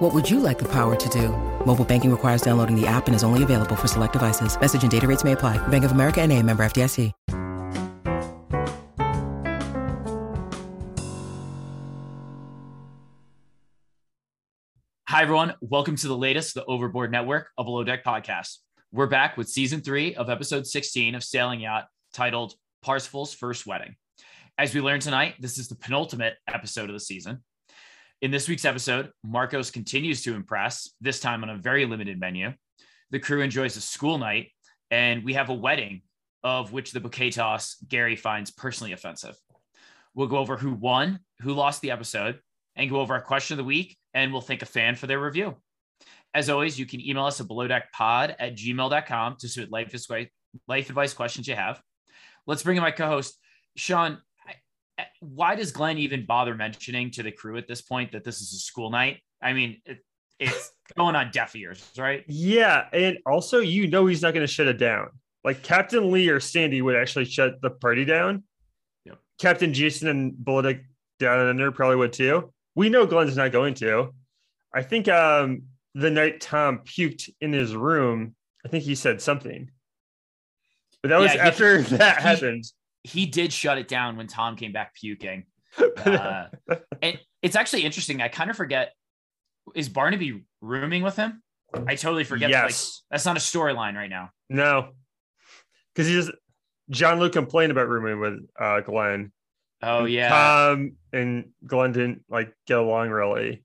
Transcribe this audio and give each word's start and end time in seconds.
What 0.00 0.14
would 0.14 0.30
you 0.30 0.40
like 0.40 0.58
the 0.58 0.68
power 0.72 0.96
to 0.96 1.08
do? 1.10 1.28
Mobile 1.66 1.84
banking 1.84 2.10
requires 2.10 2.40
downloading 2.40 2.74
the 2.74 2.86
app 2.86 3.06
and 3.06 3.14
is 3.14 3.22
only 3.22 3.42
available 3.42 3.76
for 3.76 3.86
select 3.86 4.14
devices. 4.14 4.58
Message 4.58 4.80
and 4.80 4.90
data 4.90 5.06
rates 5.06 5.24
may 5.24 5.32
apply. 5.32 5.58
Bank 5.68 5.84
of 5.84 5.92
America 5.92 6.22
and 6.22 6.32
a 6.32 6.42
member 6.42 6.62
FDIC. 6.62 7.12
Hi, 15.06 15.20
everyone. 15.20 15.52
Welcome 15.60 15.96
to 15.96 16.08
the 16.08 16.16
latest, 16.16 16.54
the 16.54 16.64
Overboard 16.64 17.12
Network, 17.12 17.48
of 17.58 17.66
a 17.66 17.68
Below 17.68 17.84
Deck 17.84 18.02
podcast. 18.02 18.56
We're 18.92 19.06
back 19.06 19.36
with 19.36 19.50
season 19.50 19.82
three 19.82 20.14
of 20.14 20.30
episode 20.30 20.66
16 20.66 21.14
of 21.14 21.22
Sailing 21.22 21.60
Yacht 21.60 21.88
titled 22.14 22.54
Parsifal's 22.80 23.34
First 23.34 23.66
Wedding. 23.66 23.96
As 24.56 24.74
we 24.74 24.80
learned 24.80 25.02
tonight, 25.02 25.34
this 25.40 25.58
is 25.58 25.68
the 25.68 25.74
penultimate 25.74 26.36
episode 26.48 26.88
of 26.88 26.94
the 26.94 27.00
season. 27.00 27.44
In 28.22 28.30
this 28.30 28.50
week's 28.50 28.66
episode, 28.66 29.12
Marcos 29.24 29.70
continues 29.70 30.22
to 30.24 30.34
impress, 30.34 30.90
this 31.00 31.20
time 31.20 31.42
on 31.42 31.48
a 31.48 31.56
very 31.56 31.86
limited 31.86 32.20
menu. 32.20 32.52
The 33.10 33.18
crew 33.18 33.40
enjoys 33.40 33.78
a 33.78 33.80
school 33.80 34.18
night, 34.18 34.48
and 34.90 35.24
we 35.24 35.32
have 35.32 35.48
a 35.48 35.54
wedding 35.54 36.02
of 36.44 36.70
which 36.70 36.92
the 36.92 37.00
bouquet 37.00 37.30
toss 37.30 37.76
Gary 37.88 38.16
finds 38.16 38.50
personally 38.50 38.92
offensive. 38.92 39.36
We'll 40.12 40.26
go 40.26 40.36
over 40.36 40.58
who 40.58 40.74
won, 40.74 41.20
who 41.40 41.54
lost 41.54 41.80
the 41.80 41.92
episode, 41.92 42.40
and 42.76 42.90
go 42.90 43.00
over 43.00 43.14
our 43.14 43.22
question 43.22 43.54
of 43.54 43.58
the 43.58 43.64
week, 43.64 43.96
and 44.12 44.32
we'll 44.32 44.42
thank 44.42 44.60
a 44.60 44.66
fan 44.66 44.96
for 44.96 45.06
their 45.06 45.18
review. 45.18 45.56
As 46.34 46.50
always, 46.50 46.78
you 46.78 46.84
can 46.84 47.00
email 47.00 47.24
us 47.24 47.40
at 47.40 47.46
belowdeckpod 47.46 48.34
at 48.38 48.54
gmail.com 48.54 49.36
to 49.38 49.48
submit 49.48 49.72
life 49.72 49.94
life 50.68 50.88
advice 50.90 51.14
questions 51.14 51.48
you 51.48 51.54
have. 51.54 51.80
Let's 52.46 52.64
bring 52.64 52.76
in 52.76 52.82
my 52.82 52.90
co-host, 52.90 53.38
Sean 53.76 54.18
why 55.20 55.54
does 55.54 55.72
Glenn 55.72 55.98
even 55.98 56.26
bother 56.26 56.54
mentioning 56.54 57.10
to 57.12 57.22
the 57.22 57.32
crew 57.32 57.56
at 57.56 57.68
this 57.68 57.82
point 57.82 58.12
that 58.12 58.24
this 58.24 58.40
is 58.40 58.52
a 58.52 58.58
school 58.58 58.90
night? 58.90 59.20
I 59.42 59.52
mean, 59.52 59.80
it, 59.84 60.04
it's 60.38 60.72
going 60.96 61.16
on 61.16 61.30
deaf 61.32 61.54
ears, 61.56 61.88
right? 61.96 62.24
Yeah, 62.26 62.86
and 62.92 63.18
also 63.26 63.60
you 63.60 63.88
know 63.88 64.06
he's 64.06 64.22
not 64.22 64.34
going 64.34 64.46
to 64.46 64.52
shut 64.52 64.66
it 64.66 64.78
down. 64.78 65.08
Like 65.44 65.62
Captain 65.62 66.10
Lee 66.10 66.28
or 66.28 66.40
Sandy 66.40 66.82
would 66.82 66.96
actually 66.96 67.24
shut 67.24 67.60
the 67.62 67.70
party 67.70 68.04
down. 68.04 68.44
Yep. 69.06 69.18
Captain 69.38 69.72
Jason 69.72 70.08
and 70.08 70.36
Bullet 70.36 70.80
down 71.18 71.46
under 71.46 71.70
probably 71.72 71.96
would 71.96 72.12
too. 72.12 72.52
We 72.74 72.88
know 72.88 73.06
Glenn's 73.06 73.36
not 73.36 73.52
going 73.52 73.74
to. 73.74 74.14
I 74.72 74.82
think 74.82 75.08
um, 75.08 75.62
the 75.94 76.10
night 76.10 76.40
Tom 76.40 76.80
puked 76.84 77.30
in 77.40 77.52
his 77.52 77.74
room, 77.74 78.34
I 78.64 78.68
think 78.68 78.84
he 78.84 78.94
said 78.94 79.20
something. 79.20 79.70
But 81.02 81.08
that 81.08 81.18
was 81.18 81.34
yeah, 81.34 81.46
after 81.46 81.78
he, 81.80 81.96
that 81.96 82.18
he, 82.18 82.22
happened 82.22 82.64
he 83.02 83.26
did 83.26 83.52
shut 83.52 83.78
it 83.78 83.88
down 83.88 84.16
when 84.16 84.26
Tom 84.26 84.56
came 84.56 84.72
back 84.72 84.94
puking. 84.94 85.44
Uh, 85.78 86.46
and 87.02 87.18
it's 87.42 87.56
actually 87.56 87.82
interesting. 87.82 88.20
I 88.20 88.28
kind 88.28 88.50
of 88.50 88.56
forget 88.56 88.92
is 89.74 89.88
Barnaby 89.88 90.42
rooming 90.60 91.02
with 91.02 91.16
him? 91.16 91.42
I 91.86 91.94
totally 91.94 92.24
forget. 92.24 92.50
Yes. 92.50 92.60
That, 92.60 92.66
like, 92.66 93.10
that's 93.10 93.26
not 93.26 93.36
a 93.36 93.40
storyline 93.40 93.94
right 93.94 94.10
now. 94.10 94.30
No, 94.48 94.90
because 95.94 96.08
he 96.08 96.14
just 96.14 96.30
Jean-Luc 96.90 97.32
complained 97.32 97.70
about 97.70 97.88
rooming 97.88 98.20
with 98.20 98.40
uh, 98.58 98.80
Glenn. 98.80 99.32
Oh 99.82 100.04
yeah, 100.04 100.28
Tom 100.28 100.96
and 101.12 101.50
Glenn 101.66 101.92
didn't 101.92 102.24
like 102.28 102.52
get 102.66 102.78
along 102.78 103.10
really. 103.10 103.64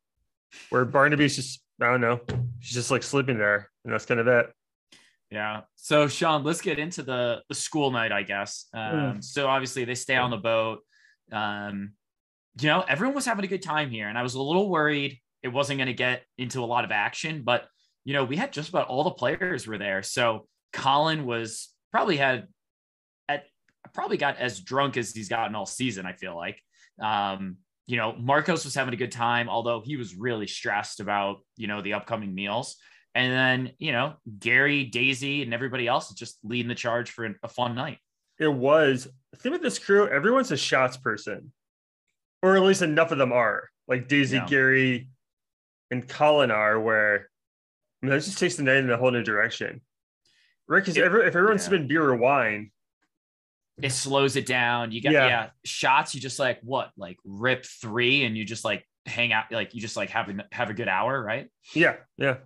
Where 0.69 0.85
Barnaby's 0.85 1.35
just 1.35 1.61
I 1.81 1.87
don't 1.87 2.01
know, 2.01 2.21
she's 2.59 2.75
just 2.75 2.91
like 2.91 3.03
sleeping 3.03 3.37
there, 3.37 3.69
and 3.83 3.93
that's 3.93 4.05
kind 4.05 4.19
of 4.19 4.27
it. 4.27 4.53
Yeah. 5.31 5.61
So 5.75 6.07
Sean, 6.07 6.43
let's 6.43 6.61
get 6.61 6.79
into 6.79 7.03
the 7.03 7.41
the 7.49 7.55
school 7.55 7.91
night, 7.91 8.11
I 8.11 8.23
guess. 8.23 8.67
Um, 8.73 8.81
mm. 8.81 9.23
So 9.23 9.47
obviously 9.47 9.85
they 9.85 9.95
stay 9.95 10.15
on 10.15 10.29
the 10.29 10.37
boat. 10.37 10.79
Um, 11.31 11.93
you 12.59 12.69
know, 12.69 12.85
everyone 12.87 13.15
was 13.15 13.25
having 13.25 13.43
a 13.43 13.47
good 13.47 13.63
time 13.63 13.89
here, 13.89 14.07
and 14.07 14.17
I 14.17 14.23
was 14.23 14.35
a 14.35 14.41
little 14.41 14.69
worried 14.69 15.19
it 15.45 15.53
wasn't 15.53 15.77
going 15.77 15.87
to 15.87 15.93
get 15.93 16.23
into 16.39 16.63
a 16.63 16.65
lot 16.65 16.85
of 16.85 16.91
action, 16.91 17.43
but 17.43 17.67
you 18.03 18.13
know, 18.13 18.23
we 18.23 18.35
had 18.35 18.51
just 18.51 18.69
about 18.69 18.87
all 18.87 19.03
the 19.03 19.11
players 19.11 19.67
were 19.67 19.77
there. 19.77 20.01
So 20.01 20.47
Colin 20.73 21.23
was 21.23 21.69
probably 21.91 22.17
had 22.17 22.47
at 23.29 23.43
probably 23.93 24.17
got 24.17 24.37
as 24.37 24.59
drunk 24.59 24.97
as 24.97 25.11
he's 25.11 25.29
gotten 25.29 25.53
all 25.53 25.67
season. 25.67 26.05
I 26.07 26.13
feel 26.13 26.35
like. 26.35 26.59
Um, 26.99 27.57
you 27.85 27.97
know, 27.97 28.15
Marcos 28.19 28.65
was 28.65 28.73
having 28.73 28.95
a 28.95 28.97
good 28.97 29.11
time, 29.11 29.47
although 29.47 29.81
he 29.85 29.97
was 29.97 30.15
really 30.15 30.47
stressed 30.47 30.99
about 30.99 31.41
you 31.57 31.67
know 31.67 31.81
the 31.83 31.93
upcoming 31.93 32.33
meals. 32.33 32.77
And 33.15 33.31
then, 33.31 33.71
you 33.79 33.93
know, 33.93 34.15
Gary, 34.39 34.83
Daisy, 34.83 35.41
and 35.41 35.53
everybody 35.53 35.87
else 35.87 36.09
is 36.09 36.15
just 36.15 36.37
leading 36.43 36.67
the 36.67 36.75
charge 36.75 37.09
for 37.09 37.33
a 37.41 37.47
fun 37.47 37.73
night. 37.73 37.97
It 38.37 38.53
was. 38.53 39.07
The 39.31 39.37
thing 39.37 39.53
with 39.53 39.61
this 39.61 39.79
crew, 39.79 40.07
everyone's 40.07 40.51
a 40.51 40.57
shots 40.57 40.97
person, 40.97 41.53
or 42.43 42.57
at 42.57 42.63
least 42.63 42.81
enough 42.81 43.11
of 43.11 43.17
them 43.17 43.31
are. 43.31 43.69
Like 43.87 44.09
Daisy, 44.09 44.35
yeah. 44.35 44.45
Gary, 44.45 45.09
and 45.91 46.05
Colin 46.07 46.51
are, 46.51 46.77
where 46.77 47.29
I 48.03 48.05
mean, 48.05 48.11
that 48.11 48.23
just 48.23 48.37
takes 48.37 48.57
the 48.57 48.63
night 48.63 48.77
in 48.77 48.91
a 48.91 48.97
whole 48.97 49.11
new 49.11 49.23
direction. 49.23 49.79
Right? 50.67 50.79
Because 50.79 50.97
if 50.97 51.03
everyone's 51.05 51.63
yeah. 51.63 51.69
sipping 51.69 51.87
beer 51.87 52.03
or 52.03 52.15
wine, 52.15 52.71
it 53.81 53.91
slows 53.91 54.35
it 54.35 54.45
down. 54.45 54.91
You 54.91 55.01
got 55.01 55.13
yeah. 55.13 55.27
yeah. 55.27 55.49
shots. 55.63 56.15
You 56.15 56.19
just 56.19 56.39
like 56.39 56.59
what, 56.63 56.91
like 56.97 57.17
rip 57.23 57.65
three, 57.65 58.25
and 58.25 58.35
you 58.35 58.43
just 58.43 58.65
like 58.65 58.85
hang 59.05 59.31
out, 59.31 59.45
like 59.51 59.73
you 59.73 59.79
just 59.79 59.95
like 59.95 60.09
have 60.09 60.27
a 60.27 60.43
have 60.51 60.69
a 60.69 60.73
good 60.73 60.89
hour, 60.89 61.21
right? 61.21 61.49
Yeah, 61.73 61.95
yeah. 62.17 62.37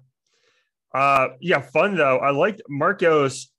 Uh, 0.94 1.30
yeah, 1.40 1.62
fun 1.62 1.96
though. 1.96 2.18
I 2.18 2.32
liked 2.32 2.62
Marcos 2.68 3.52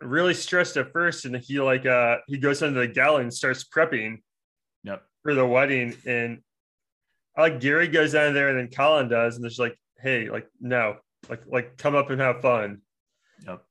really 0.00 0.34
stressed 0.34 0.76
at 0.76 0.92
first, 0.92 1.24
and 1.24 1.36
he 1.36 1.60
like 1.60 1.86
uh 1.86 2.16
he 2.26 2.38
goes 2.38 2.62
into 2.62 2.80
the 2.80 2.88
galley 2.88 3.22
and 3.22 3.32
starts 3.32 3.64
prepping. 3.64 4.18
Yep. 4.84 5.02
For 5.22 5.34
the 5.34 5.46
wedding, 5.46 5.96
and 6.06 6.40
I 7.36 7.42
like 7.42 7.60
Gary 7.60 7.88
goes 7.88 8.12
down 8.12 8.34
there, 8.34 8.48
and 8.48 8.58
then 8.58 8.68
Colin 8.68 9.08
does, 9.08 9.36
and 9.36 9.44
there's 9.44 9.58
like, 9.58 9.78
hey, 9.98 10.28
like 10.28 10.46
no, 10.60 10.96
like 11.28 11.42
like 11.46 11.76
come 11.76 11.94
up 11.94 12.10
and 12.10 12.20
have 12.20 12.42
fun. 12.42 12.82
Yep. 13.46 13.62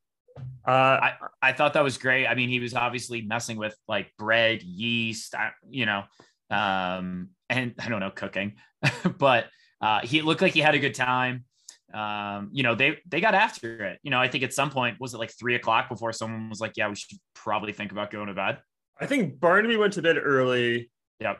Uh, 0.67 0.71
I, 0.71 1.13
I 1.41 1.51
thought 1.53 1.73
that 1.73 1.83
was 1.83 1.97
great. 1.99 2.25
I 2.25 2.33
mean, 2.33 2.49
he 2.49 2.59
was 2.59 2.73
obviously 2.73 3.21
messing 3.21 3.57
with 3.57 3.75
like 3.87 4.11
bread, 4.17 4.63
yeast, 4.63 5.35
you 5.69 5.85
know, 5.85 6.03
um, 6.49 7.29
and 7.49 7.75
I 7.79 7.89
don't 7.89 7.99
know 7.99 8.09
cooking, 8.09 8.55
but 9.19 9.45
uh, 9.79 9.99
he 10.01 10.21
looked 10.21 10.41
like 10.41 10.53
he 10.53 10.61
had 10.61 10.73
a 10.73 10.79
good 10.79 10.95
time 10.95 11.45
um, 11.93 12.49
you 12.51 12.63
know, 12.63 12.75
they 12.75 12.97
they 13.07 13.21
got 13.21 13.35
after 13.35 13.85
it. 13.85 13.99
You 14.03 14.11
know, 14.11 14.19
I 14.19 14.27
think 14.27 14.43
at 14.43 14.53
some 14.53 14.71
point 14.71 14.99
was 14.99 15.13
it 15.13 15.19
like 15.19 15.31
three 15.31 15.55
o'clock 15.55 15.89
before 15.89 16.11
someone 16.11 16.49
was 16.49 16.59
like, 16.59 16.73
"Yeah, 16.75 16.89
we 16.89 16.95
should 16.95 17.17
probably 17.35 17.71
think 17.71 17.91
about 17.91 18.11
going 18.11 18.27
to 18.27 18.33
bed." 18.33 18.59
I 18.99 19.05
think 19.05 19.39
Barnaby 19.39 19.77
went 19.77 19.93
to 19.93 20.01
bed 20.01 20.17
early. 20.21 20.91
Yep. 21.19 21.39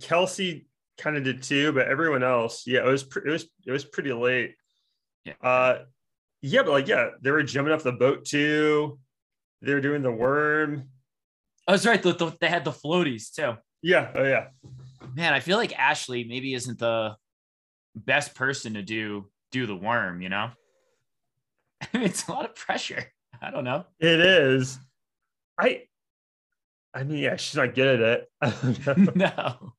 Kelsey 0.00 0.66
kind 0.98 1.16
of 1.16 1.24
did 1.24 1.42
too, 1.42 1.72
but 1.72 1.88
everyone 1.88 2.22
else, 2.22 2.66
yeah, 2.66 2.80
it 2.80 2.86
was 2.86 3.02
it 3.02 3.28
was 3.28 3.46
it 3.66 3.72
was 3.72 3.84
pretty 3.84 4.12
late. 4.12 4.54
Yeah. 5.24 5.34
Uh, 5.42 5.78
yeah, 6.40 6.62
but 6.62 6.72
like 6.72 6.88
yeah, 6.88 7.10
they 7.20 7.30
were 7.30 7.42
jumping 7.42 7.74
off 7.74 7.82
the 7.82 7.92
boat 7.92 8.24
too. 8.24 8.98
They 9.62 9.74
were 9.74 9.80
doing 9.80 10.02
the 10.02 10.12
worm. 10.12 10.88
Oh, 11.68 11.72
that's 11.72 11.86
right. 11.86 12.02
The, 12.02 12.12
the, 12.12 12.32
they 12.40 12.48
had 12.48 12.64
the 12.64 12.70
floaties 12.70 13.32
too. 13.32 13.54
Yeah. 13.82 14.10
Oh 14.14 14.24
yeah. 14.24 14.48
Man, 15.14 15.34
I 15.34 15.40
feel 15.40 15.58
like 15.58 15.78
Ashley 15.78 16.24
maybe 16.24 16.54
isn't 16.54 16.78
the 16.78 17.16
best 17.94 18.34
person 18.34 18.74
to 18.74 18.82
do 18.82 19.28
do 19.52 19.66
the 19.66 19.76
worm, 19.76 20.22
you 20.22 20.28
know? 20.28 20.50
it's 21.92 22.26
a 22.28 22.32
lot 22.32 22.44
of 22.44 22.54
pressure. 22.54 23.12
I 23.40 23.50
don't 23.50 23.64
know. 23.64 23.84
It 24.00 24.20
is. 24.20 24.78
I 25.58 25.82
I 26.94 27.04
mean, 27.04 27.18
yeah, 27.18 27.36
she's 27.36 27.56
not 27.56 27.74
good 27.74 28.00
at 28.00 28.20
it. 28.42 29.14
no. 29.16 29.74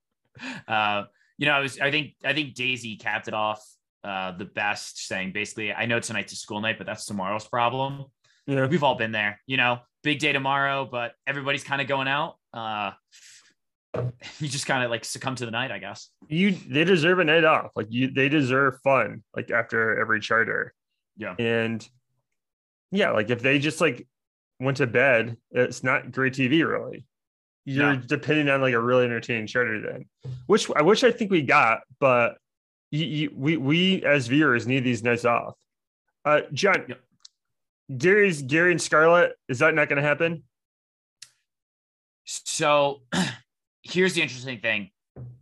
Uh, 0.67 1.05
you 1.37 1.47
know, 1.47 1.53
I 1.53 1.59
was 1.59 1.79
I 1.79 1.89
think 1.89 2.13
I 2.23 2.33
think 2.33 2.53
Daisy 2.53 2.95
capped 2.97 3.27
it 3.27 3.33
off 3.33 3.65
uh 4.03 4.31
the 4.37 4.45
best, 4.45 5.07
saying 5.07 5.33
basically, 5.33 5.73
I 5.73 5.85
know 5.85 5.99
tonight's 5.99 6.33
a 6.33 6.35
school 6.35 6.61
night, 6.61 6.77
but 6.77 6.85
that's 6.85 7.05
tomorrow's 7.05 7.47
problem. 7.47 8.05
Yeah. 8.45 8.67
We've 8.67 8.83
all 8.83 8.95
been 8.95 9.11
there, 9.11 9.41
you 9.47 9.57
know, 9.57 9.79
big 10.03 10.19
day 10.19 10.31
tomorrow, 10.31 10.87
but 10.89 11.13
everybody's 11.25 11.63
kind 11.63 11.81
of 11.81 11.87
going 11.87 12.07
out. 12.07 12.35
Uh 12.53 12.91
you 14.39 14.47
just 14.47 14.65
kind 14.65 14.83
of 14.83 14.89
like 14.89 15.05
succumb 15.05 15.35
to 15.35 15.45
the 15.45 15.51
night, 15.51 15.71
I 15.71 15.79
guess. 15.79 16.09
You 16.27 16.51
they 16.51 16.83
deserve 16.83 17.19
a 17.19 17.23
night 17.23 17.43
off. 17.43 17.71
Like 17.75 17.87
you 17.89 18.11
they 18.11 18.29
deserve 18.29 18.79
fun 18.83 19.23
like 19.35 19.51
after 19.51 19.99
every 19.99 20.19
charter. 20.19 20.73
Yeah. 21.17 21.35
And 21.37 21.87
yeah, 22.91 23.11
like 23.11 23.29
if 23.29 23.41
they 23.41 23.59
just 23.59 23.81
like 23.81 24.07
went 24.59 24.77
to 24.77 24.87
bed, 24.87 25.37
it's 25.51 25.83
not 25.83 26.11
great 26.11 26.33
TV 26.33 26.67
really. 26.67 27.05
You're 27.65 27.95
no. 27.95 28.01
depending 28.01 28.49
on 28.49 28.61
like 28.61 28.73
a 28.73 28.79
really 28.79 29.05
entertaining 29.05 29.47
charter 29.47 29.81
then. 29.81 30.05
Which 30.45 30.69
I 30.75 30.81
wish 30.83 31.03
I 31.03 31.11
think 31.11 31.31
we 31.31 31.41
got, 31.41 31.81
but 31.99 32.37
you, 32.91 33.05
you, 33.05 33.31
we 33.35 33.57
we 33.57 34.03
as 34.03 34.27
viewers 34.27 34.65
need 34.67 34.83
these 34.83 35.03
nights 35.03 35.25
off. 35.25 35.55
Uh 36.23 36.41
John, 36.53 36.85
yep. 36.87 37.01
Gary's 37.95 38.41
Gary 38.41 38.71
and 38.71 38.81
Scarlett, 38.81 39.33
is 39.49 39.59
that 39.59 39.73
not 39.73 39.89
gonna 39.89 40.01
happen? 40.01 40.43
So 42.25 43.01
here's 43.89 44.13
the 44.13 44.21
interesting 44.21 44.59
thing. 44.59 44.89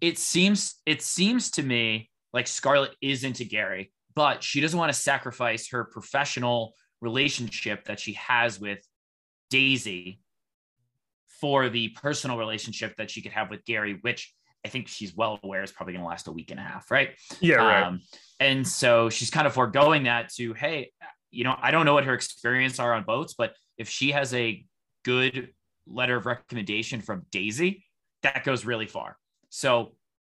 It 0.02 0.18
seems 0.18 0.76
it 0.86 1.02
seems 1.02 1.52
to 1.52 1.64
me 1.64 2.10
like 2.34 2.48
Scarlett 2.48 2.96
is 3.02 3.24
into 3.24 3.44
Gary, 3.44 3.92
but 4.16 4.44
she 4.44 4.62
doesn't 4.62 4.78
want 4.78 4.92
to 4.92 4.98
sacrifice 4.98 5.70
her 5.70 5.84
professional 5.84 6.74
relationship 7.02 7.86
that 7.86 8.00
she 8.00 8.14
has 8.14 8.60
with 8.60 8.80
Daisy 9.50 10.20
for 11.42 11.70
the 11.70 11.90
personal 11.90 12.38
relationship 12.38 12.96
that 12.98 13.10
she 13.10 13.22
could 13.22 13.34
have 13.34 13.50
with 13.50 13.66
Gary, 13.66 14.00
which 14.02 14.34
I 14.66 14.70
think 14.70 14.88
she's 14.88 15.16
well 15.16 15.40
aware 15.44 15.64
is 15.64 15.72
probably 15.72 15.94
going 15.94 16.04
to 16.04 16.08
last 16.08 16.28
a 16.28 16.32
week 16.32 16.50
and 16.52 16.60
a 16.60 16.64
half, 16.64 16.90
right? 16.90 17.12
Yeah, 17.40 17.56
right. 17.56 17.84
Um, 17.84 18.02
and 18.40 18.68
so 18.68 19.10
she's 19.10 19.30
kind 19.30 19.46
of 19.46 19.54
foregoing 19.54 20.04
that 20.04 20.34
to, 20.36 20.54
hey, 20.54 20.92
you 21.30 21.44
know, 21.44 21.56
I 21.62 21.72
don't 21.72 21.86
know 21.86 21.94
what 21.94 22.06
her 22.06 22.14
experience 22.14 22.80
are 22.80 22.94
on 22.94 23.04
boats, 23.04 23.36
but 23.38 23.54
if 23.78 23.90
she 23.90 24.12
has 24.12 24.34
a 24.34 24.66
good 25.04 25.50
letter 25.86 26.16
of 26.16 26.26
recommendation 26.26 27.02
from 27.02 27.26
Daisy, 27.32 27.86
that 28.26 28.44
goes 28.44 28.66
really 28.66 28.88
far. 28.88 29.18
So 29.50 29.94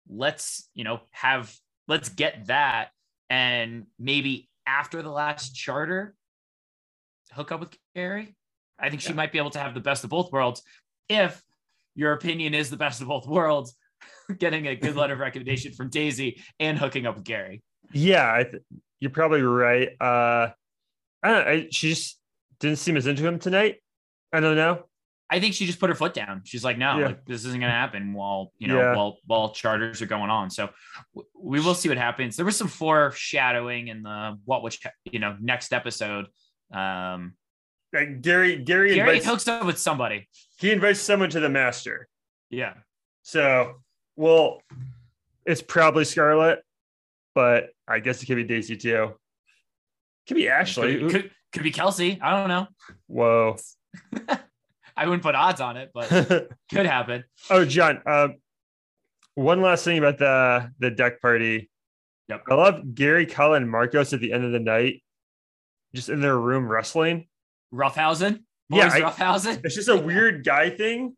let's, 0.09 0.69
you 0.73 0.83
know, 0.83 1.01
have 1.11 1.53
let's 1.87 2.09
get 2.09 2.47
that 2.47 2.89
and 3.29 3.85
maybe 3.99 4.49
after 4.65 5.01
the 5.01 5.11
last 5.11 5.53
charter 5.53 6.15
hook 7.33 7.51
up 7.51 7.59
with 7.59 7.77
Gary. 7.95 8.35
I 8.79 8.89
think 8.89 9.01
she 9.01 9.09
yeah. 9.09 9.15
might 9.15 9.31
be 9.31 9.37
able 9.37 9.51
to 9.51 9.59
have 9.59 9.73
the 9.73 9.79
best 9.79 10.03
of 10.03 10.09
both 10.09 10.31
worlds 10.31 10.63
if 11.07 11.41
your 11.93 12.13
opinion 12.13 12.53
is 12.53 12.69
the 12.69 12.77
best 12.77 13.01
of 13.01 13.07
both 13.07 13.27
worlds, 13.27 13.75
getting 14.39 14.67
a 14.67 14.75
good 14.75 14.95
letter 14.95 15.13
of 15.13 15.19
recommendation 15.19 15.73
from 15.73 15.89
Daisy 15.89 16.41
and 16.59 16.79
hooking 16.79 17.05
up 17.05 17.15
with 17.15 17.25
Gary. 17.25 17.61
Yeah, 17.93 18.43
th- 18.43 18.63
you're 18.99 19.11
probably 19.11 19.41
right. 19.41 19.89
Uh, 19.99 20.49
I 21.21 21.29
don't 21.29 21.45
know, 21.45 21.51
I, 21.51 21.67
she 21.71 21.89
just 21.89 22.17
didn't 22.59 22.77
seem 22.77 22.95
as 22.95 23.07
into 23.07 23.25
him 23.27 23.39
tonight. 23.39 23.77
I 24.31 24.39
don't 24.39 24.55
know. 24.55 24.85
I 25.31 25.39
think 25.39 25.53
she 25.53 25.65
just 25.65 25.79
put 25.79 25.89
her 25.89 25.95
foot 25.95 26.13
down. 26.13 26.41
She's 26.43 26.63
like, 26.63 26.77
no, 26.77 26.99
yeah. 26.99 27.05
like, 27.07 27.25
this 27.25 27.45
isn't 27.45 27.59
going 27.59 27.71
to 27.71 27.75
happen 27.77 28.13
while, 28.13 28.51
you 28.57 28.67
know, 28.67 28.79
yeah. 28.79 28.95
while, 28.95 29.17
while 29.25 29.51
charters 29.51 30.01
are 30.01 30.05
going 30.05 30.29
on. 30.29 30.49
So 30.49 30.69
w- 31.15 31.29
we 31.33 31.61
will 31.61 31.73
see 31.73 31.87
what 31.87 31.97
happens. 31.97 32.35
There 32.35 32.45
was 32.45 32.57
some 32.57 32.67
foreshadowing 32.67 33.87
in 33.87 34.03
the, 34.03 34.37
what 34.43 34.61
which, 34.61 34.85
you 35.05 35.19
know, 35.19 35.37
next 35.39 35.71
episode. 35.71 36.27
Um, 36.73 37.35
like 37.93 38.21
Gary, 38.21 38.57
Gary, 38.57 38.93
Gary 38.95 38.99
invites, 38.99 39.25
hooks 39.25 39.47
up 39.47 39.65
with 39.65 39.79
somebody. 39.79 40.27
He 40.57 40.69
invites 40.71 40.99
someone 40.99 41.29
to 41.29 41.39
the 41.39 41.49
master. 41.49 42.09
Yeah. 42.49 42.73
So, 43.23 43.75
well, 44.17 44.61
it's 45.45 45.61
probably 45.61 46.03
Scarlett, 46.03 46.59
but 47.33 47.69
I 47.87 47.99
guess 47.99 48.21
it 48.21 48.25
could 48.25 48.35
be 48.35 48.43
Daisy 48.43 48.75
too. 48.75 49.13
Could 50.27 50.35
be 50.35 50.49
Ashley. 50.49 50.99
Could, 50.99 51.11
could, 51.11 51.31
could 51.53 51.63
be 51.63 51.71
Kelsey. 51.71 52.19
I 52.21 52.37
don't 52.37 52.49
know. 52.49 52.67
Whoa. 53.07 53.55
I 54.95 55.05
wouldn't 55.05 55.23
put 55.23 55.35
odds 55.35 55.61
on 55.61 55.77
it, 55.77 55.91
but 55.93 56.09
could 56.71 56.85
happen. 56.85 57.23
Oh, 57.49 57.65
John. 57.65 58.01
Um, 58.05 58.35
one 59.35 59.61
last 59.61 59.83
thing 59.83 59.97
about 59.97 60.17
the 60.17 60.71
the 60.79 60.91
deck 60.91 61.21
party. 61.21 61.69
Yep. 62.27 62.43
I 62.49 62.53
love 62.53 62.95
Gary, 62.95 63.25
Colin, 63.25 63.67
Marcos 63.67 64.13
at 64.13 64.19
the 64.19 64.33
end 64.33 64.45
of 64.45 64.51
the 64.51 64.59
night, 64.59 65.03
just 65.93 66.09
in 66.09 66.21
their 66.21 66.37
room 66.37 66.67
wrestling. 66.67 67.27
Roughhousing. 67.73 68.43
Boys 68.69 68.79
yeah, 68.79 69.07
I, 69.07 69.11
roughhousing. 69.11 69.65
It's 69.65 69.75
just 69.75 69.89
a 69.89 69.97
weird 69.97 70.45
guy 70.45 70.69
thing. 70.69 71.15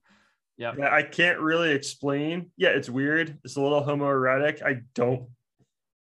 Yeah. 0.57 0.73
I 0.91 1.03
can't 1.03 1.39
really 1.39 1.71
explain. 1.71 2.51
Yeah, 2.57 2.69
it's 2.69 2.89
weird. 2.89 3.37
It's 3.43 3.55
a 3.55 3.61
little 3.61 3.83
homoerotic. 3.83 4.63
I 4.63 4.81
don't. 4.93 5.27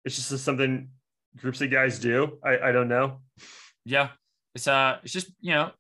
It's 0.05 0.17
just 0.17 0.45
something 0.45 0.89
groups 1.37 1.61
of 1.61 1.71
guys 1.71 1.99
do. 1.99 2.39
I 2.45 2.59
I 2.59 2.73
don't 2.73 2.89
know. 2.89 3.21
Yeah, 3.85 4.11
it's 4.55 4.67
uh, 4.67 4.99
it's 5.03 5.13
just 5.13 5.31
you 5.41 5.55
know 5.55 5.71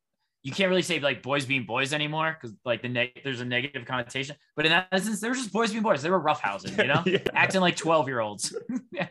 you 0.42 0.52
can't 0.52 0.68
really 0.70 0.82
say 0.82 1.00
like 1.00 1.22
boys 1.22 1.44
being 1.44 1.64
boys 1.64 1.92
anymore 1.92 2.36
because 2.40 2.56
like 2.64 2.82
the 2.82 2.88
neg- 2.88 3.20
there's 3.24 3.40
a 3.40 3.44
negative 3.44 3.84
connotation. 3.84 4.36
But 4.56 4.66
in 4.66 4.70
that 4.70 4.88
instance, 4.92 5.20
they 5.20 5.28
were 5.28 5.34
just 5.34 5.52
boys 5.52 5.70
being 5.70 5.82
boys. 5.82 6.02
They 6.02 6.10
were 6.10 6.20
roughhousing, 6.20 6.78
you 6.78 6.86
know, 6.86 7.02
yeah. 7.06 7.18
acting 7.34 7.60
like 7.60 7.76
twelve 7.76 8.08
year 8.08 8.20
olds. 8.20 8.54
yeah. 8.92 9.08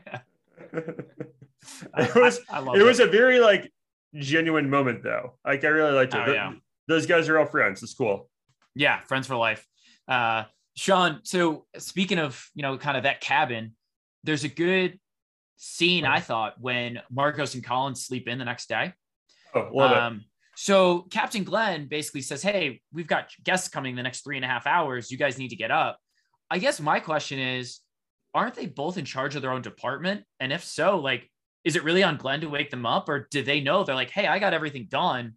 it 1.97 2.15
was 2.15 2.39
I, 2.49 2.59
I 2.59 2.73
it, 2.75 2.81
it 2.81 2.83
was 2.83 2.99
a 2.99 3.07
very 3.07 3.39
like 3.39 3.71
genuine 4.15 4.69
moment 4.69 5.03
though. 5.03 5.33
Like 5.45 5.63
I 5.63 5.67
really 5.67 5.93
liked 5.93 6.13
it. 6.13 6.23
Oh, 6.25 6.31
yeah. 6.31 6.53
Those 6.87 7.05
guys 7.05 7.27
are 7.29 7.37
all 7.37 7.45
friends. 7.45 7.83
It's 7.83 7.93
cool. 7.93 8.29
Yeah, 8.75 9.01
friends 9.01 9.27
for 9.27 9.35
life. 9.35 9.65
Uh, 10.07 10.45
Sean, 10.75 11.19
so 11.23 11.65
speaking 11.77 12.19
of 12.19 12.49
you 12.55 12.61
know 12.61 12.77
kind 12.77 12.95
of 12.97 13.03
that 13.03 13.21
cabin, 13.21 13.75
there's 14.23 14.43
a 14.43 14.49
good 14.49 14.99
scene 15.57 16.05
I 16.05 16.19
thought 16.19 16.55
when 16.59 17.01
Marcos 17.09 17.55
and 17.55 17.63
Collins 17.63 18.05
sleep 18.05 18.27
in 18.27 18.37
the 18.37 18.45
next 18.45 18.69
day. 18.69 18.93
Oh, 19.53 19.69
love 19.73 19.97
um, 19.97 20.15
it. 20.17 20.21
So 20.59 21.01
Captain 21.11 21.43
Glenn 21.43 21.85
basically 21.85 22.23
says, 22.23 22.41
Hey, 22.41 22.81
we've 22.91 23.05
got 23.05 23.29
guests 23.43 23.69
coming 23.69 23.95
the 23.95 24.01
next 24.01 24.23
three 24.23 24.37
and 24.37 24.43
a 24.43 24.47
half 24.47 24.65
hours. 24.65 25.11
You 25.11 25.17
guys 25.17 25.37
need 25.37 25.49
to 25.49 25.55
get 25.55 25.69
up. 25.69 25.99
I 26.49 26.57
guess 26.57 26.79
my 26.79 26.99
question 26.99 27.37
is, 27.37 27.81
aren't 28.33 28.55
they 28.55 28.65
both 28.65 28.97
in 28.97 29.05
charge 29.05 29.35
of 29.35 29.43
their 29.43 29.51
own 29.51 29.61
department? 29.61 30.23
And 30.39 30.51
if 30.51 30.63
so, 30.63 30.97
like, 30.97 31.29
is 31.63 31.75
it 31.75 31.83
really 31.83 32.01
on 32.01 32.17
Glenn 32.17 32.41
to 32.41 32.49
wake 32.49 32.71
them 32.71 32.87
up? 32.87 33.07
Or 33.07 33.27
do 33.29 33.43
they 33.43 33.61
know 33.61 33.83
they're 33.83 33.93
like, 33.93 34.09
Hey, 34.09 34.25
I 34.25 34.39
got 34.39 34.55
everything 34.55 34.87
done. 34.89 35.33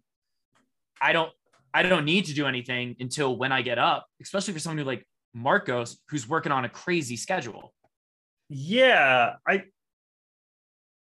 I 0.99 1.13
don't, 1.13 1.31
I 1.71 1.83
don't 1.83 2.05
need 2.05 2.25
to 2.25 2.33
do 2.33 2.47
anything 2.47 2.95
until 2.99 3.37
when 3.37 3.51
I 3.51 3.61
get 3.61 3.77
up, 3.77 4.07
especially 4.23 4.55
for 4.55 4.59
someone 4.59 4.79
who 4.79 4.85
like 4.85 5.07
Marcos, 5.35 5.99
who's 6.09 6.27
working 6.27 6.51
on 6.51 6.65
a 6.65 6.69
crazy 6.69 7.15
schedule. 7.15 7.75
Yeah. 8.49 9.35
I, 9.47 9.65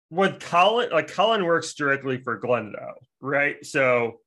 what 0.10 0.40
Colin 0.40 0.92
like 0.92 1.12
Colin 1.12 1.44
works 1.44 1.74
directly 1.74 2.20
for 2.20 2.38
Glenn 2.38 2.74
though, 2.74 2.94
right? 3.24 3.66
So 3.66 4.20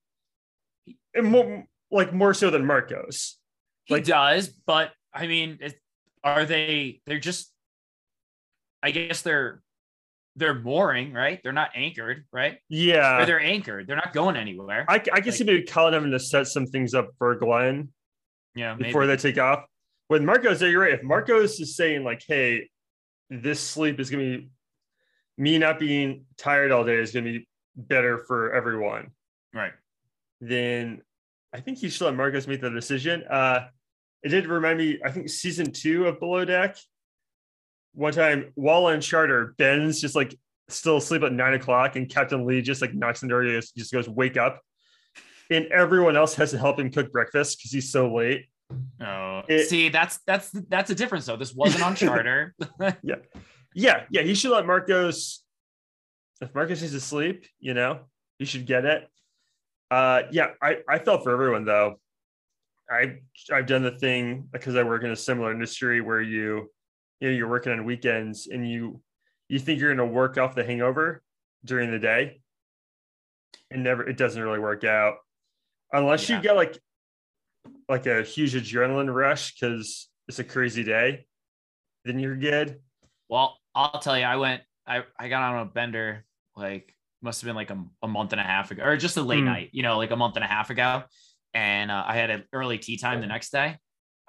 and 1.15 1.27
more, 1.27 1.65
like 1.91 2.13
more 2.13 2.35
so 2.35 2.51
than 2.51 2.67
Marcos. 2.67 3.39
Like 3.89 4.05
he 4.05 4.13
does, 4.13 4.49
but 4.49 4.91
I 5.15 5.27
mean, 5.27 5.59
are 6.25 6.45
they 6.45 7.01
they're 7.07 7.21
just 7.21 7.53
I 8.83 8.91
guess 8.91 9.23
they're 9.23 9.63
they're 10.35 10.55
mooring, 10.55 11.13
right? 11.13 11.41
They're 11.43 11.53
not 11.53 11.71
anchored, 11.75 12.25
right? 12.33 12.59
Yeah. 12.69 13.23
Or 13.23 13.27
they're 13.27 13.41
anchored. 13.41 13.87
They're 13.87 13.97
not 13.97 14.13
going 14.13 14.37
anywhere. 14.37 14.85
I, 14.89 14.97
I 14.97 14.99
can 14.99 15.15
like, 15.15 15.33
see 15.33 15.45
maybe 15.45 15.63
Colin 15.63 15.95
having 15.95 16.11
to 16.11 16.21
set 16.21 16.47
some 16.47 16.67
things 16.67 16.93
up 16.93 17.09
for 17.19 17.35
Glenn. 17.37 17.89
Yeah. 18.55 18.75
Before 18.75 19.07
they 19.07 19.17
take 19.17 19.39
off. 19.39 19.65
With 20.11 20.23
Marcos, 20.23 20.61
you're 20.61 20.81
right. 20.81 20.93
If 20.93 21.03
Marcos 21.03 21.59
is 21.59 21.75
saying 21.75 22.05
like, 22.05 22.23
hey, 22.27 22.69
this 23.31 23.61
sleep 23.61 23.99
is 23.99 24.11
gonna 24.11 24.23
be 24.23 24.51
me 25.39 25.59
not 25.59 25.79
being 25.79 26.25
tired 26.39 26.73
all 26.73 26.85
day 26.85 26.97
is 26.97 27.13
going 27.13 27.25
to 27.25 27.33
be 27.33 27.49
better 27.77 28.19
for 28.19 28.53
everyone. 28.53 29.11
Right. 29.55 29.73
Then 30.41 31.03
I 31.53 31.61
think 31.61 31.79
he 31.79 31.89
should 31.89 32.05
let 32.05 32.15
Marcos 32.15 32.47
make 32.47 32.61
the 32.61 32.71
decision. 32.71 33.25
Uh, 33.25 33.69
it 34.23 34.29
did 34.29 34.47
remind 34.47 34.79
me, 34.79 34.99
I 35.05 35.11
think 35.11 35.29
season 35.29 35.73
two 35.73 36.07
of 36.07 36.19
Below 36.21 36.45
Deck. 36.45 36.77
One 37.95 38.13
time, 38.13 38.53
while 38.55 38.87
on 38.87 39.01
charter, 39.01 39.55
Ben's 39.57 40.01
just 40.01 40.15
like 40.15 40.37
still 40.69 40.99
asleep 40.99 41.23
at 41.23 41.33
nine 41.33 41.55
o'clock, 41.55 41.97
and 41.97 42.09
Captain 42.09 42.45
Lee 42.45 42.61
just 42.61 42.83
like 42.83 42.93
knocks 42.93 43.23
on 43.23 43.29
the 43.29 43.33
door, 43.33 43.45
just, 43.45 43.75
just 43.75 43.93
goes, 43.93 44.09
"Wake 44.09 44.37
up!" 44.37 44.61
And 45.51 45.67
everyone 45.67 46.17
else 46.17 46.35
has 46.35 46.51
to 46.51 46.59
help 46.59 46.79
him 46.79 46.91
cook 46.91 47.11
breakfast 47.11 47.59
because 47.59 47.71
he's 47.71 47.91
so 47.91 48.13
late. 48.13 48.47
Oh, 49.01 49.43
it, 49.49 49.69
see, 49.69 49.89
that's 49.89 50.19
that's 50.27 50.51
that's 50.51 50.91
a 50.91 50.95
difference 50.95 51.27
though. 51.27 51.37
This 51.37 51.55
wasn't 51.55 51.85
on 51.85 51.95
charter. 51.97 52.55
yeah, 53.03 53.17
yeah, 53.75 54.03
yeah, 54.11 54.23
he 54.23 54.35
should 54.35 54.51
let 54.51 54.67
Marcos. 54.67 55.43
If 56.41 56.55
Marcos 56.55 56.83
is 56.83 56.95
asleep, 56.95 57.47
you 57.59 57.75
know, 57.75 58.01
he 58.39 58.45
should 58.45 58.67
get 58.67 58.85
it. 58.85 59.09
Uh, 59.91 60.23
yeah, 60.31 60.49
I 60.61 60.79
I 60.89 60.99
felt 60.99 61.23
for 61.23 61.33
everyone 61.33 61.65
though. 61.65 62.01
I 62.91 63.19
I've 63.53 63.67
done 63.67 63.83
the 63.83 63.99
thing 63.99 64.49
because 64.53 64.77
I 64.77 64.83
work 64.83 65.03
in 65.03 65.11
a 65.11 65.17
similar 65.17 65.51
industry 65.51 66.01
where 66.01 66.21
you 66.21 66.71
you 67.21 67.29
know 67.29 67.35
you're 67.35 67.49
working 67.49 67.73
on 67.73 67.85
weekends 67.85 68.47
and 68.47 68.69
you 68.69 69.01
you 69.49 69.59
think 69.59 69.81
you're 69.81 69.95
going 69.95 70.09
to 70.09 70.15
work 70.15 70.39
off 70.39 70.55
the 70.55 70.65
hangover 70.65 71.23
during 71.65 71.91
the 71.91 71.99
day 71.99 72.41
and 73.71 73.83
never 73.83 74.09
it 74.09 74.17
doesn't 74.17 74.41
really 74.41 74.59
work 74.59 74.85
out 74.85 75.15
unless 75.93 76.29
yeah. 76.29 76.37
you 76.37 76.43
get 76.43 76.55
like 76.55 76.79
like 77.89 78.07
a 78.07 78.23
huge 78.23 78.55
adrenaline 78.55 79.13
rush 79.13 79.55
because 79.55 80.09
it's 80.29 80.39
a 80.39 80.45
crazy 80.45 80.85
day 80.85 81.27
then 82.05 82.21
you're 82.21 82.37
good 82.37 82.79
well 83.29 83.57
I'll 83.77 84.01
tell 84.01 84.19
you, 84.19 84.25
I 84.25 84.37
went, 84.37 84.63
I, 84.87 85.03
I 85.19 85.29
got 85.29 85.43
on 85.43 85.61
a 85.61 85.65
bender 85.67 86.25
like 86.57 86.95
must 87.23 87.41
have 87.41 87.47
been 87.47 87.57
like 87.57 87.71
a, 87.71 87.85
a 88.03 88.09
month 88.09 88.33
and 88.33 88.41
a 88.41 88.45
half 88.45 88.71
ago, 88.71 88.83
or 88.85 88.97
just 88.97 89.17
a 89.17 89.23
late 89.23 89.41
mm. 89.41 89.47
night, 89.47 89.71
you 89.73 89.83
know, 89.83 89.97
like 89.99 90.11
a 90.11 90.17
month 90.17 90.37
and 90.37 90.45
a 90.45 90.49
half 90.49 90.71
ago. 90.71 91.03
And 91.55 91.91
uh, 91.91 92.05
I 92.07 92.17
had 92.17 92.31
an 92.31 92.45
early 92.53 92.79
tea 92.79 92.97
time 92.97 93.21
the 93.21 93.27
next 93.27 93.51
day. 93.51 93.77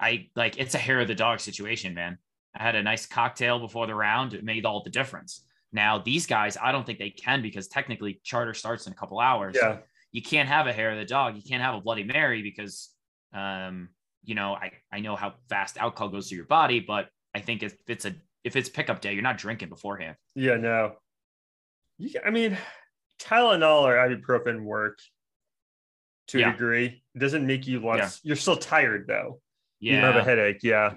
I 0.00 0.28
like 0.36 0.58
it's 0.58 0.74
a 0.74 0.78
hair 0.78 1.00
of 1.00 1.08
the 1.08 1.14
dog 1.14 1.40
situation, 1.40 1.94
man. 1.94 2.18
I 2.54 2.62
had 2.62 2.74
a 2.74 2.82
nice 2.82 3.06
cocktail 3.06 3.58
before 3.58 3.86
the 3.86 3.94
round. 3.94 4.34
It 4.34 4.44
made 4.44 4.64
all 4.64 4.82
the 4.82 4.90
difference. 4.90 5.44
Now, 5.72 5.98
these 5.98 6.26
guys, 6.26 6.56
I 6.60 6.72
don't 6.72 6.86
think 6.86 6.98
they 6.98 7.10
can 7.10 7.42
because 7.42 7.68
technically 7.68 8.20
charter 8.24 8.54
starts 8.54 8.86
in 8.86 8.92
a 8.92 8.96
couple 8.96 9.20
hours. 9.20 9.56
Yeah. 9.60 9.78
You 10.12 10.22
can't 10.22 10.48
have 10.48 10.66
a 10.66 10.72
hair 10.72 10.90
of 10.90 10.98
the 10.98 11.04
dog. 11.04 11.36
You 11.36 11.42
can't 11.42 11.62
have 11.62 11.74
a 11.74 11.80
Bloody 11.80 12.04
Mary 12.04 12.42
because, 12.42 12.88
um, 13.34 13.90
you 14.24 14.34
know, 14.34 14.54
I, 14.54 14.72
I 14.90 15.00
know 15.00 15.14
how 15.14 15.34
fast 15.50 15.76
alcohol 15.76 16.08
goes 16.08 16.28
through 16.28 16.36
your 16.36 16.46
body, 16.46 16.80
but 16.80 17.08
I 17.34 17.40
think 17.40 17.62
if 17.62 17.74
it's 17.86 18.06
a 18.06 18.14
if 18.44 18.56
it's 18.56 18.70
pickup 18.70 19.02
day, 19.02 19.12
you're 19.12 19.22
not 19.22 19.36
drinking 19.36 19.68
beforehand. 19.68 20.16
Yeah, 20.34 20.56
no. 20.56 20.94
You, 21.98 22.20
I 22.24 22.30
mean, 22.30 22.56
Tylenol 23.20 23.82
or 23.82 23.94
ibuprofen 23.94 24.62
work. 24.64 24.98
to 26.28 26.38
Yeah. 26.38 26.50
a 26.50 26.52
degree. 26.52 27.02
It 27.14 27.18
doesn't 27.18 27.46
make 27.46 27.66
you 27.66 27.80
less. 27.84 28.20
You're 28.22 28.36
still 28.36 28.56
tired 28.58 29.06
though. 29.06 29.40
Yeah. 29.80 29.94
You 29.94 29.98
have 30.00 30.16
a 30.16 30.22
headache. 30.24 30.62
Yeah. 30.62 30.94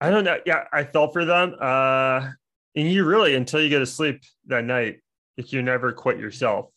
I 0.00 0.10
don't 0.10 0.24
know. 0.24 0.38
Yeah, 0.46 0.64
I 0.72 0.84
felt 0.84 1.12
for 1.12 1.24
them. 1.26 1.54
Uh, 1.60 2.30
and 2.74 2.90
you 2.90 3.04
really, 3.04 3.34
until 3.34 3.60
you 3.60 3.68
go 3.68 3.78
to 3.78 3.86
sleep 3.86 4.22
that 4.46 4.64
night, 4.64 5.00
like 5.36 5.52
you're 5.52 5.62
never 5.62 5.92
quit 5.92 6.18
yourself. 6.18 6.70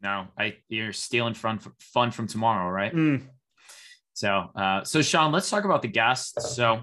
No, 0.00 0.28
I 0.38 0.56
you're 0.68 0.92
stealing 0.92 1.34
fun 1.34 1.58
fun 1.80 2.10
from 2.12 2.26
tomorrow, 2.28 2.70
right? 2.70 2.94
Mm. 2.94 3.22
So, 4.12 4.30
uh, 4.54 4.84
so 4.84 5.02
Sean, 5.02 5.32
let's 5.32 5.50
talk 5.50 5.64
about 5.64 5.82
the 5.82 5.88
guests. 5.88 6.54
So, 6.54 6.82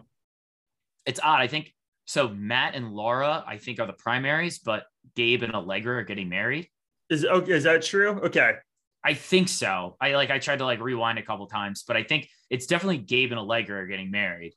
it's 1.05 1.19
odd. 1.23 1.39
I 1.39 1.47
think 1.47 1.73
so. 2.05 2.27
Matt 2.27 2.75
and 2.75 2.91
Laura, 2.93 3.43
I 3.47 3.57
think, 3.57 3.79
are 3.79 3.87
the 3.87 3.93
primaries, 3.93 4.59
but 4.59 4.83
Gabe 5.15 5.43
and 5.43 5.53
Allegra 5.53 5.97
are 5.97 6.03
getting 6.03 6.29
married. 6.29 6.67
Is 7.09 7.25
okay? 7.25 7.51
Is 7.53 7.63
that 7.65 7.81
true? 7.83 8.09
Okay. 8.23 8.55
I 9.03 9.13
think 9.15 9.49
so. 9.49 9.95
I 9.99 10.13
like 10.13 10.29
I 10.29 10.39
tried 10.39 10.59
to 10.59 10.65
like 10.65 10.79
rewind 10.79 11.17
a 11.19 11.23
couple 11.23 11.47
times, 11.47 11.83
but 11.87 11.97
I 11.97 12.03
think 12.03 12.29
it's 12.49 12.67
definitely 12.67 12.99
Gabe 12.99 13.31
and 13.31 13.39
Allegra 13.39 13.81
are 13.81 13.87
getting 13.87 14.11
married. 14.11 14.53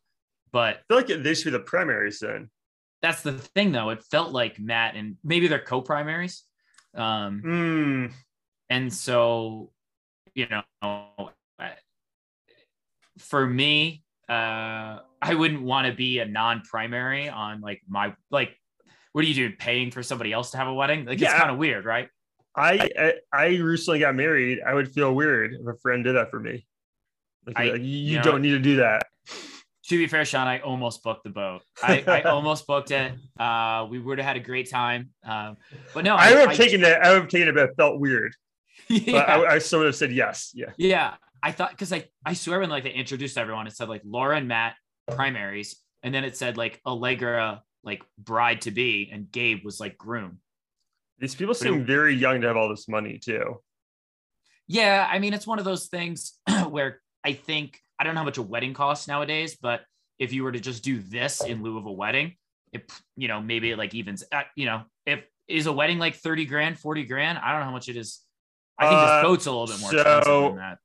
But 0.52 0.76
I 0.76 0.80
feel 0.88 0.96
like 0.98 1.22
they 1.24 1.34
should 1.34 1.46
be 1.46 1.50
the 1.50 1.60
primaries 1.60 2.18
then. 2.20 2.50
that's 3.02 3.22
the 3.22 3.32
thing, 3.32 3.72
though. 3.72 3.90
It 3.90 4.02
felt 4.10 4.32
like 4.32 4.58
Matt 4.60 4.94
and 4.96 5.16
maybe 5.24 5.48
they're 5.48 5.58
co-primaries. 5.58 6.44
Um, 6.94 7.42
Mm. 7.44 8.12
and 8.70 8.92
so 8.92 9.72
you 10.34 10.46
know 10.48 10.62
for 13.18 13.46
me 13.46 14.02
uh 14.28 14.98
i 15.22 15.34
wouldn't 15.34 15.62
want 15.62 15.86
to 15.86 15.92
be 15.92 16.18
a 16.18 16.26
non-primary 16.26 17.28
on 17.28 17.60
like 17.60 17.80
my 17.88 18.12
like 18.30 18.56
what 19.14 19.24
are 19.24 19.28
you 19.28 19.34
doing 19.34 19.54
paying 19.58 19.90
for 19.90 20.02
somebody 20.02 20.32
else 20.32 20.50
to 20.50 20.58
have 20.58 20.66
a 20.68 20.74
wedding 20.74 21.06
like 21.06 21.20
it's 21.22 21.32
kind 21.32 21.50
of 21.50 21.56
weird 21.56 21.84
right 21.86 22.08
I, 22.56 22.88
I 22.98 23.12
I 23.32 23.46
recently 23.56 23.98
got 23.98 24.14
married. 24.14 24.60
I 24.64 24.74
would 24.74 24.92
feel 24.94 25.12
weird 25.12 25.54
if 25.54 25.66
a 25.66 25.76
friend 25.82 26.04
did 26.04 26.14
that 26.14 26.30
for 26.30 26.38
me. 26.38 26.64
Like, 27.46 27.56
I- 27.58 27.70
like, 27.72 27.80
you, 27.80 27.86
you 27.86 28.16
know- 28.18 28.22
don't 28.22 28.42
need 28.42 28.50
to 28.52 28.60
do 28.60 28.76
that. 28.76 29.06
to 29.88 29.98
be 29.98 30.06
fair 30.06 30.24
sean 30.24 30.46
i 30.46 30.60
almost 30.60 31.02
booked 31.02 31.24
the 31.24 31.30
boat 31.30 31.62
i, 31.82 32.02
I 32.06 32.22
almost 32.36 32.66
booked 32.66 32.90
it 32.92 33.12
uh 33.40 33.86
we 33.90 33.98
would 33.98 34.18
have 34.18 34.26
had 34.26 34.36
a 34.36 34.40
great 34.40 34.70
time 34.70 35.10
um 35.24 35.56
but 35.94 36.04
no 36.04 36.14
I 36.16 36.30
would 36.30 36.40
have 36.40 36.48
I, 36.50 36.54
taken 36.54 36.82
it. 36.84 36.96
I 37.02 37.10
would 37.12 37.22
have 37.22 37.28
taken 37.30 37.48
it, 37.48 37.54
but 37.56 37.70
it 37.70 37.76
felt 37.76 37.98
weird. 38.00 38.32
yeah. 38.88 39.12
But 39.12 39.28
I, 39.28 39.54
I 39.54 39.58
still 39.58 39.80
would 39.80 39.86
have 39.86 39.96
said 39.96 40.12
yes. 40.12 40.52
Yeah. 40.54 40.70
Yeah, 40.76 41.14
I 41.42 41.50
thought 41.52 41.70
because 41.70 41.92
I 41.92 42.04
I 42.24 42.34
swear 42.34 42.60
when 42.60 42.70
like 42.70 42.84
they 42.84 42.92
introduced 42.92 43.36
everyone, 43.36 43.66
it 43.66 43.74
said 43.76 43.88
like 43.88 44.02
Laura 44.04 44.36
and 44.36 44.46
Matt 44.48 44.74
primaries, 45.08 45.76
and 46.02 46.14
then 46.14 46.24
it 46.24 46.36
said 46.36 46.56
like 46.56 46.80
Allegra 46.86 47.62
like 47.84 48.02
bride 48.18 48.62
to 48.62 48.70
be, 48.70 49.10
and 49.12 49.30
Gabe 49.30 49.64
was 49.64 49.78
like 49.80 49.96
groom. 49.98 50.38
These 51.18 51.34
people 51.34 51.54
seem 51.54 51.80
it- 51.82 51.86
very 51.86 52.14
young 52.14 52.40
to 52.40 52.46
have 52.48 52.56
all 52.56 52.68
this 52.68 52.88
money 52.88 53.18
too. 53.18 53.60
Yeah, 54.66 55.06
I 55.10 55.18
mean 55.18 55.34
it's 55.34 55.46
one 55.46 55.58
of 55.58 55.64
those 55.64 55.86
things 55.88 56.38
where 56.68 57.00
I 57.24 57.32
think 57.34 57.78
I 57.98 58.04
don't 58.04 58.14
know 58.14 58.20
how 58.20 58.24
much 58.24 58.38
a 58.38 58.42
wedding 58.42 58.74
costs 58.74 59.06
nowadays, 59.08 59.56
but 59.60 59.82
if 60.18 60.32
you 60.32 60.42
were 60.44 60.52
to 60.52 60.60
just 60.60 60.82
do 60.82 60.98
this 61.00 61.42
in 61.44 61.62
lieu 61.62 61.76
of 61.78 61.86
a 61.86 61.92
wedding, 61.92 62.34
it 62.72 62.90
you 63.16 63.28
know 63.28 63.40
maybe 63.40 63.70
it 63.70 63.78
like 63.78 63.94
evens. 63.94 64.24
Uh, 64.32 64.42
you 64.56 64.66
know, 64.66 64.82
if 65.06 65.20
is 65.46 65.66
a 65.66 65.72
wedding 65.72 65.98
like 65.98 66.14
thirty 66.16 66.46
grand, 66.46 66.78
forty 66.78 67.04
grand, 67.04 67.38
I 67.38 67.50
don't 67.52 67.60
know 67.60 67.66
how 67.66 67.72
much 67.72 67.88
it 67.88 67.96
is. 67.96 68.20
I 68.78 68.88
think 68.88 68.98
Uh, 68.98 69.16
this 69.16 69.22
boat's 69.24 69.46
a 69.46 69.50
little 69.52 69.66
bit 69.66 69.80
more 69.80 69.90
so- 69.90 69.96
expensive 69.98 70.24
than 70.48 70.56
that. 70.56 70.78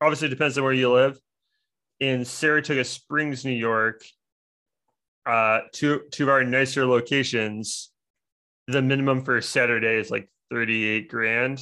Obviously, 0.00 0.26
it 0.26 0.30
depends 0.30 0.58
on 0.58 0.64
where 0.64 0.72
you 0.72 0.92
live. 0.92 1.16
In 2.00 2.24
Saratoga 2.24 2.82
Springs, 2.84 3.44
New 3.44 3.52
York, 3.52 4.02
uh, 5.26 5.60
two 5.72 6.02
two 6.10 6.24
of 6.24 6.28
our 6.30 6.44
nicer 6.44 6.84
locations, 6.86 7.90
the 8.68 8.82
minimum 8.82 9.22
for 9.24 9.40
Saturday 9.40 9.96
is 9.96 10.10
like 10.10 10.28
thirty 10.50 10.84
eight 10.88 11.08
grand. 11.08 11.58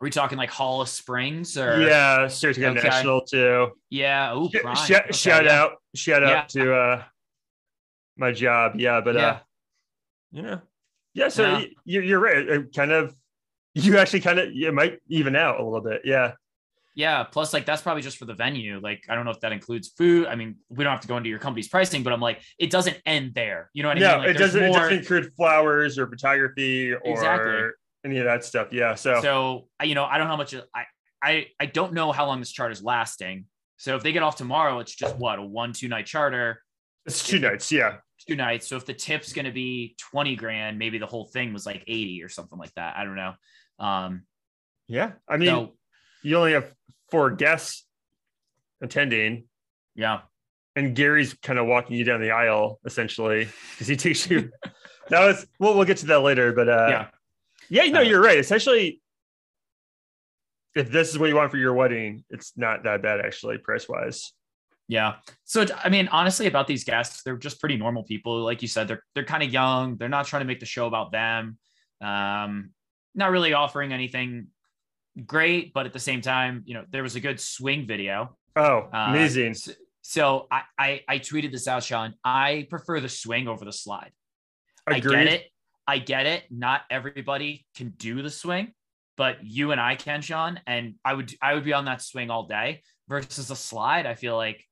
Are 0.00 0.04
we 0.04 0.10
talking 0.10 0.36
like 0.36 0.50
Hall 0.50 0.82
of 0.82 0.88
Springs 0.88 1.56
or 1.56 1.80
Yeah, 1.80 2.28
Saratoga 2.28 2.68
Okay. 2.78 2.82
National 2.88 3.22
too. 3.22 3.70
Yeah. 3.88 4.32
Oh, 4.34 4.48
Sh- 4.50 4.56
sh- 4.86 4.90
Okay, 4.90 5.12
shout 5.12 5.44
yeah. 5.46 5.62
out, 5.62 5.72
shout 5.94 6.22
Yeah. 6.22 6.28
out 6.40 6.48
to 6.50 6.74
uh 6.74 7.02
my 8.18 8.32
job. 8.32 8.72
Yeah, 8.76 9.00
but 9.00 9.14
Yeah. 9.14 9.26
uh 9.26 9.38
you 10.32 10.42
know, 10.42 10.60
yeah. 11.14 11.28
So 11.28 11.44
Yeah. 11.44 11.52
y- 11.58 11.70
you're 11.84 12.02
you're 12.02 12.18
right. 12.20 12.36
It 12.48 12.74
kind 12.74 12.92
of 12.92 13.14
you 13.74 13.96
actually 13.98 14.20
kind 14.20 14.38
of 14.38 14.48
it 14.52 14.74
might 14.74 14.98
even 15.08 15.34
out 15.36 15.60
a 15.60 15.64
little 15.64 15.80
bit. 15.80 16.02
Yeah. 16.04 16.32
Yeah. 16.96 17.22
Plus, 17.24 17.52
like 17.52 17.66
that's 17.66 17.82
probably 17.82 18.02
just 18.02 18.16
for 18.16 18.24
the 18.24 18.34
venue. 18.34 18.80
Like, 18.82 19.04
I 19.08 19.14
don't 19.14 19.24
know 19.26 19.30
if 19.30 19.40
that 19.40 19.52
includes 19.52 19.88
food. 19.96 20.26
I 20.26 20.34
mean, 20.34 20.56
we 20.70 20.82
don't 20.82 20.90
have 20.92 21.02
to 21.02 21.08
go 21.08 21.16
into 21.18 21.28
your 21.28 21.38
company's 21.38 21.68
pricing, 21.68 22.02
but 22.02 22.12
I'm 22.12 22.20
like, 22.20 22.42
it 22.58 22.70
doesn't 22.70 22.96
end 23.06 23.34
there. 23.34 23.70
You 23.74 23.82
know 23.84 23.90
what 23.90 23.98
I 23.98 24.00
no, 24.00 24.10
mean? 24.16 24.18
Like, 24.26 24.30
it 24.30 24.38
doesn't. 24.38 24.62
It 24.64 24.72
doesn't 24.72 24.98
include 24.98 25.32
flowers 25.36 25.98
or 25.98 26.08
photography 26.08 26.92
or 26.92 27.00
Exactly. 27.04 27.68
any 28.04 28.18
of 28.18 28.24
that 28.24 28.44
stuff. 28.44 28.72
Yeah. 28.72 28.94
So, 28.96 29.20
So, 29.22 29.68
I- 29.78 29.84
you 29.84 29.94
know, 29.94 30.04
I 30.04 30.16
don't 30.18 30.26
know 30.26 30.32
how 30.32 30.36
much 30.38 30.54
I, 30.74 30.84
I, 31.22 31.46
I 31.60 31.66
don't 31.66 31.92
know 31.92 32.12
how 32.12 32.26
long 32.26 32.40
this 32.40 32.50
chart 32.50 32.72
is 32.72 32.82
lasting. 32.82 33.44
So 33.76 33.94
if 33.96 34.02
they 34.02 34.12
get 34.12 34.22
off 34.22 34.36
tomorrow, 34.36 34.78
it's 34.80 34.94
just 34.94 35.16
what 35.16 35.38
a 35.38 35.42
one, 35.42 35.74
two 35.74 35.88
night 35.88 36.06
charter, 36.06 36.62
it's 37.04 37.26
two 37.26 37.38
nights. 37.38 37.70
Yeah. 37.70 37.96
two 38.26 38.36
nights. 38.36 38.66
So 38.66 38.76
if 38.76 38.86
the 38.86 38.94
tip's 38.94 39.34
going 39.34 39.44
to 39.44 39.52
be 39.52 39.96
20 40.10 40.34
grand, 40.34 40.78
maybe 40.78 40.96
the 40.96 41.06
whole 41.06 41.26
thing 41.26 41.52
was 41.52 41.66
like 41.66 41.84
80 41.86 42.22
or 42.22 42.30
something 42.30 42.58
like 42.58 42.72
that. 42.76 42.96
I 42.96 43.04
don't 43.04 43.16
know. 43.16 43.34
Um, 43.78 44.22
Yeah. 44.88 45.12
I 45.28 45.36
mean, 45.36 45.48
so 45.48 45.74
you 46.26 46.36
only 46.36 46.54
have 46.54 46.72
four 47.08 47.30
guests 47.30 47.86
attending, 48.80 49.44
yeah. 49.94 50.22
and 50.74 50.96
Gary's 50.96 51.34
kind 51.34 51.56
of 51.56 51.66
walking 51.66 51.96
you 51.96 52.02
down 52.02 52.20
the 52.20 52.32
aisle 52.32 52.80
essentially 52.84 53.48
because 53.70 53.86
he 53.86 53.94
takes 53.94 54.28
you. 54.28 54.50
that 55.08 55.20
was. 55.20 55.46
Well, 55.60 55.76
we'll 55.76 55.84
get 55.84 55.98
to 55.98 56.06
that 56.06 56.20
later, 56.22 56.52
but 56.52 56.68
uh, 56.68 56.86
Yeah. 56.88 57.06
Yeah, 57.68 57.90
no, 57.92 58.00
Uh, 58.00 58.02
you're 58.02 58.20
right. 58.20 58.38
Essentially, 58.38 59.00
if 60.74 60.90
this 60.90 61.10
is 61.10 61.18
what 61.18 61.28
you 61.28 61.36
want 61.36 61.52
for 61.52 61.58
your 61.58 61.74
wedding, 61.74 62.24
it's 62.28 62.52
not 62.56 62.82
that 62.84 63.02
bad 63.02 63.20
actually, 63.20 63.58
price 63.58 63.88
wise. 63.88 64.32
Yeah. 64.88 65.16
So 65.44 65.64
I 65.84 65.88
mean, 65.88 66.08
honestly, 66.08 66.46
about 66.46 66.66
these 66.66 66.82
guests, 66.82 67.22
they're 67.22 67.36
just 67.36 67.60
pretty 67.60 67.76
normal 67.76 68.02
people. 68.02 68.40
Like 68.42 68.62
you 68.62 68.68
said, 68.68 68.88
they're 68.88 69.02
they're 69.14 69.24
kind 69.24 69.44
of 69.44 69.52
young. 69.52 69.96
They're 69.96 70.08
not 70.08 70.26
trying 70.26 70.40
to 70.40 70.46
make 70.46 70.60
the 70.60 70.66
show 70.66 70.86
about 70.88 71.12
them. 71.12 71.58
Um, 72.00 72.70
not 73.14 73.30
really 73.30 73.52
offering 73.52 73.92
anything 73.92 74.48
great, 75.24 75.72
but 75.72 75.86
at 75.86 75.92
the 75.92 75.98
same 76.00 76.20
time, 76.20 76.62
you 76.66 76.74
know, 76.74 76.84
there 76.90 77.02
was 77.02 77.16
a 77.16 77.20
good 77.20 77.40
swing 77.40 77.86
video. 77.86 78.36
Oh, 78.56 78.88
Uh, 78.92 79.06
amazing! 79.10 79.50
s- 79.50 79.70
So 80.02 80.46
I, 80.50 80.62
I 80.78 81.00
I 81.08 81.18
tweeted 81.18 81.52
this 81.52 81.66
out, 81.68 81.82
Sean. 81.84 82.14
I 82.24 82.66
prefer 82.70 83.00
the 83.00 83.08
swing 83.08 83.48
over 83.48 83.64
the 83.64 83.72
slide. 83.72 84.12
I 84.86 85.00
get 85.00 85.26
it. 85.26 85.44
I 85.86 85.98
get 85.98 86.26
it. 86.26 86.44
Not 86.50 86.82
everybody 86.90 87.66
can 87.76 87.90
do 87.90 88.22
the 88.22 88.30
swing, 88.30 88.72
but 89.16 89.44
you 89.44 89.72
and 89.72 89.80
I 89.80 89.94
can, 89.96 90.20
Sean. 90.22 90.60
And 90.66 90.94
I 91.04 91.14
would 91.14 91.32
I 91.42 91.54
would 91.54 91.64
be 91.64 91.72
on 91.72 91.84
that 91.86 92.02
swing 92.02 92.30
all 92.30 92.46
day 92.46 92.82
versus 93.08 93.50
a 93.50 93.56
slide. 93.56 94.06
I 94.06 94.14
feel 94.14 94.36
like 94.36 94.64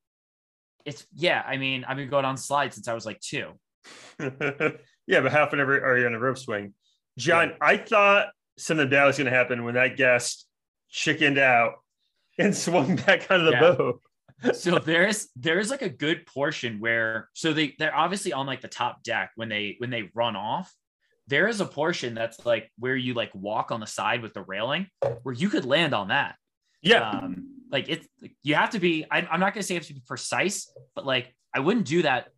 it's 0.85 1.07
yeah. 1.15 1.43
I 1.47 1.57
mean, 1.57 1.85
I've 1.85 1.97
been 1.97 2.09
going 2.11 2.25
on 2.25 2.37
slides 2.37 2.77
since 2.77 2.87
I 2.89 2.95
was 2.95 3.07
like 3.07 3.21
two. 3.21 3.53
yeah, 4.21 5.21
but 5.21 5.33
half 5.33 5.53
an 5.53 5.61
hour 5.61 5.81
are 5.85 5.99
you 5.99 6.07
on 6.07 6.15
a 6.15 6.19
rope 6.19 6.39
swing? 6.39 6.75
John, 7.19 7.55
I 7.61 7.77
thought 7.77 8.29
something 8.57 8.89
bad 8.89 9.05
was 9.07 9.17
going 9.19 9.31
to 9.31 9.37
happen 9.37 9.65
when 9.65 9.75
that 9.75 9.97
guest 9.97 10.47
chickened 10.91 11.39
out 11.39 11.75
and 12.39 12.55
swung 12.67 12.97
back 12.97 13.31
onto 13.31 13.45
the 13.47 13.51
Yeah. 13.53 13.61
boat. 13.73 14.01
So 14.53 14.79
there's 14.79 15.29
there's 15.37 15.71
like 15.71 15.83
a 15.83 15.89
good 15.89 16.27
portion 16.27 16.79
where 16.81 17.29
so 17.33 17.53
they 17.53 17.75
they're 17.79 17.95
obviously 17.97 18.33
on 18.33 18.47
like 18.47 18.61
the 18.61 18.69
top 18.69 19.03
deck 19.03 19.31
when 19.37 19.49
they 19.49 19.77
when 19.79 19.91
they 19.91 20.11
run 20.15 20.37
off. 20.37 20.73
There 21.29 21.49
is 21.49 21.61
a 21.63 21.65
portion 21.67 22.15
that's 22.15 22.45
like 22.45 22.71
where 22.79 22.97
you 22.97 23.15
like 23.15 23.31
walk 23.35 23.71
on 23.71 23.81
the 23.81 23.87
side 23.87 24.21
with 24.23 24.35
the 24.35 24.43
railing 24.43 24.89
where 25.23 25.35
you 25.35 25.49
could 25.49 25.65
land 25.65 25.95
on 25.95 26.09
that. 26.09 26.35
Yeah, 26.83 27.09
um 27.09 27.49
like 27.71 27.89
it's 27.89 28.07
like 28.21 28.37
you 28.43 28.55
have 28.57 28.71
to 28.71 28.79
be 28.79 29.07
I, 29.11 29.21
i'm 29.23 29.41
not 29.41 29.55
going 29.55 29.63
to 29.63 29.67
say 29.67 29.73
you 29.75 29.81
have 29.81 29.87
to 29.87 29.95
be 29.95 30.03
precise 30.07 30.71
but 30.95 31.07
like 31.07 31.35
i 31.55 31.61
wouldn't 31.61 31.87
do 31.87 32.03
that 32.03 32.29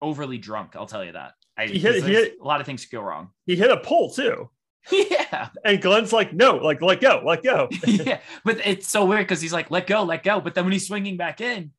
overly 0.00 0.38
drunk 0.38 0.76
i'll 0.76 0.86
tell 0.86 1.04
you 1.04 1.12
that 1.12 1.32
I, 1.58 1.66
He 1.66 1.78
hit- 1.80 2.04
he 2.04 2.12
hit- 2.12 2.34
a 2.40 2.44
lot 2.44 2.60
of 2.60 2.66
things 2.66 2.84
could 2.84 2.92
go 2.92 3.02
wrong 3.02 3.30
he 3.44 3.56
hit 3.56 3.70
a 3.72 3.78
pole 3.78 4.12
too. 4.12 4.48
yeah. 5.10 5.48
And 5.64 5.80
Glenn's 5.82 6.12
like, 6.12 6.32
no, 6.32 6.56
like, 6.56 6.80
let 6.82 7.00
go, 7.00 7.22
let 7.24 7.42
go. 7.42 7.68
yeah 7.86 8.20
but 8.44 8.58
it's 8.64 8.88
so 8.88 9.04
weird 9.04 9.22
because 9.26 9.40
he's 9.40 9.52
like 9.52 9.70
let 9.70 9.86
go 9.86 10.02
let 10.02 10.22
go. 10.22 10.40
But 10.40 10.54
then 10.54 10.64
when 10.64 10.72
he's 10.72 10.86
swinging 10.86 11.16
back 11.16 11.40
in 11.40 11.72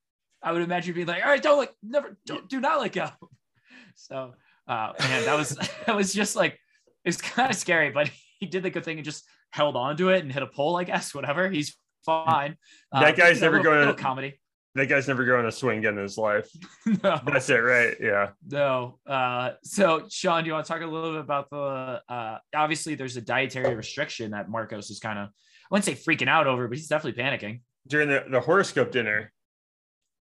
i 0.43 0.51
would 0.51 0.61
imagine 0.61 0.93
being 0.93 1.07
like 1.07 1.23
all 1.23 1.29
right 1.31 1.41
don't 1.41 1.57
like, 1.57 1.73
never 1.81 2.15
don't 2.25 2.47
do 2.47 2.59
not 2.59 2.79
let 2.79 2.91
go. 2.93 3.09
So 3.95 4.33
uh 4.67 4.93
man 4.99 5.25
that 5.25 5.35
was 5.35 5.57
that 5.85 5.95
was 5.95 6.13
just 6.13 6.35
like 6.35 6.59
it's 7.03 7.17
kind 7.17 7.49
of 7.49 7.57
scary 7.57 7.89
but 7.89 8.11
he 8.39 8.45
did 8.45 8.61
the 8.61 8.69
good 8.69 8.85
thing 8.85 8.97
and 8.97 9.05
just 9.05 9.23
held 9.49 9.75
on 9.75 9.97
to 9.97 10.09
it 10.09 10.21
and 10.23 10.31
hit 10.31 10.43
a 10.43 10.47
pole 10.47 10.77
i 10.77 10.83
guess 10.83 11.15
whatever. 11.15 11.49
He's 11.49 11.75
fine. 12.05 12.57
Uh, 12.91 13.01
That 13.01 13.17
guy's 13.17 13.41
never 13.41 13.59
going 13.59 13.87
to- 13.87 13.93
comedy 13.95 14.39
that 14.77 14.87
guy's 14.87 15.07
never 15.07 15.25
going 15.25 15.45
to 15.45 15.51
swing 15.51 15.79
again 15.79 15.93
in 15.97 16.03
his 16.03 16.17
life. 16.17 16.49
no 17.03 17.19
That's 17.25 17.49
it, 17.49 17.55
right? 17.57 17.95
Yeah. 17.99 18.29
No. 18.49 18.99
Uh, 19.05 19.51
so, 19.63 20.07
Sean, 20.09 20.43
do 20.43 20.47
you 20.47 20.53
want 20.53 20.65
to 20.65 20.71
talk 20.71 20.81
a 20.81 20.85
little 20.85 21.11
bit 21.11 21.21
about 21.21 21.49
the? 21.49 22.01
Uh, 22.07 22.37
obviously, 22.55 22.95
there's 22.95 23.17
a 23.17 23.21
dietary 23.21 23.75
restriction 23.75 24.31
that 24.31 24.49
Marcos 24.49 24.89
is 24.89 24.99
kind 24.99 25.19
of, 25.19 25.27
I 25.27 25.31
wouldn't 25.71 25.85
say 25.85 25.93
freaking 25.95 26.27
out 26.29 26.47
over, 26.47 26.67
but 26.67 26.77
he's 26.77 26.87
definitely 26.87 27.21
panicking. 27.21 27.61
During 27.87 28.09
the, 28.09 28.25
the 28.29 28.39
horoscope 28.39 28.91
dinner, 28.91 29.31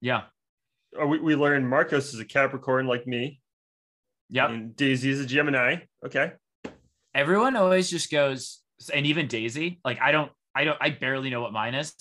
Yeah. 0.02 0.24
uh, 1.02 1.06
we, 1.08 1.20
we 1.20 1.36
learned 1.36 1.68
Marcos 1.70 2.14
is 2.14 2.20
a 2.20 2.26
Capricorn 2.26 2.88
like 2.88 3.06
me, 3.08 3.42
Yeah. 4.30 4.50
and 4.50 4.76
Daisy 4.76 5.10
is 5.10 5.20
a 5.20 5.26
Gemini. 5.26 5.78
Okay. 6.06 6.34
Everyone 7.14 7.56
always 7.56 7.90
just 7.90 8.12
goes, 8.12 8.62
and 8.94 9.06
even 9.06 9.28
Daisy, 9.28 9.80
like 9.84 10.00
I 10.02 10.12
don't, 10.12 10.32
I 10.56 10.64
don't 10.64 10.78
I 10.82 10.90
barely 10.92 11.30
know 11.30 11.42
what 11.42 11.54
mine 11.54 11.74
is. 11.76 11.94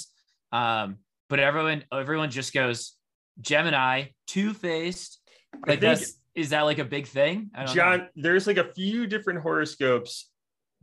Um, 0.52 0.97
but 1.28 1.40
everyone 1.40 1.85
everyone 1.92 2.30
just 2.30 2.52
goes 2.52 2.97
Gemini, 3.40 4.06
two 4.26 4.54
faced. 4.54 5.20
Like 5.66 5.80
that's 5.80 6.14
is 6.35 6.50
that 6.50 6.62
like 6.62 6.78
a 6.78 6.85
big 6.85 7.06
thing? 7.06 7.50
John, 7.66 7.99
know. 7.99 8.06
there's 8.16 8.47
like 8.47 8.58
a 8.58 8.73
few 8.73 9.06
different 9.06 9.40
horoscopes, 9.40 10.30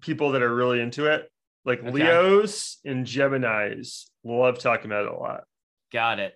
people 0.01 0.31
that 0.31 0.41
are 0.41 0.53
really 0.53 0.81
into 0.81 1.05
it. 1.05 1.29
Like 1.65 1.79
okay. 1.79 1.91
Leos 1.91 2.77
and 2.85 3.05
Geminis 3.05 4.05
love 4.23 4.59
talking 4.59 4.85
about 4.85 5.05
it 5.05 5.11
a 5.11 5.15
lot. 5.15 5.43
Got 5.91 6.19
it. 6.19 6.33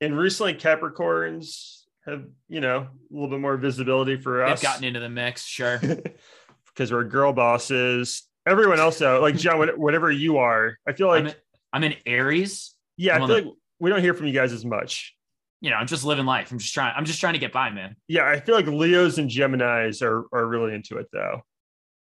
And 0.00 0.16
recently 0.16 0.54
Capricorns 0.54 1.82
have, 2.04 2.24
you 2.48 2.60
know, 2.60 2.80
a 2.80 2.88
little 3.10 3.28
bit 3.28 3.40
more 3.40 3.56
visibility 3.56 4.16
for 4.16 4.44
us. 4.44 4.60
They've 4.60 4.70
gotten 4.70 4.84
into 4.84 5.00
the 5.00 5.08
mix, 5.08 5.44
sure. 5.44 5.80
Because 6.74 6.92
we're 6.92 7.02
girl 7.02 7.32
bosses. 7.32 8.22
Everyone 8.46 8.78
else 8.78 9.00
though, 9.00 9.20
like 9.20 9.36
John, 9.36 9.66
whatever 9.76 10.12
you 10.12 10.38
are, 10.38 10.76
I 10.86 10.92
feel 10.92 11.08
like 11.08 11.22
I'm 11.22 11.26
in, 11.26 11.34
I'm 11.72 11.84
in 11.84 11.94
Aries. 12.06 12.72
Yeah, 12.98 13.16
I'm 13.16 13.22
I 13.22 13.26
feel 13.26 13.36
the, 13.36 13.42
like 13.42 13.54
we 13.80 13.90
don't 13.90 14.00
hear 14.00 14.12
from 14.12 14.26
you 14.26 14.34
guys 14.34 14.52
as 14.52 14.64
much. 14.64 15.14
You 15.60 15.70
know, 15.70 15.76
I'm 15.76 15.86
just 15.86 16.04
living 16.04 16.26
life. 16.26 16.52
I'm 16.52 16.58
just 16.58 16.74
trying. 16.74 16.92
I'm 16.94 17.06
just 17.06 17.20
trying 17.20 17.32
to 17.32 17.38
get 17.38 17.52
by, 17.52 17.70
man. 17.70 17.96
Yeah, 18.06 18.28
I 18.28 18.40
feel 18.40 18.54
like 18.54 18.66
Leos 18.66 19.18
and 19.18 19.30
Gemini's 19.30 20.02
are 20.02 20.24
are 20.32 20.46
really 20.46 20.74
into 20.74 20.98
it 20.98 21.06
though. 21.12 21.42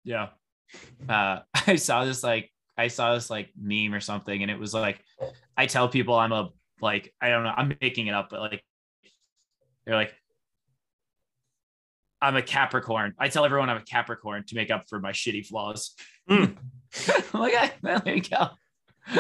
Yeah. 0.04 0.30
Uh, 1.08 1.40
I 1.68 1.78
saw 1.78 2.04
this 2.04 2.24
like 2.24 2.52
I 2.78 2.90
saw 2.90 3.14
this 3.14 3.30
like 3.30 3.50
meme 3.60 3.94
or 3.94 4.02
something, 4.02 4.42
and 4.42 4.52
it 4.52 4.60
was 4.60 4.74
like, 4.74 5.02
I 5.56 5.68
tell 5.68 5.88
people 5.88 6.16
I'm 6.16 6.32
a 6.34 6.50
like 6.82 7.14
I 7.22 7.30
don't 7.30 7.44
know, 7.44 7.54
I'm 7.56 7.76
making 7.80 8.08
it 8.08 8.14
up, 8.14 8.30
but 8.30 8.42
like 8.42 8.64
they're 9.86 9.96
like, 9.96 10.14
I'm 12.22 12.36
a 12.36 12.42
Capricorn. 12.42 13.14
I 13.18 13.30
tell 13.30 13.46
everyone 13.46 13.70
I'm 13.70 13.78
a 13.78 13.84
Capricorn 13.84 14.44
to 14.48 14.56
make 14.56 14.72
up 14.72 14.86
for 14.90 15.00
my 15.00 15.12
shitty 15.12 15.46
flaws. 15.46 15.96
Mm. 16.30 16.58
I'm 17.34 17.40
like, 17.40 17.54
hey, 17.54 17.72
well, 17.82 18.02
there 18.04 18.16
you 18.16 18.22
go. 18.22 18.50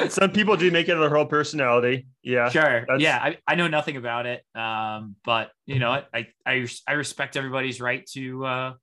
Some 0.10 0.32
people 0.32 0.58
do 0.58 0.70
make 0.72 0.90
it 0.90 0.96
their 0.96 1.10
whole 1.10 1.26
personality. 1.26 2.08
Yeah. 2.22 2.50
Sure. 2.50 2.86
That's... 2.88 3.02
Yeah. 3.02 3.18
I, 3.22 3.38
I 3.48 3.56
know 3.56 3.68
nothing 3.68 3.96
about 3.96 4.26
it. 4.26 4.44
Um, 4.54 5.16
but 5.24 5.52
you 5.66 5.80
know? 5.80 5.92
I, 5.92 6.28
I, 6.46 6.68
I 6.88 6.94
respect 6.94 7.38
everybody's 7.38 7.80
right 7.80 8.06
to, 8.14 8.46
uh, 8.46 8.74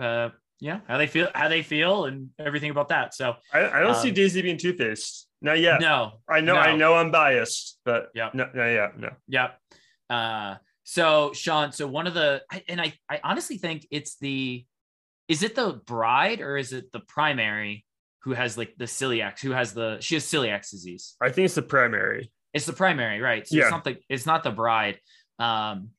uh, 0.00 0.30
yeah, 0.58 0.80
how 0.88 0.96
they 0.96 1.06
feel, 1.06 1.28
how 1.34 1.48
they 1.48 1.62
feel 1.62 2.06
and 2.06 2.30
everything 2.38 2.70
about 2.70 2.88
that. 2.88 3.14
So 3.14 3.36
I, 3.52 3.66
I 3.66 3.80
don't 3.80 3.94
um, 3.94 4.02
see 4.02 4.10
Daisy 4.10 4.40
being 4.42 4.56
two-faced. 4.58 5.28
Not 5.42 5.58
yet. 5.58 5.80
No. 5.80 6.20
I 6.28 6.40
know, 6.40 6.54
no. 6.54 6.60
I 6.60 6.76
know 6.76 6.94
I'm 6.94 7.10
biased, 7.10 7.78
but 7.84 8.08
yeah. 8.14 8.30
No, 8.32 8.48
no, 8.54 8.66
yeah, 8.66 8.88
no. 8.96 9.10
Yep. 9.28 9.60
Uh, 10.08 10.54
so 10.84 11.32
Sean, 11.34 11.72
so 11.72 11.86
one 11.86 12.06
of 12.06 12.14
the, 12.14 12.42
and 12.68 12.80
I, 12.80 12.94
I 13.10 13.20
honestly 13.22 13.58
think 13.58 13.86
it's 13.90 14.16
the, 14.16 14.64
is 15.28 15.42
it 15.42 15.54
the 15.54 15.80
bride 15.84 16.40
or 16.40 16.56
is 16.56 16.72
it 16.72 16.92
the 16.92 17.00
primary 17.00 17.84
who 18.26 18.32
has 18.32 18.58
like 18.58 18.74
the 18.76 18.86
celiac, 18.86 19.38
who 19.38 19.52
has 19.52 19.72
the, 19.72 19.98
she 20.00 20.16
has 20.16 20.24
celiac 20.24 20.68
disease? 20.68 21.14
I 21.22 21.30
think 21.30 21.44
it's 21.44 21.54
the 21.54 21.62
primary. 21.62 22.32
It's 22.52 22.66
the 22.66 22.72
primary, 22.72 23.20
right? 23.20 23.46
So 23.46 23.56
yeah. 23.56 23.62
it's 23.62 23.70
not 23.70 23.84
the, 23.84 23.96
it's 24.08 24.26
not 24.26 24.42
the 24.42 24.50
bride. 24.50 24.98
Um, 25.38 25.90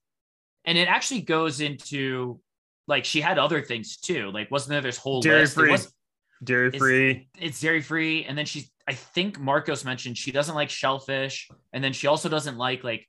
and 0.66 0.78
it 0.78 0.90
actually 0.90 1.22
goes 1.22 1.62
into 1.62 2.42
like 2.88 3.06
she 3.06 3.22
had 3.22 3.40
other 3.40 3.62
things 3.62 3.98
too. 3.98 4.30
Like 4.32 4.52
wasn't 4.52 4.72
there 4.72 4.82
this 4.82 4.98
whole 4.98 5.22
dairy 5.22 5.42
list? 5.42 5.54
free, 5.56 5.72
was, 5.72 5.94
dairy 6.44 6.68
it's, 6.68 6.78
free. 6.78 7.30
It's 7.40 7.62
dairy 7.62 7.82
free, 7.82 8.26
and 8.26 8.38
then 8.38 8.46
she's. 8.46 8.70
I 8.86 8.94
think 8.94 9.40
Marcos 9.40 9.84
mentioned 9.84 10.18
she 10.18 10.32
doesn't 10.32 10.56
like 10.56 10.70
shellfish, 10.70 11.50
and 11.74 11.84
then 11.84 11.94
she 11.94 12.08
also 12.08 12.30
doesn't 12.30 12.58
like 12.58 12.84
like 12.84 13.08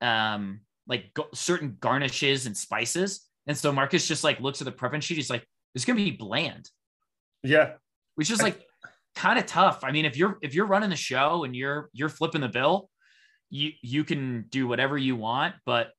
um 0.00 0.60
like 0.88 1.14
go- 1.14 1.28
certain 1.32 1.76
garnishes 1.80 2.46
and 2.46 2.56
spices. 2.56 3.26
And 3.46 3.56
so 3.56 3.72
Marcos 3.72 4.06
just 4.06 4.24
like 4.24 4.40
looks 4.40 4.60
at 4.60 4.64
the 4.64 4.72
preference 4.72 5.04
sheet. 5.04 5.16
He's 5.16 5.30
like, 5.30 5.46
"It's 5.74 5.84
gonna 5.84 5.96
be 5.96 6.10
bland." 6.10 6.68
Yeah, 7.44 7.74
which 8.16 8.30
is 8.30 8.42
like 8.42 8.60
kind 9.14 9.38
of 9.38 9.46
tough. 9.46 9.82
I 9.82 9.92
mean, 9.92 10.04
if 10.04 10.16
you're 10.16 10.38
if 10.42 10.54
you're 10.54 10.66
running 10.66 10.90
the 10.90 10.96
show 10.96 11.44
and 11.44 11.54
you're 11.54 11.88
you're 11.92 12.08
flipping 12.08 12.40
the 12.40 12.48
bill, 12.48 12.90
you 13.48 13.70
you 13.82 14.04
can 14.04 14.46
do 14.50 14.66
whatever 14.68 14.98
you 14.98 15.16
want, 15.16 15.54
but 15.64 15.90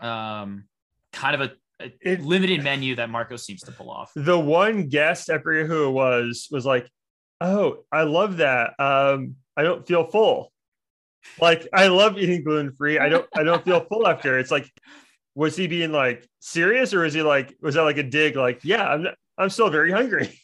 um, 0.00 0.64
kind 1.12 1.34
of 1.34 1.40
a 1.40 1.52
it, 2.00 2.22
limited 2.22 2.62
menu 2.62 2.96
that 2.96 3.10
Marco 3.10 3.36
seems 3.36 3.62
to 3.62 3.72
pull 3.72 3.90
off. 3.90 4.12
The 4.14 4.38
one 4.38 4.88
guest, 4.88 5.30
I 5.30 5.38
forget 5.38 5.66
who 5.66 5.88
it 5.88 5.92
was, 5.92 6.48
was 6.50 6.64
like, 6.64 6.88
"Oh, 7.40 7.84
I 7.90 8.02
love 8.02 8.38
that. 8.38 8.74
Um, 8.78 9.36
I 9.56 9.62
don't 9.62 9.86
feel 9.86 10.04
full. 10.04 10.52
Like 11.40 11.68
I 11.72 11.88
love 11.88 12.18
eating 12.18 12.44
gluten 12.44 12.72
free. 12.72 12.98
I 12.98 13.08
don't. 13.08 13.26
I 13.34 13.42
don't 13.42 13.64
feel 13.64 13.80
full 13.88 14.06
after. 14.06 14.38
It's 14.38 14.50
like, 14.50 14.70
was 15.34 15.56
he 15.56 15.66
being 15.66 15.92
like 15.92 16.26
serious, 16.40 16.94
or 16.94 17.04
is 17.04 17.14
he 17.14 17.22
like, 17.22 17.54
was 17.60 17.74
that 17.74 17.82
like 17.82 17.98
a 17.98 18.02
dig? 18.02 18.36
Like, 18.36 18.60
yeah, 18.64 18.86
I'm. 18.86 19.06
I'm 19.38 19.50
still 19.50 19.70
very 19.70 19.90
hungry. 19.90 20.38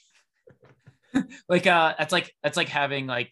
like, 1.49 1.67
uh, 1.67 1.95
that's 1.99 2.13
like 2.13 2.33
that's 2.43 2.57
like 2.57 2.69
having 2.69 3.07
like 3.07 3.31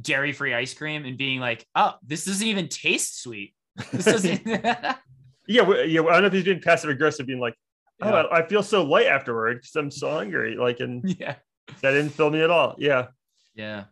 dairy 0.00 0.32
free 0.32 0.54
ice 0.54 0.74
cream 0.74 1.04
and 1.04 1.16
being 1.16 1.40
like, 1.40 1.66
oh, 1.74 1.94
this 2.06 2.24
doesn't 2.24 2.46
even 2.46 2.68
taste 2.68 3.22
sweet. 3.22 3.54
This 3.92 4.04
doesn't. 4.04 4.46
Yeah, 5.46 5.70
yeah. 5.84 6.00
I 6.00 6.04
don't 6.04 6.22
know 6.22 6.26
if 6.28 6.32
he's 6.32 6.44
being 6.44 6.60
passive 6.60 6.90
aggressive, 6.90 7.26
being 7.26 7.40
like, 7.40 7.54
"Oh, 8.00 8.08
yeah. 8.08 8.22
I, 8.22 8.38
I, 8.38 8.46
feel 8.46 8.62
so 8.62 8.82
light 8.82 9.06
afterward 9.06 9.58
because 9.58 9.76
I'm 9.76 9.90
so 9.90 10.10
hungry." 10.10 10.56
Like, 10.56 10.80
and 10.80 11.02
yeah, 11.20 11.34
that 11.82 11.90
didn't 11.90 12.10
fill 12.10 12.30
me 12.30 12.40
at 12.40 12.50
all. 12.50 12.74
Yeah, 12.78 13.08
yeah. 13.54 13.84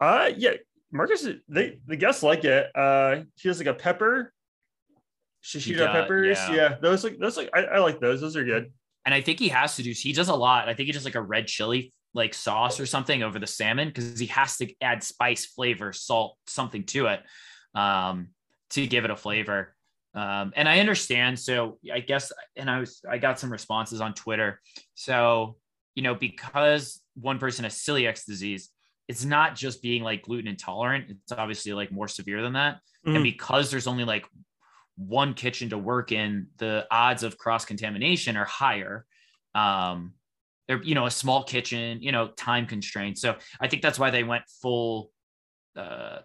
Uh 0.00 0.30
yeah. 0.36 0.54
Marcos, 0.92 1.26
they 1.48 1.78
the 1.86 1.96
guests 1.96 2.22
like 2.22 2.44
it. 2.44 2.74
Uh, 2.74 3.22
he 3.36 3.48
has 3.48 3.58
like 3.58 3.68
a 3.68 3.74
pepper, 3.74 4.32
shishito 5.44 5.90
peppers. 5.90 6.38
Yeah. 6.48 6.54
yeah. 6.54 6.76
those 6.80 7.04
like 7.04 7.18
those 7.18 7.36
like 7.36 7.50
I, 7.54 7.62
I 7.62 7.78
like 7.78 8.00
those. 8.00 8.20
Those 8.20 8.36
are 8.36 8.44
good. 8.44 8.72
And 9.04 9.14
I 9.14 9.20
think 9.20 9.38
he 9.38 9.48
has 9.50 9.76
to 9.76 9.84
do. 9.84 9.92
He 9.92 10.12
does 10.12 10.28
a 10.28 10.34
lot. 10.34 10.68
I 10.68 10.74
think 10.74 10.86
he 10.86 10.92
does 10.92 11.04
like 11.04 11.14
a 11.14 11.22
red 11.22 11.46
chili 11.46 11.92
like 12.16 12.32
sauce 12.32 12.80
or 12.80 12.86
something 12.86 13.22
over 13.22 13.38
the 13.38 13.46
salmon 13.46 13.88
because 13.88 14.18
he 14.18 14.26
has 14.26 14.56
to 14.56 14.72
add 14.80 15.02
spice, 15.04 15.44
flavor, 15.44 15.92
salt, 15.92 16.38
something 16.46 16.82
to 16.84 17.06
it 17.06 17.20
um, 17.74 18.28
to 18.70 18.86
give 18.86 19.04
it 19.04 19.10
a 19.10 19.16
flavor. 19.16 19.76
Um, 20.14 20.54
and 20.56 20.66
I 20.66 20.80
understand. 20.80 21.38
So 21.38 21.78
I 21.92 22.00
guess, 22.00 22.32
and 22.56 22.70
I 22.70 22.80
was, 22.80 23.02
I 23.08 23.18
got 23.18 23.38
some 23.38 23.52
responses 23.52 24.00
on 24.00 24.14
Twitter. 24.14 24.62
So, 24.94 25.56
you 25.94 26.02
know, 26.02 26.14
because 26.14 27.02
one 27.20 27.38
person 27.38 27.64
has 27.64 27.74
celiac 27.74 28.24
disease, 28.24 28.70
it's 29.08 29.26
not 29.26 29.54
just 29.54 29.82
being 29.82 30.02
like 30.02 30.22
gluten 30.22 30.48
intolerant. 30.48 31.10
It's 31.10 31.32
obviously 31.32 31.74
like 31.74 31.92
more 31.92 32.08
severe 32.08 32.40
than 32.40 32.54
that. 32.54 32.76
Mm-hmm. 33.06 33.16
And 33.16 33.24
because 33.24 33.70
there's 33.70 33.86
only 33.86 34.04
like 34.04 34.24
one 34.96 35.34
kitchen 35.34 35.68
to 35.68 35.78
work 35.78 36.12
in, 36.12 36.46
the 36.56 36.86
odds 36.90 37.22
of 37.22 37.36
cross 37.36 37.66
contamination 37.66 38.38
are 38.38 38.46
higher. 38.46 39.04
Um, 39.54 40.14
they're, 40.68 40.82
you 40.82 40.94
know, 40.94 41.06
a 41.06 41.10
small 41.10 41.44
kitchen, 41.44 42.02
you 42.02 42.12
know, 42.12 42.28
time 42.28 42.66
constraints. 42.66 43.20
So 43.20 43.36
I 43.60 43.68
think 43.68 43.82
that's 43.82 43.98
why 43.98 44.10
they 44.10 44.24
went 44.24 44.44
full 44.60 45.10
uh, 45.76 46.18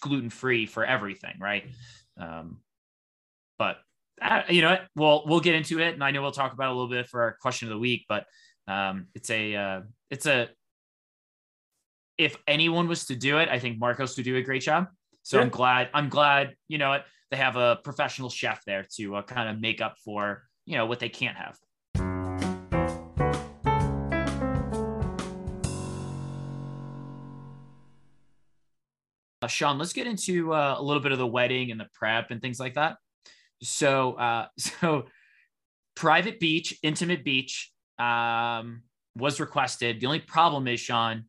gluten 0.00 0.30
free 0.30 0.66
for 0.66 0.84
everything. 0.84 1.34
Right. 1.40 1.64
Um, 2.18 2.58
but 3.58 3.78
uh, 4.20 4.42
you 4.48 4.62
know, 4.62 4.78
we'll 4.94 5.24
we'll 5.26 5.40
get 5.40 5.54
into 5.54 5.80
it, 5.80 5.94
and 5.94 6.02
I 6.02 6.10
know 6.10 6.22
we'll 6.22 6.32
talk 6.32 6.52
about 6.52 6.70
a 6.70 6.74
little 6.74 6.88
bit 6.88 7.06
for 7.06 7.22
our 7.22 7.36
question 7.40 7.68
of 7.68 7.74
the 7.74 7.78
week. 7.78 8.06
But 8.08 8.24
um, 8.66 9.06
it's 9.14 9.30
a 9.30 9.54
uh, 9.54 9.80
it's 10.10 10.26
a 10.26 10.48
if 12.18 12.36
anyone 12.46 12.88
was 12.88 13.06
to 13.06 13.16
do 13.16 13.38
it, 13.38 13.48
I 13.48 13.58
think 13.58 13.78
Marcos 13.78 14.16
would 14.16 14.24
do 14.24 14.36
a 14.36 14.42
great 14.42 14.62
job. 14.62 14.86
So 15.22 15.36
yeah. 15.36 15.42
I'm 15.42 15.50
glad 15.50 15.90
I'm 15.92 16.08
glad 16.08 16.54
you 16.68 16.78
know 16.78 16.90
what 16.90 17.04
they 17.30 17.36
have 17.36 17.56
a 17.56 17.78
professional 17.82 18.30
chef 18.30 18.62
there 18.64 18.86
to 18.96 19.16
uh, 19.16 19.22
kind 19.22 19.48
of 19.48 19.60
make 19.60 19.80
up 19.80 19.96
for 20.04 20.44
you 20.64 20.76
know 20.78 20.86
what 20.86 21.00
they 21.00 21.08
can't 21.08 21.36
have. 21.36 21.56
Uh, 29.42 29.46
Sean, 29.46 29.78
let's 29.78 29.92
get 29.92 30.06
into 30.06 30.52
uh, 30.52 30.76
a 30.78 30.82
little 30.82 31.02
bit 31.02 31.12
of 31.12 31.18
the 31.18 31.26
wedding 31.26 31.70
and 31.70 31.78
the 31.78 31.88
prep 31.92 32.30
and 32.30 32.40
things 32.40 32.58
like 32.58 32.74
that. 32.74 32.96
So, 33.62 34.14
uh, 34.14 34.46
so 34.58 35.04
private 35.94 36.40
beach, 36.40 36.78
intimate 36.82 37.24
beach 37.24 37.72
um, 37.98 38.82
was 39.16 39.40
requested. 39.40 40.00
The 40.00 40.06
only 40.06 40.20
problem 40.20 40.68
is, 40.68 40.80
Sean, 40.80 41.24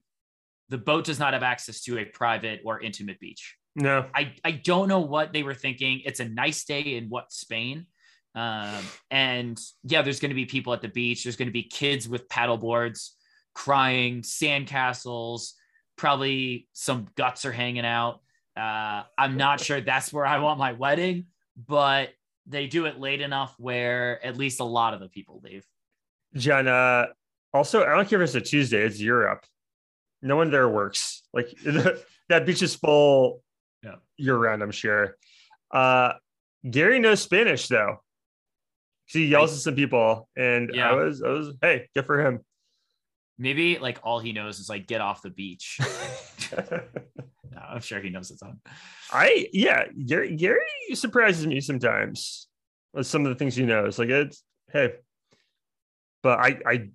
the 0.69 0.77
boat 0.77 1.05
does 1.05 1.19
not 1.19 1.33
have 1.33 1.43
access 1.43 1.81
to 1.83 1.97
a 1.97 2.05
private 2.05 2.61
or 2.65 2.81
intimate 2.81 3.19
beach. 3.19 3.55
No, 3.75 4.05
I, 4.13 4.33
I 4.43 4.51
don't 4.51 4.87
know 4.87 5.01
what 5.01 5.33
they 5.33 5.43
were 5.43 5.53
thinking. 5.53 6.01
It's 6.03 6.19
a 6.19 6.27
nice 6.27 6.65
day 6.65 6.81
in 6.81 7.09
what 7.09 7.31
Spain. 7.31 7.85
Um, 8.33 8.83
and 9.11 9.59
yeah, 9.83 10.01
there's 10.01 10.19
going 10.19 10.29
to 10.29 10.35
be 10.35 10.45
people 10.45 10.73
at 10.73 10.81
the 10.81 10.87
beach. 10.87 11.23
There's 11.23 11.35
going 11.35 11.47
to 11.47 11.53
be 11.53 11.63
kids 11.63 12.09
with 12.09 12.27
paddle 12.27 12.57
boards 12.57 13.17
crying, 13.57 14.21
sandcastles, 14.21 15.53
probably 15.97 16.67
some 16.73 17.07
guts 17.15 17.45
are 17.45 17.51
hanging 17.51 17.85
out. 17.85 18.21
Uh, 18.55 19.03
I'm 19.17 19.37
not 19.37 19.59
sure 19.59 19.81
that's 19.81 20.13
where 20.13 20.25
I 20.25 20.39
want 20.39 20.57
my 20.57 20.73
wedding, 20.73 21.25
but 21.67 22.09
they 22.47 22.67
do 22.67 22.85
it 22.85 22.99
late 22.99 23.21
enough 23.21 23.53
where 23.57 24.23
at 24.25 24.37
least 24.37 24.59
a 24.59 24.63
lot 24.63 24.93
of 24.93 24.99
the 24.99 25.09
people 25.09 25.41
leave. 25.43 25.65
Jenna, 26.35 27.09
also, 27.53 27.83
I 27.83 27.95
don't 27.95 28.09
care 28.09 28.21
if 28.21 28.29
it's 28.29 28.35
a 28.35 28.41
Tuesday, 28.41 28.83
it's 28.83 28.99
Europe. 28.99 29.45
No 30.21 30.35
one 30.35 30.49
there 30.49 30.69
works. 30.69 31.23
Like 31.33 31.49
that 32.29 32.45
beach 32.45 32.61
is 32.61 32.75
full 32.75 33.43
yeah. 33.83 33.95
year 34.17 34.37
round, 34.37 34.63
I'm 34.63 34.71
sure. 34.71 35.17
Uh, 35.71 36.13
Gary 36.69 36.99
knows 36.99 37.21
Spanish 37.21 37.67
though. 37.67 37.97
He 39.05 39.27
yells 39.27 39.51
I, 39.51 39.53
at 39.53 39.59
some 39.61 39.75
people, 39.75 40.27
and 40.35 40.71
yeah. 40.73 40.89
I 40.89 40.93
was, 40.93 41.23
I 41.23 41.29
was, 41.29 41.53
hey, 41.61 41.87
good 41.95 42.05
for 42.05 42.19
him. 42.19 42.41
Maybe 43.39 43.77
like 43.77 43.99
all 44.03 44.19
he 44.19 44.31
knows 44.31 44.59
is 44.59 44.69
like 44.69 44.87
get 44.87 45.01
off 45.01 45.21
the 45.21 45.29
beach. 45.29 45.79
no, 46.57 47.61
I'm 47.61 47.81
sure 47.81 47.99
he 47.99 48.09
knows 48.09 48.31
a 48.31 48.37
ton. 48.37 48.59
I 49.11 49.47
yeah, 49.53 49.85
Gary 50.05 50.35
Gary 50.35 50.61
surprises 50.93 51.45
me 51.45 51.61
sometimes 51.61 52.47
with 52.93 53.07
some 53.07 53.25
of 53.25 53.29
the 53.29 53.35
things 53.35 53.55
he 53.55 53.63
knows. 53.63 53.99
Like 53.99 54.09
it's 54.09 54.43
hey, 54.71 54.93
but 56.23 56.39
I 56.39 56.59
I 56.65 56.89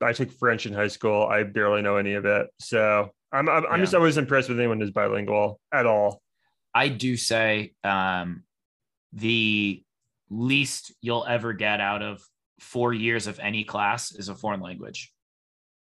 I 0.00 0.12
took 0.12 0.30
French 0.32 0.66
in 0.66 0.74
high 0.74 0.88
school. 0.88 1.26
I 1.26 1.42
barely 1.44 1.82
know 1.82 1.96
any 1.96 2.14
of 2.14 2.26
it, 2.26 2.48
so 2.60 3.10
I'm 3.32 3.48
I'm, 3.48 3.66
I'm 3.66 3.80
just 3.80 3.94
always 3.94 4.18
impressed 4.18 4.48
with 4.48 4.58
anyone 4.58 4.80
who's 4.80 4.90
bilingual 4.90 5.60
at 5.72 5.86
all. 5.86 6.20
I 6.74 6.88
do 6.88 7.16
say 7.16 7.72
um, 7.82 8.42
the 9.12 9.82
least 10.30 10.92
you'll 11.00 11.24
ever 11.26 11.54
get 11.54 11.80
out 11.80 12.02
of 12.02 12.20
four 12.60 12.92
years 12.92 13.26
of 13.26 13.38
any 13.38 13.64
class 13.64 14.12
is 14.12 14.28
a 14.28 14.34
foreign 14.34 14.60
language 14.60 15.12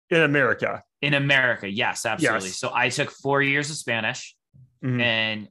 in 0.09 0.21
America. 0.21 0.83
In 1.01 1.13
America, 1.13 1.69
yes, 1.69 2.05
absolutely. 2.05 2.49
Yes. 2.49 2.57
So 2.57 2.71
I 2.73 2.89
took 2.89 3.11
four 3.11 3.41
years 3.41 3.69
of 3.69 3.77
Spanish, 3.77 4.35
mm-hmm. 4.83 4.99
and 4.99 5.47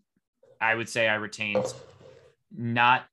I 0.60 0.74
would 0.74 0.88
say 0.88 1.08
I 1.08 1.14
retained 1.14 1.72
not 2.54 3.04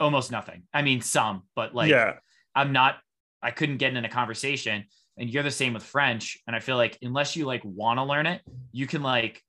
almost 0.00 0.30
nothing. 0.30 0.62
I 0.72 0.82
mean, 0.82 1.00
some, 1.00 1.42
but 1.54 1.74
like, 1.74 1.90
yeah. 1.90 2.14
I'm 2.54 2.72
not. 2.72 2.96
I 3.42 3.50
couldn't 3.50 3.76
get 3.76 3.96
in 3.96 4.04
a 4.04 4.08
conversation, 4.08 4.84
and 5.16 5.30
you're 5.30 5.42
the 5.42 5.50
same 5.50 5.74
with 5.74 5.82
French. 5.82 6.38
And 6.46 6.56
I 6.56 6.60
feel 6.60 6.76
like 6.76 6.98
unless 7.02 7.36
you 7.36 7.44
like 7.44 7.62
want 7.64 7.98
to 7.98 8.04
learn 8.04 8.26
it, 8.26 8.42
you 8.72 8.86
can 8.86 9.02
like 9.02 9.42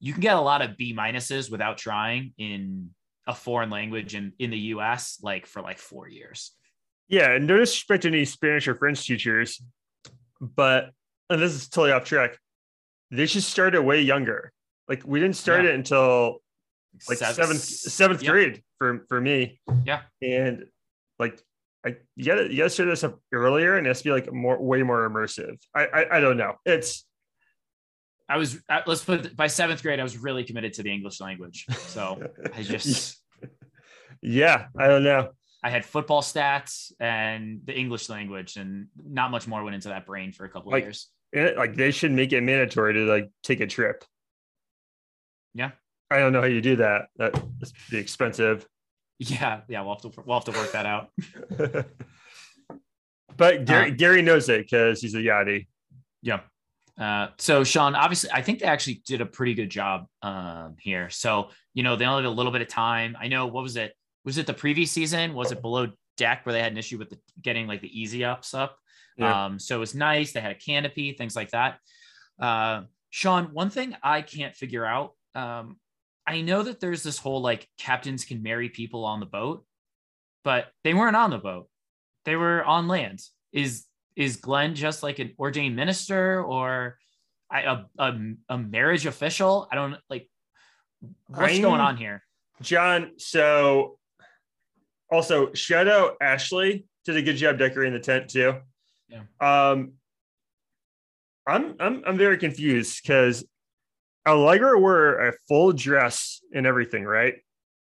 you 0.00 0.12
can 0.12 0.22
get 0.22 0.36
a 0.36 0.40
lot 0.40 0.62
of 0.62 0.76
B 0.76 0.94
minuses 0.94 1.50
without 1.50 1.78
trying 1.78 2.32
in 2.38 2.90
a 3.26 3.34
foreign 3.34 3.70
language 3.70 4.14
in 4.14 4.32
in 4.38 4.50
the 4.50 4.58
U.S. 4.58 5.18
like 5.22 5.46
for 5.46 5.62
like 5.62 5.78
four 5.78 6.08
years. 6.08 6.52
Yeah, 7.08 7.32
and 7.32 7.46
no 7.46 7.58
disrespect 7.58 8.02
to 8.02 8.08
any 8.08 8.24
Spanish 8.24 8.66
or 8.66 8.74
French 8.74 9.06
teachers, 9.06 9.62
but 10.56 10.90
and 11.30 11.40
this 11.40 11.52
is 11.52 11.68
totally 11.68 11.92
off 11.92 12.04
track. 12.04 12.38
They 13.10 13.26
should 13.26 13.42
start 13.42 13.74
it 13.74 13.84
way 13.84 14.00
younger. 14.00 14.52
Like 14.88 15.02
we 15.06 15.20
didn't 15.20 15.36
start 15.36 15.64
yeah. 15.64 15.70
it 15.70 15.74
until 15.74 16.40
like 17.08 17.18
seventh 17.18 17.36
seventh, 17.36 17.60
seventh 17.60 18.22
yeah. 18.22 18.30
grade 18.30 18.62
for 18.78 19.04
for 19.08 19.20
me. 19.20 19.60
Yeah, 19.84 20.02
and 20.22 20.64
like 21.18 21.40
I 21.84 21.96
you 22.16 22.24
gotta 22.24 22.50
you 22.50 22.58
gotta 22.58 22.70
start 22.70 22.88
this 22.88 23.04
up 23.04 23.18
earlier, 23.32 23.76
and 23.76 23.86
it 23.86 23.90
has 23.90 23.98
to 23.98 24.04
be 24.04 24.12
like 24.12 24.32
more 24.32 24.60
way 24.60 24.82
more 24.82 25.08
immersive. 25.08 25.56
I 25.74 25.86
I, 25.86 26.16
I 26.16 26.20
don't 26.20 26.36
know. 26.36 26.54
It's 26.64 27.04
I 28.28 28.36
was 28.38 28.58
uh, 28.68 28.80
let's 28.86 29.04
put 29.04 29.36
by 29.36 29.46
seventh 29.46 29.82
grade, 29.82 30.00
I 30.00 30.02
was 30.02 30.16
really 30.16 30.44
committed 30.44 30.74
to 30.74 30.82
the 30.82 30.92
English 30.92 31.20
language. 31.20 31.66
So 31.88 32.30
I 32.54 32.62
just 32.62 33.22
yeah, 34.22 34.66
I 34.78 34.86
don't 34.88 35.04
know. 35.04 35.30
I 35.64 35.70
had 35.70 35.86
football 35.86 36.20
stats 36.20 36.92
and 37.00 37.62
the 37.64 37.74
English 37.74 38.10
language, 38.10 38.56
and 38.56 38.88
not 39.02 39.30
much 39.30 39.48
more 39.48 39.64
went 39.64 39.74
into 39.74 39.88
that 39.88 40.04
brain 40.04 40.30
for 40.30 40.44
a 40.44 40.48
couple 40.50 40.70
like, 40.70 40.82
of 40.82 40.88
years. 40.88 41.08
It, 41.32 41.56
like 41.56 41.74
they 41.74 41.90
should 41.90 42.12
make 42.12 42.34
it 42.34 42.42
mandatory 42.42 42.92
to 42.92 43.06
like 43.06 43.30
take 43.42 43.60
a 43.60 43.66
trip. 43.66 44.04
Yeah, 45.54 45.70
I 46.10 46.18
don't 46.18 46.34
know 46.34 46.42
how 46.42 46.48
you 46.48 46.60
do 46.60 46.76
that. 46.76 47.06
That's 47.16 47.40
be 47.90 47.96
expensive. 47.96 48.68
Yeah, 49.18 49.62
yeah, 49.68 49.80
we'll 49.80 49.94
have 49.94 50.02
to 50.02 50.22
we'll 50.26 50.38
have 50.38 50.44
to 50.44 50.58
work 50.58 50.72
that 50.72 50.84
out. 50.84 51.08
but 53.36 53.64
Gary, 53.64 53.90
uh, 53.90 53.94
Gary 53.94 54.20
knows 54.20 54.50
it 54.50 54.66
because 54.66 55.00
he's 55.00 55.14
a 55.14 55.18
yachty. 55.18 55.66
Yeah. 56.20 56.40
Uh, 57.00 57.28
so 57.38 57.64
Sean, 57.64 57.94
obviously, 57.94 58.30
I 58.32 58.42
think 58.42 58.58
they 58.58 58.66
actually 58.66 59.02
did 59.06 59.22
a 59.22 59.26
pretty 59.26 59.54
good 59.54 59.70
job 59.70 60.06
um, 60.20 60.76
here. 60.78 61.08
So 61.08 61.48
you 61.72 61.82
know, 61.82 61.96
they 61.96 62.04
only 62.04 62.22
had 62.22 62.28
a 62.28 62.34
little 62.34 62.52
bit 62.52 62.60
of 62.60 62.68
time. 62.68 63.16
I 63.18 63.28
know 63.28 63.46
what 63.46 63.62
was 63.62 63.76
it? 63.76 63.94
Was 64.24 64.38
it 64.38 64.46
the 64.46 64.54
previous 64.54 64.90
season? 64.90 65.34
Was 65.34 65.52
it 65.52 65.62
below 65.62 65.88
deck 66.16 66.44
where 66.44 66.52
they 66.52 66.62
had 66.62 66.72
an 66.72 66.78
issue 66.78 66.98
with 66.98 67.10
the, 67.10 67.18
getting 67.40 67.66
like 67.66 67.80
the 67.80 68.00
easy 68.00 68.24
ups 68.24 68.54
up? 68.54 68.76
Yeah. 69.16 69.46
Um, 69.46 69.58
so 69.58 69.76
it 69.76 69.80
was 69.80 69.94
nice. 69.94 70.32
They 70.32 70.40
had 70.40 70.52
a 70.52 70.56
canopy, 70.56 71.12
things 71.12 71.36
like 71.36 71.50
that. 71.50 71.78
Uh, 72.40 72.82
Sean, 73.10 73.46
one 73.52 73.70
thing 73.70 73.94
I 74.02 74.22
can't 74.22 74.56
figure 74.56 74.84
out. 74.84 75.12
Um, 75.34 75.76
I 76.26 76.40
know 76.40 76.62
that 76.62 76.80
there's 76.80 77.02
this 77.02 77.18
whole 77.18 77.42
like 77.42 77.68
captains 77.78 78.24
can 78.24 78.42
marry 78.42 78.68
people 78.68 79.04
on 79.04 79.20
the 79.20 79.26
boat, 79.26 79.64
but 80.42 80.68
they 80.82 80.94
weren't 80.94 81.16
on 81.16 81.30
the 81.30 81.38
boat. 81.38 81.68
They 82.24 82.36
were 82.36 82.64
on 82.64 82.88
land. 82.88 83.20
Is 83.52 83.84
is 84.16 84.36
Glenn 84.36 84.74
just 84.74 85.02
like 85.02 85.18
an 85.18 85.34
ordained 85.38 85.76
minister 85.76 86.42
or 86.42 86.98
a, 87.52 87.84
a, 87.98 88.14
a 88.48 88.58
marriage 88.58 89.06
official? 89.06 89.68
I 89.70 89.74
don't 89.74 89.96
like 90.08 90.28
what's 91.26 91.54
I'm, 91.54 91.62
going 91.62 91.80
on 91.80 91.96
here. 91.96 92.22
John, 92.62 93.12
so 93.18 93.98
also, 95.14 95.52
shout 95.54 95.88
out 95.88 96.16
Ashley 96.20 96.86
did 97.04 97.16
a 97.16 97.22
good 97.22 97.36
job 97.36 97.58
decorating 97.58 97.94
the 97.94 98.00
tent 98.00 98.30
too. 98.30 98.54
Yeah. 99.08 99.22
Um, 99.40 99.92
I'm 101.46 101.76
I'm 101.78 102.02
I'm 102.06 102.18
very 102.18 102.38
confused 102.38 103.00
because 103.02 103.44
Allegra 104.26 104.78
wore 104.78 105.28
a 105.28 105.32
full 105.48 105.72
dress 105.72 106.40
and 106.52 106.66
everything, 106.66 107.04
right? 107.04 107.34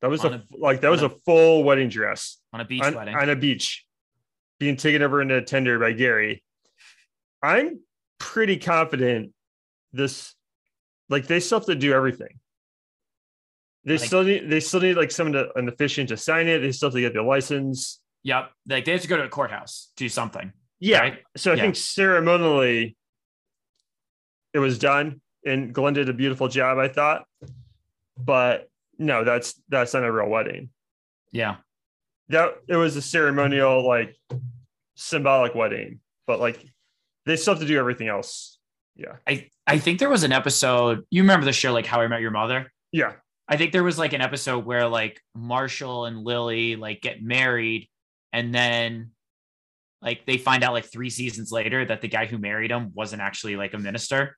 That 0.00 0.08
was 0.08 0.24
a, 0.24 0.28
a, 0.28 0.42
like 0.58 0.80
that 0.80 0.90
was 0.90 1.02
a, 1.02 1.06
a, 1.06 1.10
full 1.10 1.62
wedding 1.62 1.90
dress 1.90 2.38
on 2.52 2.60
a 2.60 2.64
beach 2.64 2.82
on, 2.82 2.94
wedding 2.94 3.14
on 3.14 3.28
a 3.28 3.36
beach, 3.36 3.84
being 4.58 4.76
taken 4.76 5.02
over 5.02 5.20
into 5.20 5.36
a 5.36 5.42
tender 5.42 5.78
by 5.78 5.92
Gary. 5.92 6.42
I'm 7.42 7.80
pretty 8.18 8.56
confident 8.56 9.32
this, 9.92 10.34
like 11.10 11.26
they 11.26 11.40
still 11.40 11.58
have 11.58 11.66
to 11.66 11.74
do 11.74 11.92
everything. 11.92 12.40
They 13.84 13.96
like, 13.96 14.06
still 14.06 14.22
need 14.22 14.50
they 14.50 14.60
still 14.60 14.80
need 14.80 14.96
like 14.96 15.10
someone 15.10 15.32
to 15.32 15.58
an 15.58 15.68
officiant 15.68 16.10
to 16.10 16.16
sign 16.16 16.48
it. 16.48 16.60
They 16.60 16.72
still 16.72 16.88
have 16.88 16.94
to 16.94 17.00
get 17.00 17.12
their 17.12 17.22
license. 17.22 18.00
Yep. 18.24 18.50
Like 18.68 18.84
they 18.84 18.92
have 18.92 19.00
to 19.02 19.08
go 19.08 19.16
to 19.16 19.24
a 19.24 19.28
courthouse, 19.28 19.92
do 19.96 20.08
something. 20.08 20.52
Yeah. 20.78 21.00
Right? 21.00 21.18
So 21.36 21.52
I 21.52 21.54
yeah. 21.54 21.62
think 21.62 21.76
ceremonially 21.76 22.96
it 24.52 24.58
was 24.58 24.78
done 24.78 25.20
and 25.46 25.72
Glenn 25.72 25.94
did 25.94 26.08
a 26.08 26.12
beautiful 26.12 26.48
job, 26.48 26.78
I 26.78 26.88
thought. 26.88 27.24
But 28.18 28.68
no, 28.98 29.24
that's 29.24 29.60
that's 29.68 29.94
not 29.94 30.04
a 30.04 30.12
real 30.12 30.28
wedding. 30.28 30.70
Yeah. 31.32 31.56
That 32.28 32.56
it 32.68 32.76
was 32.76 32.96
a 32.96 33.02
ceremonial, 33.02 33.86
like 33.86 34.16
symbolic 34.94 35.54
wedding, 35.54 36.00
but 36.26 36.38
like 36.38 36.62
they 37.24 37.36
still 37.36 37.54
have 37.54 37.62
to 37.62 37.66
do 37.66 37.78
everything 37.78 38.08
else. 38.08 38.58
Yeah. 38.94 39.16
I, 39.26 39.48
I 39.66 39.78
think 39.78 39.98
there 39.98 40.10
was 40.10 40.24
an 40.24 40.32
episode, 40.32 41.06
you 41.10 41.22
remember 41.22 41.46
the 41.46 41.52
show 41.52 41.72
like 41.72 41.86
How 41.86 42.00
I 42.00 42.08
Met 42.08 42.20
Your 42.20 42.30
Mother? 42.30 42.70
Yeah. 42.92 43.14
I 43.50 43.56
think 43.56 43.72
there 43.72 43.82
was 43.82 43.98
like 43.98 44.12
an 44.12 44.20
episode 44.20 44.64
where 44.64 44.86
like 44.86 45.20
Marshall 45.34 46.04
and 46.04 46.22
Lily 46.22 46.76
like 46.76 47.00
get 47.00 47.20
married 47.20 47.90
and 48.32 48.54
then 48.54 49.10
like 50.00 50.24
they 50.24 50.38
find 50.38 50.62
out 50.62 50.72
like 50.72 50.84
three 50.84 51.10
seasons 51.10 51.50
later 51.50 51.84
that 51.84 52.00
the 52.00 52.08
guy 52.08 52.26
who 52.26 52.38
married 52.38 52.70
him 52.70 52.92
wasn't 52.94 53.22
actually 53.22 53.56
like 53.56 53.74
a 53.74 53.78
minister. 53.78 54.36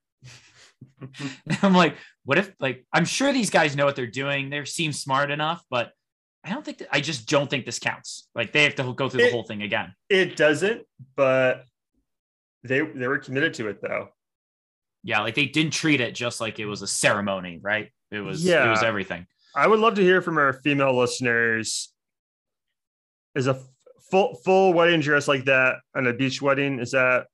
I'm 1.62 1.74
like, 1.74 1.96
what 2.24 2.38
if 2.38 2.52
like 2.58 2.86
I'm 2.90 3.04
sure 3.04 3.34
these 3.34 3.50
guys 3.50 3.76
know 3.76 3.84
what 3.84 3.96
they're 3.96 4.06
doing. 4.06 4.48
They 4.48 4.64
seem 4.64 4.92
smart 4.92 5.30
enough, 5.30 5.62
but 5.70 5.92
I 6.42 6.50
don't 6.50 6.64
think 6.64 6.78
that, 6.78 6.88
I 6.90 7.00
just 7.00 7.28
don't 7.28 7.50
think 7.50 7.66
this 7.66 7.78
counts. 7.78 8.28
Like 8.34 8.52
they 8.52 8.64
have 8.64 8.74
to 8.76 8.94
go 8.94 9.10
through 9.10 9.24
it, 9.24 9.26
the 9.26 9.32
whole 9.32 9.44
thing 9.44 9.62
again. 9.62 9.92
It 10.08 10.36
doesn't, 10.36 10.86
but 11.16 11.64
they 12.64 12.80
they 12.80 13.08
were 13.08 13.18
committed 13.18 13.52
to 13.54 13.68
it 13.68 13.82
though. 13.82 14.08
Yeah, 15.04 15.20
like 15.20 15.34
they 15.34 15.46
didn't 15.46 15.74
treat 15.74 16.00
it 16.00 16.14
just 16.14 16.40
like 16.40 16.58
it 16.58 16.66
was 16.66 16.80
a 16.80 16.86
ceremony, 16.86 17.60
right? 17.62 17.90
It 18.12 18.20
was 18.20 18.44
yeah. 18.44 18.66
it 18.66 18.70
was 18.70 18.82
everything. 18.82 19.26
I 19.54 19.66
would 19.66 19.80
love 19.80 19.94
to 19.94 20.02
hear 20.02 20.22
from 20.22 20.38
our 20.38 20.52
female 20.52 20.96
listeners. 20.96 21.92
Is 23.34 23.46
a 23.46 23.58
full 24.10 24.34
full 24.44 24.74
wedding 24.74 25.00
dress 25.00 25.26
like 25.26 25.46
that 25.46 25.76
on 25.96 26.06
a 26.06 26.12
beach 26.12 26.42
wedding? 26.42 26.78
Is 26.78 26.90
that 26.92 27.26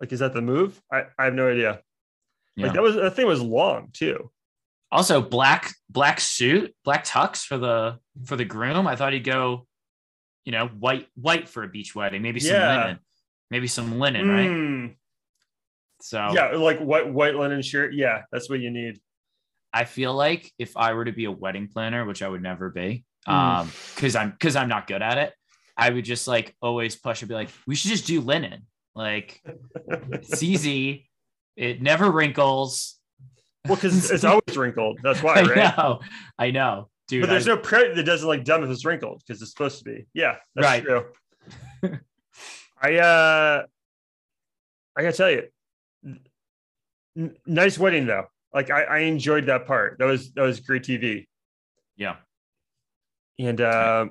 like 0.00 0.12
is 0.12 0.20
that 0.20 0.34
the 0.34 0.42
move? 0.42 0.80
I, 0.92 1.04
I 1.18 1.24
have 1.24 1.34
no 1.34 1.48
idea. 1.48 1.80
Yeah. 2.54 2.66
Like 2.66 2.74
that 2.74 2.82
was 2.82 2.96
that 2.96 3.16
thing 3.16 3.26
was 3.26 3.40
long 3.40 3.88
too. 3.92 4.30
Also, 4.92 5.22
black 5.22 5.74
black 5.88 6.20
suit, 6.20 6.74
black 6.84 7.04
tux 7.04 7.44
for 7.44 7.56
the 7.56 7.98
for 8.26 8.36
the 8.36 8.44
groom. 8.44 8.86
I 8.86 8.96
thought 8.96 9.14
he'd 9.14 9.24
go, 9.24 9.66
you 10.44 10.52
know, 10.52 10.68
white 10.68 11.08
white 11.14 11.48
for 11.48 11.62
a 11.62 11.68
beach 11.68 11.94
wedding. 11.94 12.20
Maybe 12.20 12.40
some 12.40 12.56
yeah. 12.56 12.76
linen, 12.76 12.98
maybe 13.50 13.66
some 13.66 13.98
linen, 13.98 14.26
mm. 14.26 14.30
right? 14.30 14.50
Hmm. 14.50 14.86
So 16.00 16.32
yeah, 16.34 16.56
like 16.56 16.78
white 16.78 17.10
white 17.10 17.34
linen 17.34 17.62
shirt. 17.62 17.94
Yeah, 17.94 18.22
that's 18.30 18.50
what 18.50 18.60
you 18.60 18.70
need. 18.70 19.00
I 19.72 19.84
feel 19.84 20.14
like 20.14 20.52
if 20.58 20.76
I 20.76 20.94
were 20.94 21.04
to 21.04 21.12
be 21.12 21.26
a 21.26 21.32
wedding 21.32 21.68
planner, 21.68 22.04
which 22.04 22.22
I 22.22 22.28
would 22.28 22.42
never 22.42 22.70
be, 22.70 23.04
mm. 23.28 23.32
um, 23.32 23.70
because 23.94 24.16
I'm 24.16 24.30
because 24.30 24.56
I'm 24.56 24.68
not 24.68 24.86
good 24.86 25.02
at 25.02 25.18
it, 25.18 25.32
I 25.76 25.90
would 25.90 26.04
just 26.04 26.26
like 26.26 26.54
always 26.60 26.96
push 26.96 27.22
and 27.22 27.28
be 27.28 27.34
like, 27.34 27.50
we 27.66 27.74
should 27.74 27.90
just 27.90 28.06
do 28.06 28.20
linen. 28.20 28.66
Like 28.94 29.40
it's 29.88 30.42
easy. 30.42 31.08
It 31.56 31.82
never 31.82 32.10
wrinkles. 32.10 32.96
Well, 33.66 33.76
because 33.76 34.10
it's 34.10 34.24
always 34.24 34.56
wrinkled. 34.56 35.00
That's 35.02 35.22
why, 35.22 35.42
right? 35.42 35.58
I 35.58 35.76
know. 35.76 36.00
I 36.38 36.50
know. 36.50 36.88
Dude, 37.08 37.22
but 37.22 37.30
there's 37.30 37.48
I, 37.48 37.54
no 37.54 37.58
print 37.58 37.96
that 37.96 38.04
doesn't 38.04 38.28
like 38.28 38.44
dumb 38.44 38.62
if 38.64 38.70
it's 38.70 38.84
wrinkled 38.84 39.22
because 39.26 39.40
it's 39.40 39.50
supposed 39.50 39.78
to 39.78 39.84
be. 39.84 40.06
Yeah, 40.14 40.36
that's 40.54 40.64
right. 40.64 40.82
true. 40.84 41.06
I 42.80 42.96
uh 42.96 43.62
I 44.96 45.02
gotta 45.02 45.16
tell 45.16 45.30
you, 45.30 45.44
n- 47.16 47.36
nice 47.46 47.78
wedding 47.78 48.06
though. 48.06 48.26
Like 48.52 48.70
I, 48.70 48.82
I 48.82 48.98
enjoyed 49.00 49.46
that 49.46 49.66
part. 49.66 49.98
That 49.98 50.06
was 50.06 50.32
that 50.32 50.42
was 50.42 50.60
great 50.60 50.82
TV. 50.82 51.26
Yeah. 51.96 52.16
And 53.38 53.60
uh, 53.60 54.06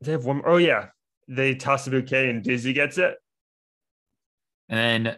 they 0.00 0.12
have 0.12 0.24
one. 0.24 0.42
Oh 0.44 0.58
yeah, 0.58 0.88
they 1.28 1.54
toss 1.54 1.86
a 1.86 1.90
bouquet 1.90 2.30
and 2.30 2.42
Daisy 2.42 2.72
gets 2.72 2.98
it. 2.98 3.16
And 4.68 4.78
then 4.78 5.16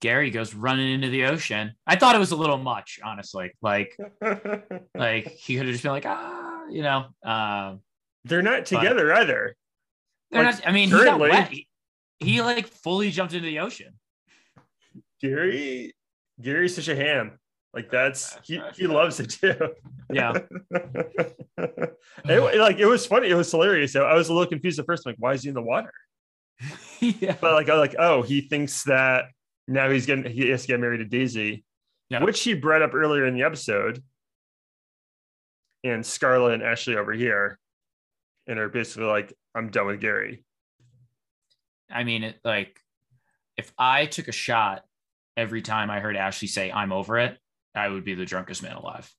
Gary 0.00 0.30
goes 0.30 0.54
running 0.54 0.92
into 0.92 1.08
the 1.08 1.26
ocean. 1.26 1.74
I 1.86 1.96
thought 1.96 2.16
it 2.16 2.18
was 2.18 2.32
a 2.32 2.36
little 2.36 2.58
much, 2.58 2.98
honestly. 3.04 3.52
Like, 3.62 3.96
like 4.94 5.28
he 5.28 5.56
could 5.56 5.66
have 5.66 5.72
just 5.72 5.82
been 5.82 5.92
like, 5.92 6.06
ah, 6.06 6.64
you 6.70 6.82
know. 6.82 7.06
Um, 7.24 7.80
they're 8.24 8.42
not 8.42 8.66
together 8.66 9.12
either. 9.12 9.54
They're 10.30 10.44
like, 10.44 10.56
not. 10.56 10.68
I 10.68 10.72
mean, 10.72 10.88
he 10.88 11.04
got 11.04 11.20
wet. 11.20 11.48
He, 11.50 11.68
he 12.18 12.42
like 12.42 12.66
fully 12.66 13.10
jumped 13.10 13.34
into 13.34 13.46
the 13.46 13.60
ocean. 13.60 13.94
Gary, 15.20 15.94
Gary's 16.40 16.74
such 16.74 16.88
a 16.88 16.96
ham. 16.96 17.38
Like 17.72 17.90
that's 17.90 18.38
he, 18.44 18.60
he 18.76 18.86
loves 18.86 19.18
it 19.18 19.30
too. 19.30 19.56
Yeah. 20.12 20.32
it, 21.58 22.58
like 22.60 22.78
it 22.78 22.86
was 22.86 23.04
funny. 23.04 23.30
It 23.30 23.34
was 23.34 23.50
hilarious. 23.50 23.96
I 23.96 24.14
was 24.14 24.28
a 24.28 24.32
little 24.32 24.48
confused 24.48 24.78
at 24.78 24.86
first. 24.86 25.06
I'm 25.06 25.10
like, 25.10 25.16
why 25.18 25.32
is 25.32 25.42
he 25.42 25.48
in 25.48 25.54
the 25.54 25.62
water? 25.62 25.92
yeah. 27.00 27.36
But 27.40 27.54
like 27.54 27.68
I 27.68 27.74
like, 27.74 27.96
oh, 27.98 28.22
he 28.22 28.42
thinks 28.42 28.84
that 28.84 29.26
now 29.66 29.90
he's 29.90 30.06
getting 30.06 30.30
he 30.30 30.50
has 30.50 30.62
to 30.62 30.68
get 30.68 30.78
married 30.78 30.98
to 30.98 31.04
Daisy, 31.04 31.64
yeah. 32.10 32.22
which 32.22 32.40
he 32.42 32.54
brought 32.54 32.82
up 32.82 32.94
earlier 32.94 33.26
in 33.26 33.34
the 33.34 33.42
episode. 33.42 34.02
And 35.82 36.06
Scarlett 36.06 36.54
and 36.54 36.62
Ashley 36.62 36.96
over 36.96 37.12
here, 37.12 37.58
and 38.46 38.58
are 38.58 38.68
basically 38.68 39.04
like, 39.04 39.34
I'm 39.54 39.70
done 39.70 39.86
with 39.86 40.00
Gary. 40.00 40.44
I 41.90 42.04
mean, 42.04 42.24
it, 42.24 42.36
like, 42.42 42.80
if 43.58 43.70
I 43.76 44.06
took 44.06 44.28
a 44.28 44.32
shot 44.32 44.84
every 45.36 45.62
time 45.62 45.90
I 45.90 46.00
heard 46.00 46.16
Ashley 46.16 46.48
say, 46.48 46.70
I'm 46.70 46.92
over 46.92 47.18
it, 47.18 47.38
I 47.74 47.88
would 47.88 48.04
be 48.04 48.14
the 48.14 48.24
drunkest 48.24 48.62
man 48.62 48.76
alive. 48.76 49.10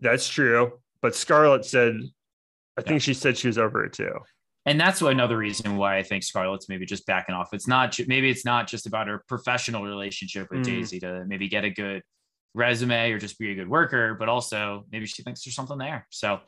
That's 0.00 0.28
true. 0.28 0.72
But 1.00 1.14
Scarlett 1.14 1.64
said, 1.64 1.96
I 2.76 2.82
think 2.82 3.02
she 3.02 3.14
said 3.14 3.38
she 3.38 3.46
was 3.46 3.58
over 3.58 3.84
it 3.84 3.92
too. 3.92 4.12
And 4.66 4.80
that's 4.80 5.00
another 5.00 5.38
reason 5.38 5.76
why 5.76 5.96
I 5.96 6.02
think 6.02 6.24
Scarlett's 6.24 6.68
maybe 6.68 6.84
just 6.84 7.06
backing 7.06 7.34
off. 7.34 7.50
It's 7.52 7.68
not 7.68 7.98
maybe 8.08 8.28
it's 8.28 8.44
not 8.44 8.66
just 8.66 8.86
about 8.86 9.06
her 9.06 9.22
professional 9.28 9.84
relationship 9.84 10.48
with 10.50 10.60
mm. 10.60 10.64
Daisy 10.64 10.98
to 11.00 11.24
maybe 11.26 11.48
get 11.48 11.64
a 11.64 11.70
good 11.70 12.02
resume 12.52 13.12
or 13.12 13.18
just 13.18 13.38
be 13.38 13.52
a 13.52 13.54
good 13.54 13.68
worker, 13.68 14.14
but 14.14 14.28
also 14.28 14.84
maybe 14.90 15.06
she 15.06 15.22
thinks 15.22 15.44
there's 15.44 15.54
something 15.54 15.78
there. 15.78 16.06
So 16.10 16.40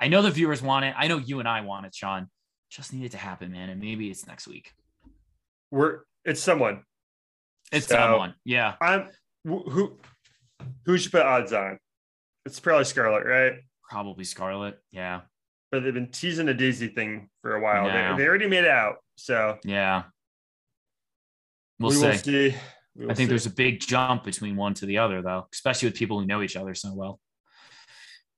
I 0.00 0.08
know 0.08 0.22
the 0.22 0.30
viewers 0.30 0.62
want 0.62 0.86
it. 0.86 0.94
I 0.96 1.06
know 1.06 1.18
you 1.18 1.38
and 1.38 1.48
I 1.48 1.60
want 1.60 1.84
it, 1.84 1.94
Sean. 1.94 2.28
Just 2.70 2.94
need 2.94 3.04
it 3.04 3.12
to 3.12 3.18
happen, 3.18 3.52
man. 3.52 3.68
And 3.68 3.80
maybe 3.80 4.10
it's 4.10 4.26
next 4.26 4.48
week. 4.48 4.72
We're 5.70 6.00
it's 6.24 6.40
someone. 6.40 6.82
It's 7.72 7.86
so 7.86 7.96
someone. 7.96 8.34
Yeah. 8.44 8.74
I'm 8.80 9.08
who 9.44 9.98
who 10.84 10.98
should 10.98 11.12
put 11.12 11.22
odds 11.22 11.52
on? 11.52 11.78
It's 12.44 12.60
probably 12.60 12.84
Scarlett, 12.84 13.26
right? 13.26 13.60
Probably 13.90 14.24
Scarlett. 14.24 14.78
Yeah. 14.92 15.22
But 15.72 15.82
they've 15.82 15.94
been 15.94 16.10
teasing 16.10 16.46
the 16.46 16.54
Daisy 16.54 16.88
thing 16.88 17.28
for 17.42 17.56
a 17.56 17.60
while. 17.60 17.86
They, 17.86 18.22
they 18.22 18.28
already 18.28 18.46
made 18.46 18.64
it 18.64 18.70
out. 18.70 18.96
So 19.16 19.58
yeah. 19.64 20.04
We'll, 21.78 21.90
we 21.90 21.96
see. 21.96 22.06
Will 22.06 22.14
see. 22.14 22.54
We 22.94 23.04
will 23.04 23.10
I 23.10 23.14
think 23.14 23.26
see. 23.26 23.30
there's 23.30 23.46
a 23.46 23.50
big 23.50 23.80
jump 23.80 24.24
between 24.24 24.56
one 24.56 24.74
to 24.74 24.86
the 24.86 24.98
other, 24.98 25.20
though, 25.20 25.46
especially 25.52 25.88
with 25.88 25.96
people 25.96 26.20
who 26.20 26.26
know 26.26 26.42
each 26.42 26.56
other 26.56 26.74
so 26.74 26.94
well. 26.94 27.20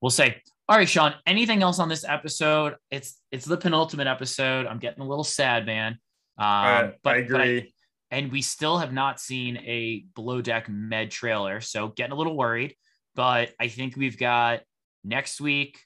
We'll 0.00 0.10
say, 0.10 0.42
all 0.68 0.76
right, 0.76 0.88
Sean. 0.88 1.14
Anything 1.26 1.62
else 1.62 1.78
on 1.78 1.88
this 1.88 2.04
episode? 2.04 2.76
It's 2.90 3.20
it's 3.30 3.44
the 3.44 3.56
penultimate 3.56 4.06
episode. 4.06 4.66
I'm 4.66 4.78
getting 4.78 5.02
a 5.02 5.06
little 5.06 5.24
sad, 5.24 5.66
man. 5.66 5.92
Um, 6.38 6.46
uh, 6.46 6.88
but 7.02 7.14
I 7.14 7.16
agree. 7.18 7.60
But 7.60 7.68
and 8.10 8.32
we 8.32 8.42
still 8.42 8.78
have 8.78 8.92
not 8.92 9.20
seen 9.20 9.58
a 9.58 10.04
below 10.14 10.40
deck 10.40 10.68
med 10.68 11.10
trailer. 11.10 11.60
So 11.60 11.88
getting 11.88 12.12
a 12.12 12.16
little 12.16 12.36
worried, 12.36 12.74
but 13.14 13.50
I 13.60 13.68
think 13.68 13.96
we've 13.96 14.18
got 14.18 14.60
next 15.04 15.40
week, 15.40 15.80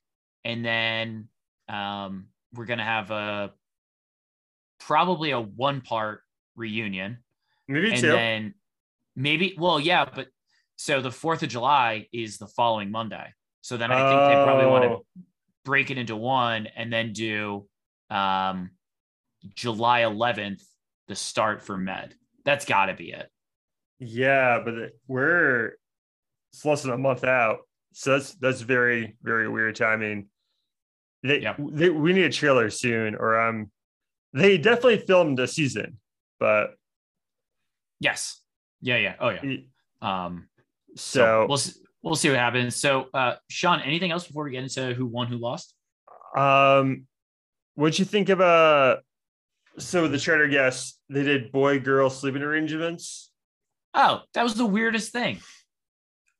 and 0.44 0.64
then 0.64 1.28
um, 1.68 2.26
we're 2.54 2.66
gonna 2.66 2.84
have 2.84 3.10
a 3.10 3.52
probably 4.80 5.30
a 5.30 5.40
one 5.40 5.80
part 5.80 6.22
reunion. 6.56 7.18
Maybe 7.68 7.92
and 7.92 8.00
two. 8.00 8.08
then 8.08 8.54
maybe 9.16 9.56
well, 9.58 9.80
yeah, 9.80 10.04
but 10.04 10.28
so 10.76 11.00
the 11.00 11.12
fourth 11.12 11.42
of 11.42 11.48
July 11.48 12.08
is 12.12 12.38
the 12.38 12.46
following 12.46 12.90
Monday. 12.90 13.32
So 13.60 13.76
then 13.76 13.92
I 13.92 14.08
think 14.08 14.20
oh. 14.20 14.28
they 14.28 14.44
probably 14.44 14.66
want 14.66 14.84
to 14.84 14.90
oh. 14.90 15.04
break 15.64 15.90
it 15.90 15.98
into 15.98 16.16
one 16.16 16.66
and 16.66 16.92
then 16.92 17.12
do 17.12 17.68
um, 18.10 18.70
July 19.54 20.02
11th 20.02 20.62
the 21.12 21.16
start 21.16 21.62
for 21.62 21.76
Med. 21.76 22.14
That's 22.44 22.64
got 22.64 22.86
to 22.86 22.94
be 22.94 23.12
it. 23.12 23.28
Yeah, 23.98 24.60
but 24.64 24.74
we're 25.06 25.74
it's 26.52 26.64
less 26.64 26.82
than 26.82 26.92
a 26.92 26.98
month 26.98 27.22
out, 27.22 27.58
so 27.92 28.12
that's 28.12 28.34
that's 28.36 28.62
very 28.62 29.16
very 29.22 29.48
weird 29.48 29.76
timing. 29.76 30.28
They, 31.22 31.40
yeah. 31.40 31.54
they 31.58 31.90
we 31.90 32.14
need 32.14 32.24
a 32.24 32.30
trailer 32.30 32.70
soon, 32.70 33.14
or 33.14 33.38
um, 33.38 33.70
they 34.32 34.56
definitely 34.56 34.98
filmed 34.98 35.38
a 35.38 35.46
season, 35.46 35.98
but 36.40 36.74
yes, 38.00 38.40
yeah, 38.80 38.96
yeah, 38.96 39.14
oh 39.20 39.28
yeah. 39.28 39.56
Um, 40.00 40.48
so, 40.96 41.20
so 41.20 41.46
we'll 41.48 41.60
we'll 42.02 42.16
see 42.16 42.30
what 42.30 42.38
happens. 42.38 42.74
So, 42.74 43.06
uh, 43.12 43.34
Sean, 43.48 43.82
anything 43.82 44.10
else 44.10 44.26
before 44.26 44.44
we 44.44 44.52
get 44.52 44.62
into 44.62 44.94
who 44.94 45.06
won, 45.06 45.26
who 45.26 45.36
lost? 45.36 45.74
Um, 46.36 47.06
what'd 47.74 47.98
you 47.98 48.06
think 48.06 48.30
of 48.30 48.40
uh 48.40 48.96
so 49.78 50.08
the 50.08 50.18
charter 50.18 50.48
guests, 50.48 50.98
they 51.08 51.22
did 51.22 51.52
boy 51.52 51.80
girl 51.80 52.10
sleeping 52.10 52.42
arrangements. 52.42 53.30
Oh, 53.94 54.20
that 54.34 54.42
was 54.42 54.54
the 54.54 54.66
weirdest 54.66 55.12
thing. 55.12 55.40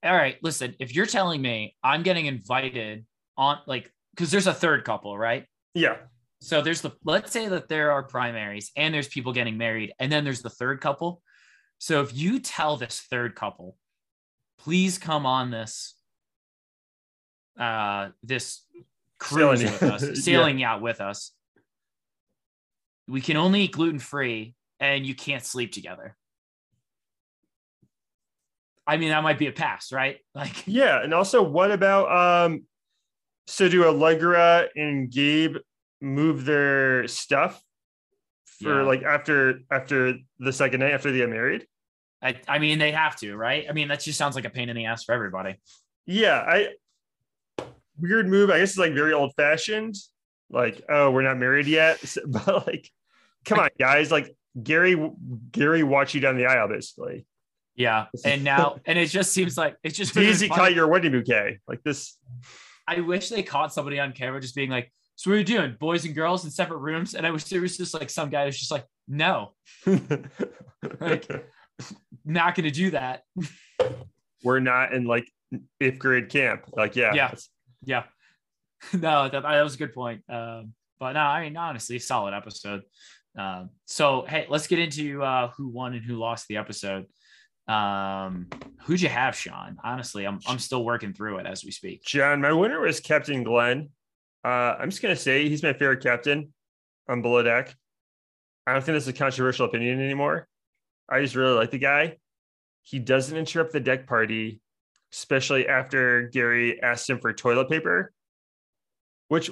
All 0.04 0.14
right, 0.14 0.36
listen, 0.42 0.74
if 0.80 0.94
you're 0.94 1.06
telling 1.06 1.40
me 1.40 1.76
I'm 1.82 2.02
getting 2.02 2.26
invited 2.26 3.06
on 3.36 3.58
like 3.66 3.90
because 4.14 4.30
there's 4.30 4.46
a 4.46 4.54
third 4.54 4.84
couple, 4.84 5.16
right? 5.16 5.46
Yeah. 5.74 5.96
So 6.40 6.60
there's 6.60 6.80
the 6.80 6.90
let's 7.04 7.30
say 7.30 7.48
that 7.48 7.68
there 7.68 7.92
are 7.92 8.02
primaries 8.02 8.72
and 8.76 8.92
there's 8.92 9.08
people 9.08 9.32
getting 9.32 9.56
married, 9.56 9.92
and 9.98 10.10
then 10.10 10.24
there's 10.24 10.42
the 10.42 10.50
third 10.50 10.80
couple. 10.80 11.22
So 11.78 12.00
if 12.00 12.14
you 12.14 12.40
tell 12.40 12.76
this 12.76 13.00
third 13.00 13.34
couple, 13.34 13.76
please 14.58 14.98
come 14.98 15.24
on 15.24 15.50
this 15.50 15.94
uh 17.58 18.08
this 18.22 18.64
cruise 19.18 19.60
sailing. 19.60 19.72
with 19.72 19.82
us, 19.82 20.24
sailing 20.24 20.58
yeah. 20.58 20.72
out 20.72 20.82
with 20.82 21.00
us 21.00 21.32
we 23.08 23.20
can 23.20 23.36
only 23.36 23.62
eat 23.62 23.72
gluten 23.72 23.98
free 23.98 24.54
and 24.80 25.06
you 25.06 25.14
can't 25.14 25.44
sleep 25.44 25.72
together. 25.72 26.16
I 28.86 28.96
mean, 28.96 29.10
that 29.10 29.22
might 29.22 29.38
be 29.38 29.46
a 29.46 29.52
pass, 29.52 29.92
right? 29.92 30.18
Like, 30.34 30.66
yeah. 30.66 31.02
And 31.02 31.14
also, 31.14 31.42
what 31.42 31.70
about 31.70 32.46
um, 32.46 32.64
so 33.46 33.68
do 33.68 33.84
Allegra 33.84 34.68
and 34.74 35.10
Gabe 35.10 35.56
move 36.00 36.44
their 36.44 37.06
stuff 37.06 37.62
for 38.60 38.80
yeah. 38.80 38.86
like 38.86 39.02
after 39.02 39.60
after 39.70 40.14
the 40.38 40.52
second 40.52 40.80
night 40.80 40.92
after 40.92 41.12
they 41.12 41.18
get 41.18 41.30
married? 41.30 41.66
I, 42.22 42.40
I 42.46 42.58
mean, 42.60 42.78
they 42.78 42.92
have 42.92 43.16
to, 43.16 43.36
right? 43.36 43.66
I 43.68 43.72
mean, 43.72 43.88
that 43.88 44.00
just 44.00 44.16
sounds 44.16 44.36
like 44.36 44.44
a 44.44 44.50
pain 44.50 44.68
in 44.68 44.76
the 44.76 44.86
ass 44.86 45.04
for 45.04 45.12
everybody. 45.12 45.60
Yeah, 46.06 46.38
I 46.38 46.68
weird 47.98 48.28
move. 48.28 48.50
I 48.50 48.58
guess 48.58 48.70
it's 48.70 48.78
like 48.78 48.94
very 48.94 49.12
old 49.12 49.32
fashioned. 49.36 49.96
Like, 50.52 50.82
oh, 50.88 51.10
we're 51.10 51.22
not 51.22 51.38
married 51.38 51.66
yet, 51.66 52.02
but 52.26 52.66
like 52.66 52.90
come 53.44 53.58
on, 53.58 53.70
guys. 53.78 54.10
Like 54.10 54.34
Gary, 54.60 55.10
Gary 55.50 55.82
watched 55.82 56.14
you 56.14 56.20
down 56.20 56.36
the 56.36 56.46
aisle, 56.46 56.68
basically. 56.68 57.26
Yeah. 57.74 58.06
And 58.24 58.44
now, 58.44 58.80
and 58.86 58.98
it 58.98 59.06
just 59.06 59.32
seems 59.32 59.56
like 59.56 59.76
it's 59.82 59.96
just 59.96 60.16
easy 60.16 60.48
caught 60.48 60.74
your 60.74 60.88
wedding 60.88 61.12
bouquet. 61.12 61.58
Like 61.66 61.82
this. 61.82 62.16
I 62.86 63.00
wish 63.00 63.28
they 63.28 63.42
caught 63.42 63.72
somebody 63.72 63.98
on 64.00 64.12
camera 64.12 64.40
just 64.40 64.54
being 64.54 64.70
like, 64.70 64.92
so 65.14 65.30
what 65.30 65.36
are 65.36 65.38
you 65.38 65.44
doing? 65.44 65.76
Boys 65.78 66.04
and 66.04 66.14
girls 66.14 66.44
in 66.44 66.50
separate 66.50 66.78
rooms? 66.78 67.14
And 67.14 67.26
I 67.26 67.30
wish 67.30 67.44
there 67.44 67.60
was 67.60 67.76
just 67.76 67.94
like 67.94 68.10
some 68.10 68.28
guy 68.28 68.46
who's 68.46 68.58
just 68.58 68.70
like, 68.70 68.84
no. 69.06 69.52
like, 71.00 71.46
not 72.24 72.54
gonna 72.54 72.70
do 72.70 72.90
that. 72.90 73.22
We're 74.42 74.60
not 74.60 74.92
in 74.92 75.04
like 75.04 75.30
fifth 75.78 75.98
grade 75.98 76.28
camp. 76.28 76.64
Like, 76.72 76.96
yeah. 76.96 77.14
Yeah. 77.14 77.34
Yeah. 77.84 78.02
No, 78.92 79.28
that, 79.28 79.42
that 79.42 79.62
was 79.62 79.74
a 79.74 79.78
good 79.78 79.94
point. 79.94 80.22
Um, 80.28 80.74
but 80.98 81.12
no, 81.12 81.20
I 81.20 81.44
mean, 81.44 81.56
honestly, 81.56 81.98
solid 81.98 82.34
episode. 82.34 82.82
Um, 83.36 83.70
so 83.86 84.24
hey, 84.28 84.46
let's 84.48 84.66
get 84.66 84.78
into 84.78 85.22
uh, 85.22 85.48
who 85.56 85.68
won 85.68 85.94
and 85.94 86.04
who 86.04 86.16
lost 86.16 86.48
the 86.48 86.58
episode. 86.58 87.06
Um, 87.68 88.48
who'd 88.82 89.00
you 89.00 89.08
have, 89.08 89.34
Sean? 89.36 89.76
Honestly, 89.82 90.26
I'm 90.26 90.40
I'm 90.46 90.58
still 90.58 90.84
working 90.84 91.12
through 91.12 91.38
it 91.38 91.46
as 91.46 91.64
we 91.64 91.70
speak. 91.70 92.04
John, 92.04 92.40
my 92.40 92.52
winner 92.52 92.80
was 92.80 93.00
Captain 93.00 93.42
Glenn. 93.42 93.90
Uh, 94.44 94.76
I'm 94.78 94.90
just 94.90 95.02
gonna 95.02 95.16
say 95.16 95.48
he's 95.48 95.62
my 95.62 95.72
favorite 95.72 96.02
captain 96.02 96.52
on 97.08 97.22
Below 97.22 97.42
Deck. 97.42 97.74
I 98.66 98.72
don't 98.74 98.84
think 98.84 98.96
that's 98.96 99.08
a 99.08 99.12
controversial 99.12 99.66
opinion 99.66 100.00
anymore. 100.00 100.46
I 101.08 101.20
just 101.20 101.34
really 101.34 101.54
like 101.54 101.70
the 101.70 101.78
guy. 101.78 102.18
He 102.82 102.98
doesn't 102.98 103.36
interrupt 103.36 103.72
the 103.72 103.80
deck 103.80 104.06
party, 104.06 104.60
especially 105.12 105.68
after 105.68 106.28
Gary 106.28 106.82
asked 106.82 107.08
him 107.08 107.20
for 107.20 107.32
toilet 107.32 107.68
paper, 107.68 108.12
which 109.32 109.50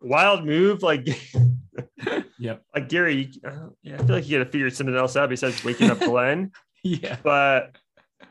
wild 0.00 0.44
move. 0.44 0.82
Like 0.82 1.06
Yep. 2.40 2.62
Like 2.74 2.88
Gary, 2.88 3.30
uh, 3.44 3.68
yeah, 3.82 3.94
I 3.94 3.98
feel 3.98 4.16
like 4.16 4.28
you 4.28 4.38
got 4.38 4.44
to 4.44 4.50
figure 4.50 4.68
something 4.70 4.96
else 4.96 5.16
out 5.16 5.28
besides 5.28 5.64
waking 5.64 5.90
up 5.90 5.98
Glenn. 6.10 6.50
yeah. 6.82 7.16
But 7.22 7.76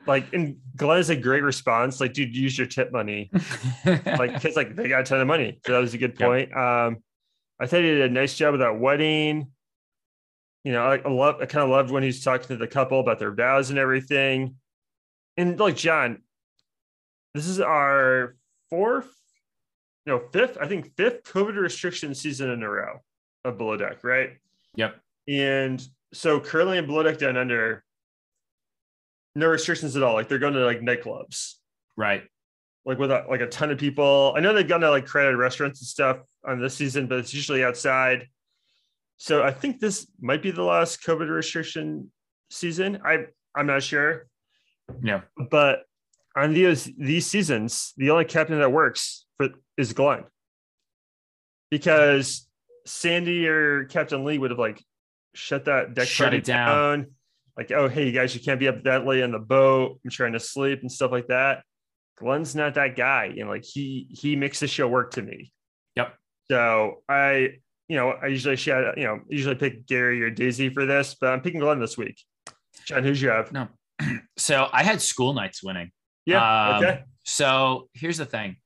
like, 0.05 0.33
and 0.33 0.57
Glenn 0.75 0.99
is 0.99 1.09
a 1.09 1.15
great 1.15 1.43
response. 1.43 2.01
Like, 2.01 2.13
dude, 2.13 2.35
use 2.35 2.57
your 2.57 2.67
tip 2.67 2.91
money. 2.91 3.29
like, 3.85 4.33
because 4.33 4.55
like 4.55 4.75
they 4.75 4.89
got 4.89 5.01
a 5.01 5.03
ton 5.03 5.21
of 5.21 5.27
money. 5.27 5.59
So 5.65 5.73
that 5.73 5.79
was 5.79 5.93
a 5.93 5.97
good 5.97 6.15
point. 6.15 6.49
Yep. 6.49 6.57
Um, 6.57 6.97
I 7.59 7.65
thought 7.67 7.77
he 7.81 7.87
did 7.87 8.09
a 8.09 8.13
nice 8.13 8.35
job 8.35 8.51
with 8.51 8.61
that 8.61 8.79
wedding. 8.79 9.47
you 10.63 10.71
know, 10.73 10.85
I, 10.85 10.97
I 10.97 11.09
love, 11.09 11.37
I 11.41 11.45
kind 11.45 11.63
of 11.63 11.69
loved 11.69 11.89
when 11.91 12.03
he's 12.03 12.23
talking 12.23 12.47
to 12.47 12.57
the 12.57 12.67
couple 12.67 12.99
about 12.99 13.19
their 13.19 13.33
vows 13.33 13.69
and 13.69 13.79
everything. 13.79 14.55
And 15.37 15.59
like 15.59 15.75
John, 15.75 16.21
this 17.33 17.47
is 17.47 17.59
our 17.59 18.35
fourth, 18.69 19.09
no, 20.07 20.19
fifth, 20.31 20.57
I 20.59 20.67
think 20.67 20.95
fifth 20.95 21.23
COVID 21.23 21.57
restriction 21.57 22.15
season 22.15 22.49
in 22.49 22.63
a 22.63 22.69
row 22.69 23.01
of 23.43 23.57
Below 23.57 23.75
Deck, 23.75 24.05
right? 24.05 24.37
Yep. 24.75 24.95
And 25.27 25.85
so 26.13 26.39
curling 26.39 26.77
and 26.77 26.87
Below 26.87 27.03
Deck 27.03 27.17
Down 27.17 27.35
Under, 27.35 27.83
no 29.35 29.47
restrictions 29.47 29.97
at 29.97 30.03
all. 30.03 30.13
Like 30.13 30.29
they're 30.29 30.39
going 30.39 30.53
to 30.53 30.65
like 30.65 30.79
nightclubs, 30.79 31.55
right? 31.97 32.23
Like 32.85 32.97
with 32.99 33.11
a, 33.11 33.25
like 33.29 33.41
a 33.41 33.47
ton 33.47 33.69
of 33.69 33.77
people. 33.77 34.33
I 34.35 34.39
know 34.39 34.53
they've 34.53 34.65
gone 34.65 34.79
to 34.79 34.89
like 34.89 35.05
crowded 35.05 35.35
restaurants 35.35 35.81
and 35.81 35.87
stuff 35.87 36.19
on 36.47 36.61
this 36.61 36.73
season, 36.73 37.07
but 37.07 37.19
it's 37.19 37.33
usually 37.33 37.65
outside. 37.65 38.29
So 39.17 39.43
I 39.43 39.51
think 39.51 39.81
this 39.81 40.07
might 40.21 40.41
be 40.41 40.51
the 40.51 40.63
last 40.63 41.03
COVID 41.03 41.29
restriction 41.29 42.09
season. 42.49 43.01
I 43.03 43.25
I'm 43.53 43.67
not 43.67 43.83
sure. 43.83 44.27
Yeah. 45.03 45.21
But 45.51 45.83
on 46.33 46.53
these 46.53 46.89
these 46.97 47.25
seasons, 47.25 47.93
the 47.97 48.11
only 48.11 48.23
captain 48.23 48.59
that 48.59 48.71
works 48.71 49.25
for 49.37 49.49
is 49.77 49.93
Glenn. 49.93 50.23
Because 51.69 52.47
Sandy 52.85 53.47
or 53.47 53.85
Captain 53.85 54.23
Lee 54.23 54.37
would 54.37 54.51
have 54.51 54.59
like 54.59 54.83
shut 55.33 55.65
that 55.65 55.93
deck 55.93 56.07
shut 56.07 56.33
it 56.33 56.43
down. 56.43 56.99
down. 56.99 57.11
Like, 57.57 57.71
oh 57.71 57.87
hey, 57.87 58.05
you 58.05 58.11
guys, 58.11 58.35
you 58.35 58.41
can't 58.41 58.59
be 58.59 58.67
up 58.67 58.83
that 58.83 59.05
late 59.05 59.23
on 59.23 59.31
the 59.31 59.39
boat. 59.39 59.99
I'm 60.03 60.11
trying 60.11 60.33
to 60.33 60.39
sleep 60.39 60.81
and 60.81 60.91
stuff 60.91 61.11
like 61.11 61.27
that. 61.27 61.63
Glenn's 62.17 62.55
not 62.55 62.75
that 62.75 62.95
guy. 62.95 63.33
And 63.37 63.49
like 63.49 63.63
he 63.63 64.07
he 64.09 64.35
makes 64.35 64.59
the 64.59 64.67
show 64.67 64.87
work 64.87 65.11
to 65.11 65.21
me. 65.21 65.51
Yep. 65.95 66.15
So 66.49 67.03
I 67.07 67.57
you 67.87 67.95
know, 67.95 68.09
I 68.21 68.27
usually 68.27 68.55
shout, 68.57 68.97
you 68.97 69.05
know, 69.05 69.21
usually 69.29 69.55
pick 69.55 69.85
Gary 69.87 70.21
or 70.21 70.29
Daisy 70.29 70.69
for 70.69 70.85
this, 70.85 71.15
but 71.19 71.31
I'm 71.31 71.41
picking 71.41 71.61
Glenn 71.61 71.79
this 71.79 71.97
week. 71.97 72.21
John, 72.85 73.03
who's 73.03 73.21
you 73.21 73.29
have? 73.29 73.51
No. 73.51 73.67
So 74.37 74.69
I 74.71 74.83
had 74.83 75.01
school 75.01 75.33
nights 75.33 75.63
winning. 75.63 75.89
Yeah. 76.27 76.75
Um, 76.75 76.83
okay. 76.83 77.03
So 77.23 77.89
here's 77.93 78.17
the 78.17 78.25
thing. 78.25 78.57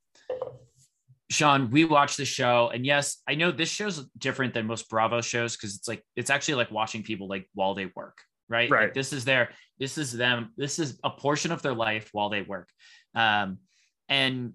Sean, 1.32 1.70
we 1.72 1.86
watch 1.86 2.18
the 2.18 2.26
show, 2.26 2.70
and 2.74 2.86
yes, 2.86 3.22
I 3.26 3.36
know 3.36 3.52
this 3.52 3.70
show's 3.70 4.06
different 4.18 4.54
than 4.54 4.68
most 4.68 4.90
Bravo 4.90 5.22
shows 5.22 5.56
because 5.56 5.76
it's 5.76 5.88
like 5.88 6.04
it's 6.18 6.30
actually 6.30 6.56
like 6.56 6.72
watching 6.72 7.04
people 7.04 7.30
like 7.30 7.50
while 7.54 7.74
they 7.74 7.90
work, 7.96 8.18
right? 8.50 8.70
Right. 8.70 8.84
Like, 8.84 8.94
this 8.94 9.14
is 9.14 9.24
their, 9.24 9.50
this 9.80 9.98
is 9.98 10.12
them, 10.12 10.50
this 10.58 10.78
is 10.78 11.00
a 11.06 11.10
portion 11.10 11.54
of 11.54 11.62
their 11.62 11.74
life 11.74 12.10
while 12.12 12.30
they 12.30 12.42
work. 12.42 12.68
Um, 13.16 13.60
and 14.10 14.54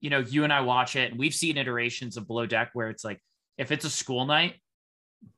you 0.00 0.08
know, 0.08 0.20
you 0.20 0.44
and 0.44 0.52
I 0.52 0.62
watch 0.62 0.96
it, 0.96 1.10
and 1.10 1.18
we've 1.18 1.34
seen 1.34 1.58
iterations 1.58 2.16
of 2.16 2.26
Below 2.26 2.46
Deck 2.46 2.70
where 2.72 2.88
it's 2.88 3.04
like 3.04 3.20
if 3.58 3.70
it's 3.70 3.84
a 3.84 3.90
school 3.90 4.24
night, 4.24 4.54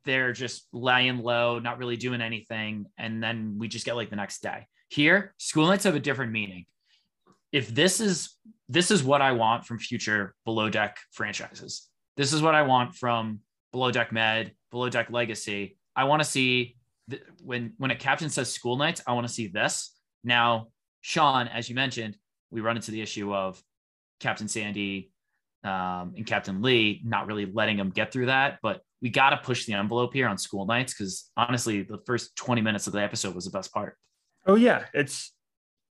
they're 0.05 0.33
just 0.33 0.69
laying 0.73 1.19
low, 1.19 1.59
not 1.59 1.79
really 1.79 1.97
doing 1.97 2.21
anything. 2.21 2.87
And 2.97 3.21
then 3.21 3.57
we 3.59 3.67
just 3.67 3.85
get 3.85 3.97
like 3.97 4.11
the 4.11 4.17
next 4.17 4.43
day. 4.43 4.67
Here, 4.91 5.35
school 5.39 5.67
nights 5.67 5.85
have 5.85 5.97
a 5.97 6.01
different 6.01 6.31
meaning. 6.31 6.67
If 7.53 7.69
this 7.75 8.01
is 8.01 8.37
this 8.69 8.91
is 8.91 9.03
what 9.03 9.23
I 9.23 9.33
want 9.33 9.65
from 9.65 9.79
future 9.79 10.35
below 10.45 10.69
deck 10.69 10.99
franchises. 11.13 11.89
This 12.17 12.33
is 12.33 12.43
what 12.43 12.55
I 12.55 12.63
want 12.63 12.95
from 12.95 13.41
below 13.73 13.91
deck 13.91 14.13
med, 14.13 14.53
below 14.71 14.89
deck 14.91 15.11
legacy. 15.11 15.79
I 15.97 16.05
want 16.05 16.21
to 16.23 16.29
see 16.29 16.77
th- 17.09 17.23
when 17.43 17.73
when 17.79 17.91
a 17.91 17.97
captain 17.97 18.29
says 18.29 18.53
school 18.53 18.77
nights, 18.77 19.01
I 19.07 19.13
want 19.13 19.27
to 19.27 19.33
see 19.33 19.49
this. 19.49 19.95
Now, 20.25 20.69
Sean, 21.01 21.49
as 21.49 21.69
you 21.69 21.75
mentioned, 21.75 22.17
we 22.51 22.61
run 22.61 22.77
into 22.77 22.91
the 22.91 23.01
issue 23.01 23.35
of 23.35 23.63
Captain 24.21 24.49
Sandy 24.49 25.11
um, 25.65 26.15
and 26.17 26.27
Captain 26.27 26.63
Lee 26.63 27.01
not 27.05 27.27
really 27.27 27.47
letting 27.47 27.77
them 27.77 27.91
get 27.91 28.13
through 28.13 28.27
that. 28.27 28.59
But 28.63 28.81
we 29.01 29.11
got 29.11 29.31
to 29.31 29.39
push 29.39 29.65
the 29.65 29.75
envelope 29.75 30.13
here 30.13 30.29
on 30.29 30.39
school 30.39 30.67
nights 30.67 30.93
because 30.93 31.31
honestly, 31.37 31.83
the 31.83 31.99
first 32.07 32.37
20 32.37 32.61
minutes 32.61 32.87
of 32.87 32.93
the 32.93 33.03
episode 33.03 33.35
was 33.35 33.45
the 33.45 33.51
best 33.51 33.73
part. 33.73 33.97
Oh, 34.47 34.57
yeah. 34.57 34.85
It's 34.93 35.33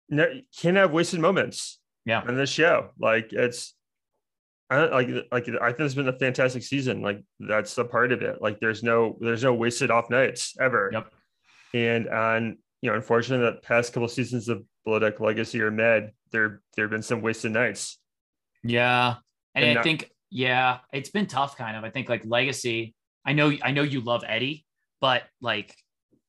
no, 0.08 0.26
can't 0.58 0.76
have 0.76 0.92
wasted 0.92 1.20
moments. 1.20 1.80
Yeah. 2.04 2.20
On 2.20 2.36
this 2.36 2.50
show. 2.50 2.90
Like 2.98 3.32
it's, 3.32 3.74
I 4.68 4.76
don't, 4.76 4.92
like 4.92 5.08
like 5.32 5.48
I 5.60 5.68
think 5.68 5.80
it's 5.80 5.94
been 5.94 6.08
a 6.08 6.18
fantastic 6.18 6.62
season. 6.62 7.00
Like 7.00 7.22
that's 7.40 7.74
the 7.74 7.84
part 7.84 8.12
of 8.12 8.22
it. 8.22 8.42
Like 8.42 8.60
there's 8.60 8.82
no 8.82 9.16
there's 9.20 9.42
no 9.42 9.54
wasted 9.54 9.90
off 9.90 10.10
nights 10.10 10.54
ever. 10.60 10.90
Yep. 10.92 11.12
And 11.72 12.08
on 12.08 12.58
you 12.82 12.90
know, 12.90 12.96
unfortunately, 12.96 13.46
that 13.46 13.62
past 13.62 13.94
couple 13.94 14.08
seasons 14.08 14.50
of 14.50 14.62
Below 14.84 14.98
Deck 14.98 15.18
Legacy 15.18 15.62
or 15.62 15.70
Med, 15.70 16.12
there 16.32 16.60
there 16.76 16.84
have 16.84 16.90
been 16.90 17.02
some 17.02 17.22
wasted 17.22 17.52
nights. 17.52 17.98
Yeah, 18.62 19.14
and, 19.54 19.64
and 19.64 19.70
I 19.70 19.74
not- 19.74 19.84
think, 19.84 20.10
yeah, 20.30 20.78
it's 20.92 21.10
been 21.10 21.26
tough 21.26 21.56
kind 21.56 21.76
of. 21.76 21.84
I 21.84 21.90
think 21.90 22.10
like 22.10 22.22
legacy, 22.26 22.94
I 23.24 23.32
know, 23.32 23.52
I 23.62 23.70
know 23.70 23.82
you 23.82 24.02
love 24.02 24.24
Eddie, 24.26 24.66
but 25.00 25.22
like 25.40 25.74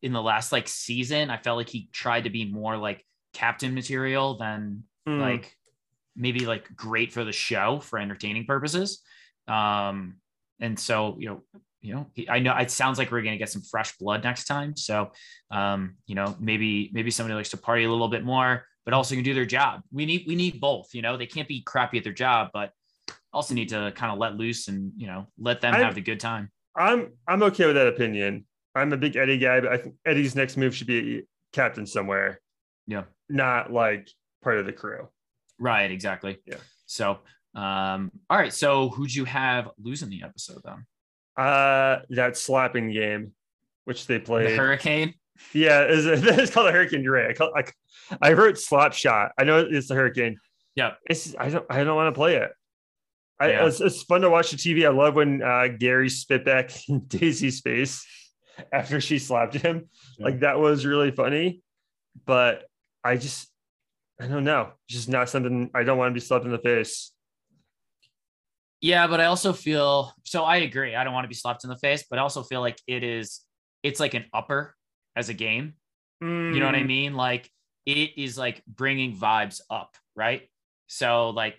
in 0.02 0.14
the 0.14 0.22
last 0.22 0.54
like 0.54 0.70
season, 0.70 1.30
I 1.30 1.38
felt 1.38 1.58
like 1.58 1.70
he 1.70 1.90
tried 1.92 2.24
to 2.24 2.30
be 2.30 2.46
more 2.46 2.78
like 2.78 3.06
captain 3.36 3.74
material 3.74 4.38
than 4.38 4.84
mm. 5.08 5.20
like 5.20 5.56
maybe 6.16 6.46
like 6.46 6.76
great 6.76 7.12
for 7.12 7.24
the 7.24 7.32
show 7.32 7.80
for 7.80 8.00
entertaining 8.00 8.46
purposes. 8.46 9.02
Um, 9.48 10.16
and 10.60 10.80
so, 10.80 11.18
you 11.20 11.28
know, 11.28 11.42
you 11.82 11.94
know, 11.94 12.08
I 12.30 12.40
know 12.40 12.56
it 12.56 12.72
sounds 12.72 12.98
like 12.98 13.12
we're 13.12 13.22
going 13.22 13.36
to 13.36 13.38
get 13.38 13.52
some 13.52 13.62
fresh 13.62 13.96
blood 13.98 14.24
next 14.24 14.46
time. 14.46 14.76
So, 14.76 15.12
um, 15.52 15.98
you 16.08 16.16
know, 16.16 16.36
maybe, 16.40 16.90
maybe 16.94 17.12
somebody 17.12 17.36
likes 17.36 17.50
to 17.50 17.58
party 17.58 17.84
a 17.84 17.92
little 17.92 18.08
bit 18.08 18.24
more, 18.24 18.66
but 18.86 18.94
also 18.96 19.14
can 19.14 19.24
do 19.24 19.36
their 19.36 19.46
job. 19.46 19.82
We 19.92 20.08
need, 20.08 20.24
we 20.26 20.36
need 20.36 20.60
both, 20.60 20.88
you 20.94 21.04
know, 21.04 21.18
they 21.18 21.28
can't 21.28 21.48
be 21.48 21.62
crappy 21.62 22.00
at 22.00 22.04
their 22.04 22.14
job, 22.14 22.50
but 22.54 22.72
also 23.36 23.54
need 23.54 23.70
to 23.70 23.92
kind 23.96 24.12
of 24.12 24.18
let 24.18 24.36
loose 24.36 24.68
and 24.70 24.94
you 24.96 25.08
know 25.08 25.28
let 25.38 25.62
them 25.62 25.76
I'm, 25.76 25.84
have 25.84 25.94
the 25.94 26.02
good 26.02 26.20
time. 26.20 26.50
I'm 26.76 27.12
I'm 27.28 27.44
okay 27.44 27.66
with 27.68 27.76
that 27.76 27.88
opinion. 27.88 28.46
I'm 28.74 28.92
a 28.94 28.98
big 28.98 29.16
Eddie 29.16 29.38
guy, 29.38 29.60
but 29.60 29.72
I 29.72 29.78
think 29.78 29.96
Eddie's 30.06 30.36
next 30.36 30.58
move 30.58 30.76
should 30.76 30.88
be 30.88 31.24
captain 31.54 31.86
somewhere. 31.86 32.40
Yeah, 32.88 33.04
not 33.30 33.72
like 33.72 34.10
part 34.44 34.58
of 34.58 34.66
the 34.66 34.74
crew. 34.74 35.08
Right. 35.60 35.90
Exactly. 35.90 36.40
Yeah. 36.46 36.58
So, 36.86 37.20
um, 37.56 38.12
all 38.30 38.38
right. 38.38 38.54
So, 38.54 38.90
who'd 38.90 39.14
you 39.14 39.26
have 39.26 39.70
losing 39.82 40.10
the 40.10 40.24
episode 40.24 40.62
then? 40.64 40.86
Uh, 41.38 42.02
that 42.10 42.38
slapping 42.38 42.92
game, 42.92 43.34
which 43.86 44.08
they 44.08 44.20
played. 44.20 44.50
The 44.50 44.58
hurricane. 44.58 45.14
Yeah, 45.54 45.82
it's, 45.82 46.06
it's 46.06 46.52
called 46.52 46.68
a 46.68 46.72
hurricane. 46.72 47.04
You're 47.04 47.14
right. 47.14 47.30
I, 47.30 47.34
call, 47.34 47.52
I, 47.56 47.64
I 48.22 48.34
wrote 48.34 48.58
slap 48.58 48.94
shot. 48.94 49.32
I 49.38 49.44
know 49.44 49.60
it's 49.60 49.88
the 49.88 49.96
hurricane. 49.96 50.38
Yeah. 50.76 50.94
It's 51.10 51.36
I 51.38 51.50
don't 51.50 51.66
I 51.70 51.84
don't 51.84 51.96
want 51.96 52.14
to 52.14 52.18
play 52.18 52.36
it. 52.36 52.52
I, 53.40 53.50
yeah. 53.50 53.66
it's, 53.66 53.82
it's, 53.82 54.02
fun 54.04 54.22
to 54.22 54.30
watch 54.30 54.52
the 54.52 54.58
TV. 54.58 54.86
I 54.86 54.90
love 54.90 55.16
when 55.16 55.42
uh, 55.42 55.68
Gary 55.78 56.10
spit 56.10 56.46
back 56.46 56.72
in 56.88 57.00
Daisy's 57.08 57.60
face 57.60 58.06
after 58.72 59.02
she 59.02 59.20
slapped 59.20 59.56
him. 59.56 59.90
Yeah. 60.18 60.26
Like 60.26 60.40
that 60.42 60.60
was 60.60 60.86
really 60.86 61.12
funny. 61.12 61.62
But 62.26 62.64
I 63.06 63.18
just, 63.18 63.50
I 64.20 64.28
don't 64.28 64.44
know. 64.44 64.72
It's 64.88 64.98
just 64.98 65.10
not 65.10 65.30
something 65.30 65.70
I 65.74 65.84
don't 65.84 65.98
want 65.98 66.10
to 66.10 66.14
be 66.14 66.20
slapped 66.20 66.46
in 66.46 66.52
the 66.52 66.58
face. 66.58 67.12
Yeah, 68.82 69.08
but 69.08 69.22
I 69.22 69.26
also 69.26 69.54
feel 69.54 70.14
so. 70.24 70.44
I 70.44 70.58
agree. 70.58 70.96
I 70.96 71.04
don't 71.04 71.14
want 71.14 71.24
to 71.24 71.30
be 71.30 71.36
slapped 71.36 71.64
in 71.64 71.70
the 71.70 71.78
face, 71.78 72.06
but 72.10 72.20
I 72.20 72.22
also 72.22 72.44
feel 72.44 72.62
like 72.62 72.78
it 72.88 73.04
is. 73.04 73.42
It's 73.84 74.00
like 74.00 74.14
an 74.14 74.26
upper 74.34 74.76
as 75.16 75.30
a 75.30 75.34
game. 75.34 75.74
Mm. 76.24 76.54
You 76.54 76.60
know 76.60 76.66
what 76.66 76.76
I 76.76 76.84
mm. 76.84 76.88
mean? 76.88 77.14
Like 77.16 77.50
it 77.86 78.12
is 78.18 78.38
like 78.38 78.62
bringing 78.68 79.16
vibes 79.16 79.62
up, 79.70 79.96
right? 80.16 80.50
So 80.88 81.30
like 81.30 81.56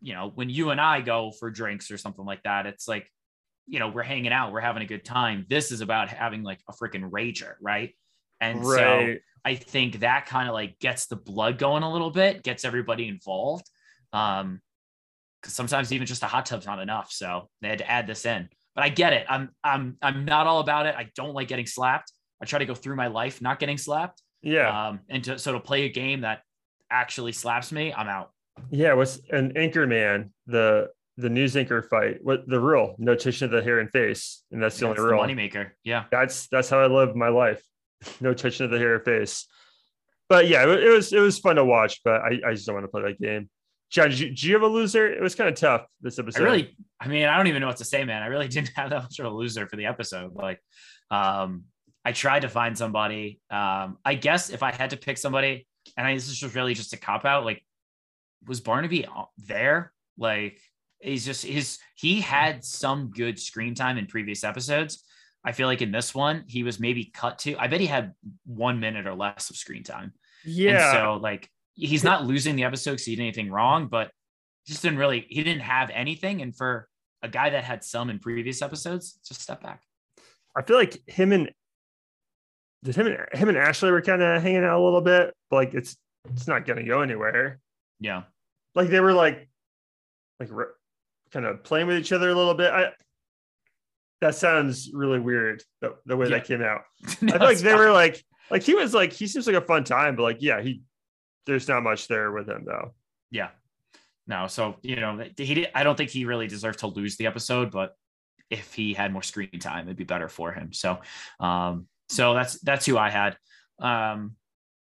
you 0.00 0.14
know, 0.14 0.30
when 0.34 0.48
you 0.48 0.70
and 0.70 0.80
I 0.80 1.00
go 1.00 1.32
for 1.32 1.50
drinks 1.50 1.90
or 1.90 1.98
something 1.98 2.24
like 2.24 2.42
that, 2.44 2.66
it's 2.66 2.86
like, 2.86 3.10
you 3.66 3.78
know, 3.78 3.88
we're 3.88 4.02
hanging 4.02 4.32
out, 4.32 4.52
we're 4.52 4.60
having 4.60 4.82
a 4.82 4.86
good 4.86 5.04
time. 5.04 5.46
This 5.48 5.72
is 5.72 5.80
about 5.80 6.08
having 6.08 6.42
like 6.42 6.60
a 6.68 6.72
freaking 6.72 7.10
rager, 7.10 7.54
right? 7.60 7.94
And 8.40 8.64
right. 8.64 8.78
so 8.78 9.14
I 9.44 9.54
think 9.54 10.00
that 10.00 10.26
kind 10.26 10.48
of 10.48 10.54
like 10.54 10.78
gets 10.78 11.06
the 11.06 11.16
blood 11.16 11.58
going 11.58 11.82
a 11.82 11.92
little 11.92 12.10
bit, 12.10 12.42
gets 12.42 12.64
everybody 12.64 13.08
involved. 13.08 13.68
Um, 14.12 14.60
because 15.40 15.54
sometimes 15.54 15.92
even 15.92 16.06
just 16.06 16.22
a 16.22 16.26
hot 16.26 16.46
tub's 16.46 16.66
not 16.66 16.80
enough. 16.80 17.12
So 17.12 17.48
they 17.60 17.68
had 17.68 17.78
to 17.78 17.88
add 17.90 18.06
this 18.06 18.26
in. 18.26 18.48
But 18.74 18.84
I 18.84 18.88
get 18.88 19.12
it. 19.12 19.26
I'm 19.28 19.50
I'm 19.62 19.96
I'm 20.02 20.24
not 20.24 20.46
all 20.46 20.60
about 20.60 20.86
it. 20.86 20.94
I 20.96 21.10
don't 21.14 21.34
like 21.34 21.48
getting 21.48 21.66
slapped. 21.66 22.12
I 22.42 22.44
try 22.44 22.58
to 22.58 22.64
go 22.64 22.74
through 22.74 22.96
my 22.96 23.08
life 23.08 23.40
not 23.40 23.58
getting 23.58 23.78
slapped. 23.78 24.22
Yeah. 24.42 24.88
Um, 24.88 25.00
and 25.08 25.24
to 25.24 25.38
so 25.38 25.52
to 25.52 25.60
play 25.60 25.84
a 25.84 25.88
game 25.88 26.22
that 26.22 26.42
actually 26.90 27.32
slaps 27.32 27.72
me, 27.72 27.92
I'm 27.92 28.08
out. 28.08 28.30
Yeah, 28.70 28.92
was 28.94 29.20
an 29.30 29.52
anchor 29.56 29.86
man, 29.86 30.32
the 30.46 30.88
the 31.16 31.28
news 31.28 31.56
anchor 31.56 31.82
fight. 31.82 32.18
What 32.22 32.48
the 32.48 32.60
rule? 32.60 32.94
No 32.98 33.14
touching 33.14 33.46
of 33.46 33.50
the 33.50 33.62
hair 33.62 33.80
and 33.80 33.90
face, 33.90 34.44
and 34.52 34.62
that's 34.62 34.78
the 34.78 34.88
only 34.88 35.00
rule. 35.00 35.22
Moneymaker. 35.22 35.70
Yeah, 35.84 36.04
that's 36.10 36.46
that's 36.48 36.68
how 36.68 36.78
I 36.78 36.86
live 36.86 37.16
my 37.16 37.28
life. 37.28 37.62
No 38.20 38.34
touching 38.34 38.64
of 38.64 38.70
the 38.70 38.78
hair 38.78 38.94
or 38.94 39.00
face. 39.00 39.46
But 40.28 40.48
yeah, 40.48 40.64
it, 40.64 40.84
it, 40.84 40.90
was 40.90 41.12
it 41.12 41.20
was 41.20 41.38
fun 41.38 41.56
to 41.56 41.64
watch, 41.64 42.00
but 42.04 42.20
I, 42.20 42.40
I 42.46 42.52
just 42.52 42.66
don't 42.66 42.74
want 42.74 42.84
to 42.84 42.90
play 42.90 43.02
that 43.02 43.20
game. 43.20 43.48
John, 43.90 44.10
did 44.10 44.18
you, 44.18 44.28
did 44.28 44.42
you 44.42 44.52
have 44.54 44.62
a 44.62 44.66
loser? 44.66 45.10
It 45.10 45.22
was 45.22 45.34
kind 45.34 45.48
of 45.48 45.56
tough 45.56 45.86
this 46.02 46.18
episode. 46.18 46.42
I 46.42 46.44
really, 46.44 46.76
I 47.00 47.08
mean, 47.08 47.24
I 47.24 47.36
don't 47.36 47.46
even 47.46 47.62
know 47.62 47.68
what 47.68 47.78
to 47.78 47.84
say, 47.84 48.04
man. 48.04 48.22
I 48.22 48.26
really 48.26 48.48
didn't 48.56 48.72
have 48.76 48.90
that 48.90 49.02
much 49.02 49.18
of 49.18 49.26
a 49.26 49.30
loser 49.30 49.66
for 49.66 49.76
the 49.76 49.86
episode. 49.86 50.34
Like, 50.34 50.60
um, 51.10 51.64
I 52.04 52.12
tried 52.12 52.40
to 52.40 52.48
find 52.48 52.76
somebody. 52.76 53.40
Um, 53.50 53.98
I 54.04 54.14
guess 54.14 54.50
if 54.50 54.62
I 54.62 54.72
had 54.72 54.90
to 54.90 54.96
pick 54.96 55.16
somebody, 55.16 55.66
and 55.96 56.06
I, 56.06 56.14
this 56.14 56.28
is 56.28 56.38
just 56.38 56.54
really 56.54 56.74
just 56.74 56.92
a 56.92 56.98
cop 56.98 57.24
out, 57.24 57.44
like 57.44 57.62
was 58.46 58.60
Barnaby 58.60 59.06
there? 59.38 59.92
Like 60.16 60.60
he's 61.00 61.24
just 61.24 61.44
his 61.44 61.78
he 61.94 62.20
had 62.20 62.64
some 62.64 63.10
good 63.10 63.38
screen 63.38 63.74
time 63.74 63.98
in 63.98 64.06
previous 64.06 64.44
episodes. 64.44 65.04
I 65.44 65.52
feel 65.52 65.66
like 65.66 65.82
in 65.82 65.92
this 65.92 66.14
one, 66.14 66.44
he 66.46 66.62
was 66.62 66.80
maybe 66.80 67.04
cut 67.04 67.38
to, 67.40 67.56
I 67.58 67.68
bet 67.68 67.80
he 67.80 67.86
had 67.86 68.12
one 68.44 68.80
minute 68.80 69.06
or 69.06 69.14
less 69.14 69.50
of 69.50 69.56
screen 69.56 69.82
time. 69.82 70.12
Yeah. 70.44 70.90
And 70.90 70.98
so 70.98 71.20
like 71.22 71.48
he's 71.74 72.04
not 72.04 72.26
losing 72.26 72.56
the 72.56 72.64
episode 72.64 72.92
because 72.92 73.04
he 73.04 73.16
did 73.16 73.22
anything 73.22 73.50
wrong, 73.50 73.86
but 73.86 74.10
just 74.66 74.82
didn't 74.82 74.98
really, 74.98 75.26
he 75.28 75.42
didn't 75.42 75.62
have 75.62 75.90
anything. 75.90 76.42
And 76.42 76.54
for 76.56 76.88
a 77.22 77.28
guy 77.28 77.50
that 77.50 77.64
had 77.64 77.84
some 77.84 78.10
in 78.10 78.18
previous 78.18 78.62
episodes, 78.62 79.18
just 79.26 79.40
step 79.40 79.62
back. 79.62 79.82
I 80.56 80.62
feel 80.62 80.76
like 80.76 81.00
him 81.06 81.32
and 81.32 81.50
did 82.82 82.96
him 82.96 83.06
and 83.06 83.18
him 83.32 83.48
and 83.48 83.58
Ashley 83.58 83.90
were 83.90 84.02
kind 84.02 84.22
of 84.22 84.42
hanging 84.42 84.64
out 84.64 84.78
a 84.78 84.82
little 84.82 85.00
bit, 85.00 85.34
but 85.50 85.56
like 85.56 85.74
it's 85.74 85.96
it's 86.30 86.48
not 86.48 86.66
gonna 86.66 86.84
go 86.84 87.00
anywhere. 87.00 87.58
Yeah. 88.00 88.22
Like 88.74 88.88
they 88.88 89.00
were 89.00 89.12
like 89.12 89.48
like 90.38 90.48
re- 90.50 90.66
kind 91.32 91.46
of 91.46 91.62
playing 91.64 91.86
with 91.86 91.98
each 91.98 92.12
other 92.12 92.28
a 92.28 92.34
little 92.34 92.54
bit. 92.54 92.72
I 92.72 92.92
that 94.20 94.34
sounds 94.34 94.90
really 94.92 95.20
weird 95.20 95.62
the, 95.80 95.94
the 96.06 96.16
way 96.16 96.26
Yeah. 96.28 96.38
that 96.38 96.46
came 96.46 96.62
out. 96.62 96.82
No, 97.22 97.34
I 97.34 97.38
feel 97.38 97.46
like 97.46 97.58
they 97.58 97.70
fine. 97.70 97.78
were 97.78 97.92
like 97.92 98.24
like 98.50 98.62
he 98.62 98.74
was 98.74 98.94
like 98.94 99.12
he 99.12 99.26
seems 99.26 99.46
like 99.46 99.56
a 99.56 99.60
fun 99.60 99.84
time, 99.84 100.16
but 100.16 100.22
like 100.22 100.38
yeah, 100.40 100.60
he 100.60 100.82
there's 101.46 101.68
not 101.68 101.82
much 101.82 102.08
there 102.08 102.30
with 102.32 102.48
him 102.48 102.64
though. 102.66 102.94
Yeah. 103.30 103.50
No, 104.26 104.46
so 104.46 104.76
you 104.82 104.96
know, 104.96 105.22
he 105.36 105.54
did, 105.54 105.68
I 105.74 105.84
don't 105.84 105.96
think 105.96 106.10
he 106.10 106.24
really 106.26 106.46
deserved 106.48 106.80
to 106.80 106.88
lose 106.88 107.16
the 107.16 107.26
episode, 107.26 107.70
but 107.70 107.94
if 108.50 108.74
he 108.74 108.92
had 108.94 109.12
more 109.12 109.22
screen 109.22 109.48
time, 109.60 109.86
it'd 109.86 109.96
be 109.96 110.04
better 110.04 110.28
for 110.28 110.52
him. 110.52 110.72
So 110.72 110.98
um, 111.40 111.86
so 112.08 112.34
that's 112.34 112.58
that's 112.60 112.84
who 112.86 112.98
I 112.98 113.10
had. 113.10 113.36
Um, 113.80 114.32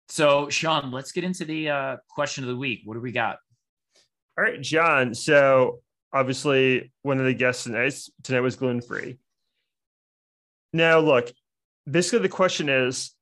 so 0.09 0.49
Sean, 0.49 0.91
let's 0.93 1.12
get 1.12 1.24
into 1.24 1.45
the 1.45 1.68
uh 1.70 1.97
question 2.09 2.45
of 2.45 2.49
the 2.49 2.57
week. 2.57 2.80
What 2.84 2.95
do 2.95 3.01
we 3.01 3.12
got? 3.12 3.39
All 4.39 4.45
right, 4.45 4.61
John. 4.61 5.14
So 5.14 5.80
obviously, 6.12 6.93
one 7.03 7.18
of 7.18 7.24
the 7.26 7.34
guests 7.34 7.64
tonight 7.64 7.95
tonight 8.22 8.41
was 8.41 8.57
gluten 8.57 8.80
free. 8.80 9.18
Now, 10.76 10.98
look, 10.98 11.32
basically, 11.90 12.18
the 12.18 12.28
question 12.28 12.68
is, 12.68 13.12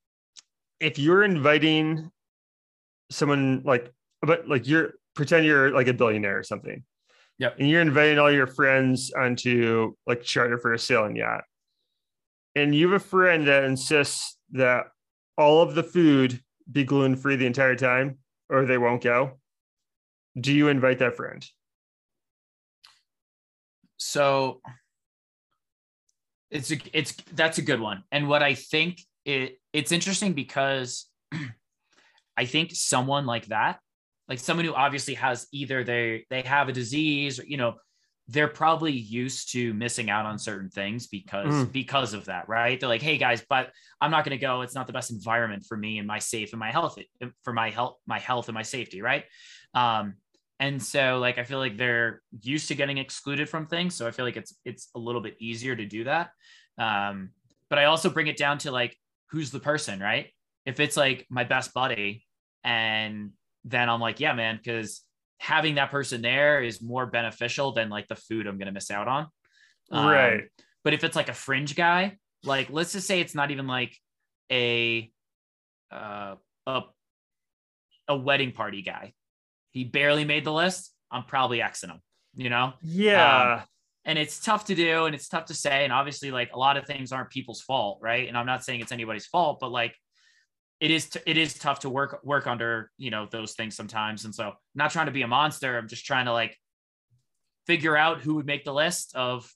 if 0.81 0.99
you're 0.99 1.23
inviting 1.23 2.11
someone 3.11 3.63
like, 3.65 3.93
but 4.23 4.49
like 4.49 4.67
you're 4.67 4.95
pretend 5.15 5.47
you're 5.47 5.71
like 5.71 5.87
a 5.87 5.95
billionaire 5.95 6.37
or 6.37 6.43
something, 6.43 6.83
yeah, 7.39 7.51
and 7.57 7.69
you're 7.69 7.81
inviting 7.81 8.19
all 8.19 8.31
your 8.31 8.49
friends 8.49 9.13
onto 9.13 9.95
like 10.05 10.23
charter 10.23 10.59
for 10.59 10.73
a 10.73 10.79
sailing 10.81 11.15
yacht, 11.15 11.45
and 12.57 12.75
you 12.75 12.91
have 12.91 13.01
a 13.01 13.05
friend 13.05 13.47
that 13.47 13.63
insists 13.63 14.37
that 14.51 14.87
all 15.39 15.63
of 15.63 15.77
the 15.77 15.85
food 15.85 16.41
be 16.71 16.83
gluten 16.83 17.15
free 17.15 17.37
the 17.37 17.47
entire 17.47 17.77
time, 17.77 18.19
or 18.51 18.65
they 18.65 18.79
won't 18.79 19.03
go. 19.03 19.39
Do 20.41 20.53
you 20.53 20.67
invite 20.67 20.99
that 20.99 21.17
friend? 21.17 21.49
So 23.97 24.61
it's 26.55 26.71
a 26.71 26.77
it's 26.93 27.13
that's 27.35 27.59
a 27.59 27.63
good 27.63 27.81
one. 27.81 28.05
And 28.13 28.29
what 28.29 28.43
I 28.43 28.55
think 28.55 29.01
it 29.27 29.59
it's 29.73 29.93
interesting 29.93 30.33
because 30.33 31.07
I 32.37 32.47
think 32.47 32.71
someone 32.73 33.27
like 33.27 33.47
that, 33.47 33.81
like 34.29 34.39
someone 34.39 34.65
who 34.65 34.73
obviously 34.73 35.15
has 35.15 35.47
either 35.53 35.85
they 35.85 36.25
they 36.31 36.43
have 36.43 36.69
a 36.69 36.73
disease 36.73 37.41
or 37.41 37.45
you 37.45 37.57
know, 37.57 37.75
they're 38.29 38.49
probably 38.49 38.93
used 38.93 39.53
to 39.53 39.75
missing 39.75 40.09
out 40.09 40.27
on 40.27 40.39
certain 40.39 40.71
things 40.71 41.09
because 41.09 41.53
Mm. 41.53 41.73
because 41.73 42.15
of 42.15 42.25
that, 42.27 42.49
right? 42.49 42.79
They're 42.79 42.89
like, 42.89 43.03
hey 43.03 43.19
guys, 43.19 43.45
but 43.49 43.71
I'm 44.01 44.11
not 44.13 44.25
going 44.25 44.39
to 44.39 44.47
go. 44.47 44.63
It's 44.63 44.75
not 44.75 44.87
the 44.87 44.93
best 44.95 45.11
environment 45.11 45.65
for 45.69 45.77
me 45.77 45.99
and 45.99 46.07
my 46.07 46.21
safe 46.21 46.53
and 46.53 46.61
my 46.61 46.71
health 46.71 46.99
for 47.43 47.53
my 47.53 47.71
health, 47.71 47.99
my 48.07 48.21
health 48.21 48.49
and 48.49 48.55
my 48.55 48.63
safety, 48.63 49.03
right? 49.03 49.25
Um, 49.75 50.15
and 50.65 50.83
so 50.83 51.19
like 51.19 51.37
I 51.37 51.45
feel 51.45 51.59
like 51.59 51.77
they're 51.77 52.23
used 52.41 52.69
to 52.69 52.75
getting 52.75 52.97
excluded 52.97 53.51
from 53.51 53.67
things, 53.67 53.95
so 53.95 54.07
I 54.07 54.13
feel 54.13 54.25
like 54.25 54.39
it's 54.39 54.55
it's 54.65 54.89
a 54.95 54.99
little 54.99 55.21
bit 55.21 55.37
easier 55.39 55.77
to 55.77 55.85
do 55.85 56.05
that. 56.05 56.31
Um, 56.79 57.31
but 57.69 57.79
I 57.79 57.85
also 57.85 58.09
bring 58.09 58.29
it 58.29 58.39
down 58.39 58.57
to 58.59 58.71
like 58.71 58.97
who's 59.31 59.51
the 59.51 59.61
person, 59.61 60.01
right? 60.01 60.31
If 60.65 60.81
it's 60.81 60.97
like 60.97 61.27
my 61.29 61.45
best 61.45 61.75
buddy, 61.75 62.25
and 62.65 63.33
then 63.67 63.91
I'm 63.91 64.01
like, 64.01 64.21
yeah, 64.21 64.33
man, 64.33 64.57
because 64.57 65.03
having 65.39 65.75
that 65.75 65.91
person 65.91 66.23
there 66.23 66.63
is 66.63 66.81
more 66.81 67.05
beneficial 67.05 67.73
than 67.73 67.91
like 67.91 68.09
the 68.09 68.17
food 68.17 68.47
I'm 68.47 68.57
gonna 68.57 68.73
miss 68.73 68.91
out 68.91 69.07
on. 69.07 69.27
Um, 69.91 70.07
right. 70.07 70.45
but 70.83 70.95
if 70.95 71.05
it's 71.05 71.15
like 71.15 71.29
a 71.29 71.35
fringe 71.35 71.77
guy, 71.77 72.17
like 72.43 72.71
let's 72.71 72.93
just 72.93 73.07
say 73.07 73.21
it's 73.21 73.35
not 73.35 73.51
even 73.51 73.67
like 73.67 73.95
a 74.51 75.13
uh, 75.93 76.37
a 76.67 76.83
a 78.09 78.17
wedding 78.17 78.53
party 78.53 78.81
guy. 78.81 79.13
He 79.75 79.85
barely 79.85 80.25
made 80.25 80.45
the 80.45 80.53
list. 80.53 80.93
I'm 81.11 81.25
probably 81.25 81.59
Xing 81.59 81.91
him, 81.91 82.01
you 82.37 82.49
know? 82.49 82.73
Yeah. 82.81 83.65
And 84.07 84.19
it's 84.19 84.39
tough 84.39 84.67
to 84.67 84.75
do 84.75 85.07
and 85.07 85.15
it's 85.15 85.29
tough 85.29 85.47
to 85.47 85.55
say. 85.55 85.85
And 85.85 85.93
obviously, 85.93 86.31
like 86.31 86.53
a 86.55 86.59
lot 86.59 86.77
of 86.77 86.87
things 86.87 87.11
aren't 87.13 87.31
people's 87.31 87.61
fault, 87.61 87.99
right? 88.01 88.29
And 88.29 88.39
I'm 88.39 88.47
not 88.47 88.65
saying 88.65 88.81
it's 88.81 88.93
anybody's 88.93 89.27
fault, 89.27 89.59
but 89.61 89.73
like 89.73 89.95
it 90.81 90.91
is 90.91 91.11
t- 91.11 91.21
it 91.27 91.37
is 91.37 91.55
tough 91.55 91.81
to 91.81 91.91
work 91.91 92.21
work 92.23 92.47
under, 92.47 92.91
you 92.99 93.11
know, 93.11 93.27
those 93.31 93.55
things 93.55 93.75
sometimes. 93.75 94.25
And 94.25 94.35
so 94.35 94.45
I'm 94.45 94.55
not 94.75 94.91
trying 94.91 95.07
to 95.07 95.13
be 95.13 95.23
a 95.23 95.29
monster. 95.29 95.77
I'm 95.77 95.89
just 95.89 96.05
trying 96.05 96.27
to 96.27 96.33
like 96.33 96.57
figure 97.67 97.97
out 97.97 98.21
who 98.21 98.35
would 98.35 98.47
make 98.47 98.65
the 98.65 98.75
list 98.75 99.15
of 99.17 99.51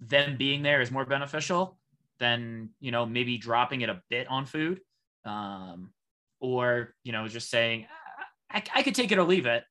them 0.00 0.36
being 0.36 0.62
there 0.62 0.80
is 0.80 0.90
more 0.90 1.04
beneficial 1.04 1.78
than 2.18 2.70
you 2.80 2.90
know 2.90 3.04
maybe 3.04 3.38
dropping 3.38 3.80
it 3.80 3.88
a 3.88 4.00
bit 4.08 4.26
on 4.28 4.46
food 4.46 4.80
um, 5.24 5.90
or 6.40 6.94
you 7.02 7.12
know 7.12 7.26
just 7.28 7.50
saying 7.50 7.86
I, 8.50 8.62
I 8.74 8.82
could 8.82 8.94
take 8.94 9.12
it 9.12 9.18
or 9.18 9.24
leave 9.24 9.46
it 9.46 9.64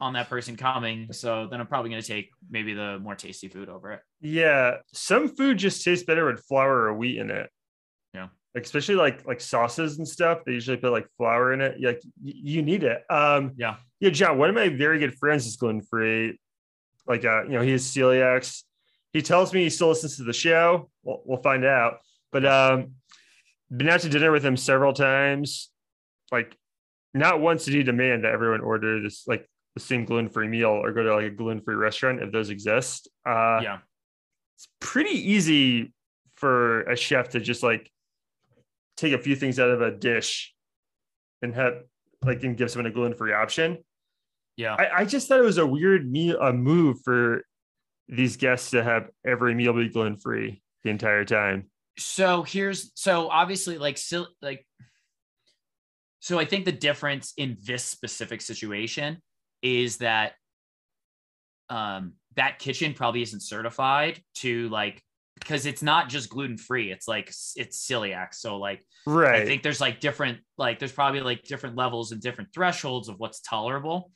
on 0.00 0.14
that 0.14 0.30
person 0.30 0.56
coming 0.56 1.12
so 1.12 1.46
then 1.50 1.60
i'm 1.60 1.66
probably 1.66 1.90
going 1.90 2.00
to 2.00 2.08
take 2.08 2.30
maybe 2.50 2.72
the 2.72 2.98
more 3.00 3.14
tasty 3.14 3.48
food 3.48 3.68
over 3.68 3.92
it 3.92 4.00
yeah. 4.20 4.76
Some 4.92 5.28
food 5.28 5.58
just 5.58 5.84
tastes 5.84 6.04
better 6.04 6.26
with 6.26 6.44
flour 6.44 6.82
or 6.82 6.94
wheat 6.94 7.18
in 7.18 7.30
it. 7.30 7.48
Yeah. 8.14 8.28
Like, 8.54 8.64
especially 8.64 8.96
like 8.96 9.26
like 9.26 9.40
sauces 9.40 9.98
and 9.98 10.06
stuff. 10.06 10.40
They 10.44 10.52
usually 10.52 10.76
put 10.76 10.92
like 10.92 11.06
flour 11.16 11.52
in 11.52 11.60
it. 11.60 11.80
Like 11.80 12.02
you 12.22 12.62
need 12.62 12.84
it. 12.84 13.02
Um 13.10 13.52
yeah 13.56 13.76
yeah, 14.00 14.10
John, 14.10 14.38
one 14.38 14.48
of 14.48 14.54
my 14.54 14.68
very 14.68 14.98
good 14.98 15.14
friends 15.14 15.46
is 15.46 15.56
gluten 15.56 15.82
free. 15.82 16.38
Like 17.06 17.24
uh, 17.24 17.44
you 17.44 17.50
know, 17.50 17.60
he 17.60 17.72
has 17.72 17.84
celiacs. 17.84 18.62
He 19.12 19.22
tells 19.22 19.52
me 19.52 19.62
he 19.64 19.70
still 19.70 19.88
listens 19.88 20.16
to 20.16 20.24
the 20.24 20.32
show. 20.32 20.90
We'll, 21.02 21.22
we'll 21.24 21.42
find 21.42 21.64
out. 21.64 21.98
But 22.32 22.44
um 22.44 22.92
been 23.74 23.88
out 23.88 24.00
to 24.00 24.08
dinner 24.08 24.32
with 24.32 24.44
him 24.44 24.56
several 24.56 24.92
times. 24.92 25.70
Like 26.32 26.56
not 27.14 27.40
once 27.40 27.64
did 27.64 27.74
he 27.74 27.82
demand 27.82 28.24
that 28.24 28.32
everyone 28.32 28.60
order 28.60 29.02
this 29.02 29.26
like 29.26 29.48
the 29.74 29.80
same 29.80 30.04
gluten-free 30.04 30.48
meal 30.48 30.70
or 30.70 30.92
go 30.92 31.02
to 31.02 31.14
like 31.14 31.26
a 31.26 31.30
gluten-free 31.30 31.74
restaurant 31.74 32.22
if 32.22 32.32
those 32.32 32.50
exist. 32.50 33.08
Uh 33.26 33.60
yeah 33.62 33.78
it's 34.56 34.68
pretty 34.80 35.10
easy 35.30 35.92
for 36.34 36.82
a 36.82 36.96
chef 36.96 37.30
to 37.30 37.40
just 37.40 37.62
like 37.62 37.90
take 38.96 39.12
a 39.12 39.18
few 39.18 39.34
things 39.34 39.58
out 39.58 39.70
of 39.70 39.80
a 39.80 39.90
dish 39.90 40.54
and 41.40 41.54
have 41.54 41.82
like 42.22 42.42
and 42.42 42.56
give 42.56 42.70
someone 42.70 42.90
a 42.90 42.94
gluten-free 42.94 43.32
option. 43.32 43.78
yeah 44.56 44.74
I, 44.74 45.00
I 45.00 45.04
just 45.04 45.28
thought 45.28 45.38
it 45.38 45.44
was 45.44 45.58
a 45.58 45.66
weird 45.66 46.10
meal 46.10 46.38
a 46.40 46.52
move 46.52 46.98
for 47.04 47.42
these 48.08 48.36
guests 48.36 48.72
to 48.72 48.82
have 48.82 49.08
every 49.24 49.54
meal 49.54 49.72
be 49.72 49.88
gluten-free 49.88 50.62
the 50.84 50.90
entire 50.90 51.24
time. 51.24 51.70
so 51.96 52.42
here's 52.42 52.90
so 52.94 53.28
obviously 53.28 53.78
like 53.78 53.98
like 54.42 54.66
so 56.20 56.38
i 56.38 56.44
think 56.44 56.64
the 56.64 56.72
difference 56.72 57.32
in 57.36 57.56
this 57.64 57.84
specific 57.84 58.40
situation 58.40 59.18
is 59.62 59.98
that 59.98 60.32
um 61.68 62.14
that 62.36 62.58
kitchen 62.58 62.94
probably 62.94 63.22
isn't 63.22 63.40
certified 63.40 64.20
to 64.34 64.68
like 64.68 65.02
because 65.38 65.66
it's 65.66 65.82
not 65.82 66.08
just 66.08 66.30
gluten 66.30 66.56
free 66.56 66.90
it's 66.90 67.08
like 67.08 67.28
it's 67.56 67.86
celiac 67.86 68.34
so 68.34 68.56
like 68.58 68.84
Right. 69.06 69.42
I 69.42 69.44
think 69.44 69.62
there's 69.62 69.80
like 69.80 70.00
different, 70.00 70.38
like 70.58 70.78
there's 70.78 70.92
probably 70.92 71.20
like 71.20 71.42
different 71.42 71.76
levels 71.76 72.12
and 72.12 72.20
different 72.20 72.52
thresholds 72.52 73.08
of 73.08 73.18
what's 73.18 73.40
tolerable. 73.40 74.12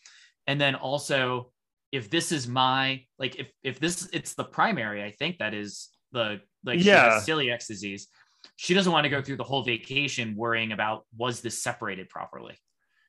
And 0.47 0.61
then 0.61 0.75
also, 0.75 1.51
if 1.93 2.11
this 2.11 2.33
is 2.33 2.49
my 2.49 3.05
like 3.19 3.37
if 3.37 3.51
if 3.63 3.79
this 3.81 4.09
it's 4.13 4.35
the 4.35 4.45
primary, 4.45 5.03
I 5.03 5.13
think 5.13 5.39
that 5.39 5.55
is 5.55 5.89
the 6.13 6.41
like 6.65 6.81
Yeah. 6.85 7.19
celiac 7.19 7.67
disease. 7.67 8.09
She 8.57 8.75
doesn't 8.75 8.93
want 8.93 9.05
to 9.05 9.11
go 9.11 9.23
through 9.23 9.37
the 9.37 9.45
whole 9.45 9.63
vacation 9.63 10.37
worrying 10.37 10.73
about 10.73 11.07
was 11.17 11.41
this 11.41 11.63
separated 11.63 12.09
properly. 12.09 12.57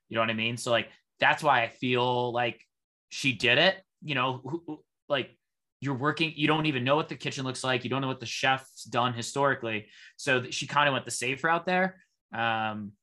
You 0.09 0.15
know 0.15 0.21
what 0.21 0.29
I 0.29 0.33
mean? 0.33 0.57
So 0.57 0.71
like 0.71 0.89
that's 1.19 1.43
why 1.43 1.63
I 1.63 1.69
feel 1.69 2.31
like 2.31 2.61
she 3.09 3.33
did 3.33 3.57
it. 3.57 3.81
You 4.03 4.15
know, 4.15 4.41
who- 4.43 4.83
like 5.07 5.37
you're 5.81 5.95
working, 5.95 6.33
you 6.35 6.47
don't 6.47 6.65
even 6.65 6.83
know 6.83 6.95
what 6.95 7.09
the 7.09 7.15
kitchen 7.15 7.45
looks 7.45 7.63
like. 7.63 7.83
You 7.83 7.89
don't 7.89 8.01
know 8.01 8.07
what 8.07 8.19
the 8.19 8.25
chef's 8.25 8.83
done 8.83 9.13
historically. 9.13 9.87
So 10.17 10.49
she 10.49 10.67
kind 10.67 10.87
of 10.87 10.93
went 10.93 11.05
the 11.05 11.11
safe 11.11 11.43
route 11.43 11.65
there. 11.65 12.01
Um, 12.33 12.93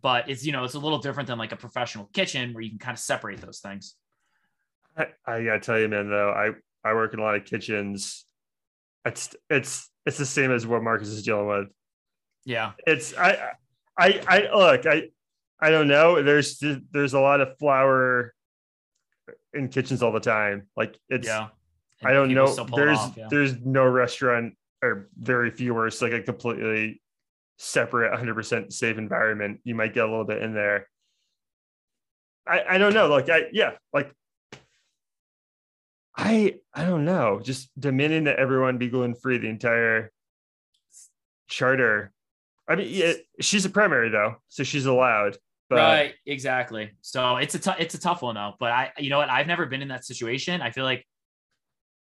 but 0.00 0.30
it's 0.30 0.44
you 0.44 0.52
know 0.52 0.64
it's 0.64 0.74
a 0.74 0.78
little 0.78 0.98
different 0.98 1.26
than 1.26 1.38
like 1.38 1.52
a 1.52 1.56
professional 1.56 2.08
kitchen 2.12 2.52
where 2.54 2.62
you 2.62 2.70
can 2.70 2.78
kind 2.78 2.94
of 2.94 3.00
separate 3.00 3.40
those 3.40 3.58
things. 3.58 3.96
I, 4.96 5.08
I 5.26 5.44
gotta 5.44 5.60
tell 5.60 5.78
you, 5.78 5.88
man, 5.88 6.08
though, 6.10 6.30
I, 6.30 6.50
I 6.88 6.94
work 6.94 7.14
in 7.14 7.20
a 7.20 7.22
lot 7.22 7.36
of 7.36 7.44
kitchens. 7.44 8.24
It's 9.04 9.34
it's 9.48 9.90
it's 10.06 10.18
the 10.18 10.26
same 10.26 10.50
as 10.50 10.66
what 10.66 10.82
Marcos 10.82 11.08
is 11.08 11.22
dealing 11.22 11.46
with. 11.46 11.68
Yeah, 12.44 12.72
it's 12.86 13.16
I 13.16 13.52
I 13.98 14.22
I 14.26 14.54
look 14.54 14.86
I 14.86 15.08
I 15.60 15.70
don't 15.70 15.88
know. 15.88 16.22
There's 16.22 16.62
there's 16.90 17.14
a 17.14 17.20
lot 17.20 17.40
of 17.40 17.58
flour 17.58 18.34
in 19.54 19.68
kitchens 19.68 20.02
all 20.02 20.12
the 20.12 20.20
time. 20.20 20.68
Like 20.76 20.98
it's 21.08 21.26
yeah. 21.26 21.48
I 22.02 22.12
don't 22.12 22.32
know. 22.32 22.46
still 22.46 22.64
pull 22.64 22.78
it 22.78 22.86
There's 22.86 22.98
off, 22.98 23.16
yeah. 23.16 23.26
there's 23.28 23.60
no 23.60 23.84
restaurant 23.84 24.54
or 24.82 25.08
very 25.18 25.50
few 25.50 25.74
where 25.74 25.86
it's 25.86 26.00
like 26.00 26.12
a 26.12 26.22
completely 26.22 27.02
separate 27.58 28.18
100% 28.18 28.72
safe 28.72 28.96
environment 28.96 29.60
you 29.64 29.74
might 29.74 29.92
get 29.92 30.04
a 30.04 30.08
little 30.08 30.24
bit 30.24 30.42
in 30.42 30.54
there 30.54 30.88
i 32.46 32.62
i 32.70 32.78
don't 32.78 32.94
know 32.94 33.06
like 33.06 33.28
i 33.28 33.42
yeah 33.52 33.72
like 33.92 34.10
i 36.16 36.54
i 36.74 36.84
don't 36.84 37.04
know 37.04 37.40
just 37.42 37.70
demanding 37.78 38.24
that 38.24 38.36
everyone 38.36 38.78
be 38.78 38.88
gluten 38.88 39.14
free 39.14 39.38
the 39.38 39.48
entire 39.48 40.12
charter 41.48 42.12
i 42.68 42.74
mean 42.74 42.88
yeah, 42.90 43.12
she's 43.40 43.64
a 43.64 43.70
primary 43.70 44.08
though 44.08 44.34
so 44.48 44.62
she's 44.62 44.86
allowed 44.86 45.36
but... 45.68 45.76
right 45.76 46.14
exactly 46.26 46.90
so 47.00 47.36
it's 47.36 47.54
a 47.54 47.58
t- 47.58 47.70
it's 47.78 47.94
a 47.94 48.00
tough 48.00 48.22
one 48.22 48.34
though 48.34 48.54
but 48.58 48.72
i 48.72 48.90
you 48.98 49.10
know 49.10 49.18
what 49.18 49.30
i've 49.30 49.46
never 49.46 49.66
been 49.66 49.82
in 49.82 49.88
that 49.88 50.04
situation 50.04 50.60
i 50.60 50.70
feel 50.70 50.84
like 50.84 51.04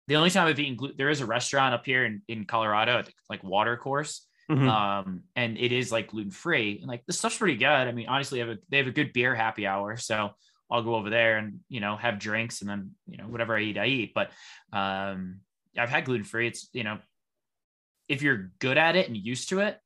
the 0.08 0.16
only 0.16 0.30
time 0.30 0.47
I've 0.47 0.60
eaten 0.60 0.76
gluten, 0.76 0.97
there 0.97 1.10
is 1.10 1.22
a 1.22 1.26
restaurant 1.26 1.74
up 1.74 1.86
here 1.86 2.05
in, 2.05 2.22
in 2.28 2.45
Colorado, 2.45 3.03
like 3.30 3.43
Watercourse. 3.43 4.26
Mm-hmm. 4.49 4.70
Um, 4.70 5.24
and 5.36 5.58
it 5.58 5.74
is 5.74 5.91
like 5.91 6.08
gluten 6.08 6.32
free 6.32 6.78
and 6.80 6.88
like 6.88 7.05
the 7.05 7.12
stuff's 7.12 7.38
pretty 7.38 7.58
good. 7.58 7.68
I 7.68 7.91
mean, 7.91 8.08
honestly, 8.08 8.39
they 8.39 8.47
have 8.47 8.58
a, 8.58 8.60
they 8.70 8.78
have 8.78 8.88
a 8.88 8.91
good 8.91 9.12
beer 9.12 9.36
happy 9.36 9.68
hour. 9.68 9.97
So 9.97 10.30
I'll 10.70 10.84
go 10.84 10.95
over 10.95 11.09
there 11.09 11.38
and, 11.38 11.59
you 11.70 11.80
know, 11.80 11.95
have 11.95 12.20
drinks 12.20 12.61
and 12.61 12.70
then, 12.70 12.91
you 13.07 13.18
know, 13.18 13.26
whatever 13.26 13.57
I 13.57 13.61
eat, 13.61 13.78
I 13.78 13.86
eat. 13.86 14.13
But 14.13 14.32
um, 14.74 15.39
I've 15.78 15.89
had 15.89 16.05
gluten 16.05 16.26
free. 16.26 16.47
It's, 16.47 16.70
you 16.74 16.84
know, 16.84 16.99
if 18.09 18.22
you're 18.22 18.51
good 18.59 18.78
at 18.78 18.95
it 18.95 19.07
and 19.07 19.15
used 19.15 19.49
to 19.49 19.59
it, 19.59 19.80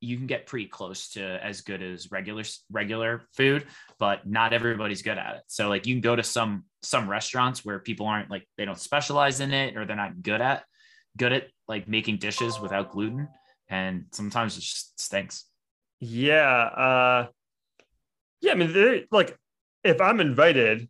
you 0.00 0.16
can 0.16 0.26
get 0.26 0.46
pretty 0.46 0.66
close 0.66 1.10
to 1.10 1.44
as 1.44 1.62
good 1.62 1.82
as 1.82 2.10
regular 2.10 2.44
regular 2.70 3.22
food, 3.32 3.66
but 3.98 4.26
not 4.26 4.52
everybody's 4.52 5.02
good 5.02 5.18
at 5.18 5.36
it. 5.36 5.42
So 5.48 5.68
like 5.68 5.86
you 5.86 5.94
can 5.94 6.00
go 6.00 6.14
to 6.14 6.22
some 6.22 6.64
some 6.82 7.10
restaurants 7.10 7.64
where 7.64 7.80
people 7.80 8.06
aren't 8.06 8.30
like 8.30 8.46
they 8.56 8.64
don't 8.64 8.78
specialize 8.78 9.40
in 9.40 9.52
it 9.52 9.76
or 9.76 9.84
they're 9.84 9.96
not 9.96 10.22
good 10.22 10.40
at 10.40 10.64
good 11.16 11.32
at 11.32 11.48
like 11.66 11.88
making 11.88 12.18
dishes 12.18 12.60
without 12.60 12.92
gluten 12.92 13.28
and 13.68 14.04
sometimes 14.12 14.56
it 14.56 14.60
just 14.60 15.00
stinks. 15.00 15.46
Yeah, 15.98 16.44
uh 16.44 17.26
yeah, 18.40 18.52
I 18.52 18.54
mean 18.54 19.04
like 19.10 19.36
if 19.88 20.00
I'm 20.00 20.20
invited, 20.20 20.88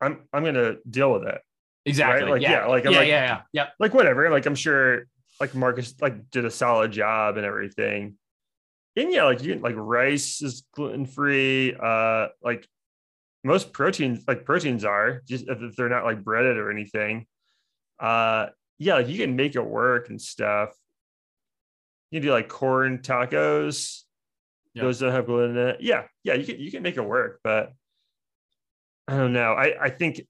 I'm 0.00 0.20
I'm 0.32 0.44
gonna 0.44 0.76
deal 0.88 1.12
with 1.12 1.24
it. 1.24 1.40
Exactly. 1.86 2.24
Right? 2.24 2.30
Like 2.32 2.42
yeah, 2.42 2.50
yeah 2.50 2.66
like 2.66 2.86
I'm 2.86 2.92
yeah, 2.92 2.98
like, 2.98 3.08
yeah, 3.08 3.24
yeah, 3.24 3.40
yeah. 3.52 3.66
Like 3.78 3.94
whatever. 3.94 4.30
Like 4.30 4.46
I'm 4.46 4.54
sure 4.54 5.06
like 5.40 5.54
Marcos 5.54 5.94
like 6.00 6.30
did 6.30 6.44
a 6.44 6.50
solid 6.50 6.92
job 6.92 7.36
and 7.36 7.46
everything. 7.46 8.16
And 8.96 9.12
yeah, 9.12 9.24
like 9.24 9.42
you 9.42 9.54
can 9.54 9.62
like 9.62 9.76
rice 9.76 10.42
is 10.42 10.64
gluten 10.74 11.06
free. 11.06 11.74
Uh, 11.74 12.28
like 12.42 12.68
most 13.42 13.72
proteins, 13.72 14.24
like 14.28 14.44
proteins 14.44 14.84
are 14.84 15.22
just 15.26 15.46
if 15.48 15.76
they're 15.76 15.88
not 15.88 16.04
like 16.04 16.22
breaded 16.22 16.58
or 16.58 16.70
anything. 16.70 17.26
Uh, 17.98 18.46
yeah, 18.78 18.94
like 18.94 19.08
you 19.08 19.16
can 19.16 19.36
make 19.36 19.54
it 19.54 19.64
work 19.64 20.10
and 20.10 20.20
stuff. 20.20 20.70
You 22.10 22.20
can 22.20 22.26
do 22.26 22.32
like 22.32 22.48
corn 22.48 22.98
tacos. 22.98 24.02
Yep. 24.74 24.82
Those 24.84 25.00
don't 25.00 25.12
have 25.12 25.26
gluten 25.26 25.56
in 25.56 25.68
it. 25.68 25.76
Yeah, 25.80 26.04
yeah, 26.22 26.34
you 26.34 26.44
can 26.44 26.60
you 26.60 26.70
can 26.70 26.82
make 26.82 26.96
it 26.96 27.04
work, 27.04 27.40
but 27.42 27.72
I 29.10 29.16
don't 29.16 29.32
know. 29.32 29.52
I 29.52 29.86
I 29.86 29.90
think 29.90 30.20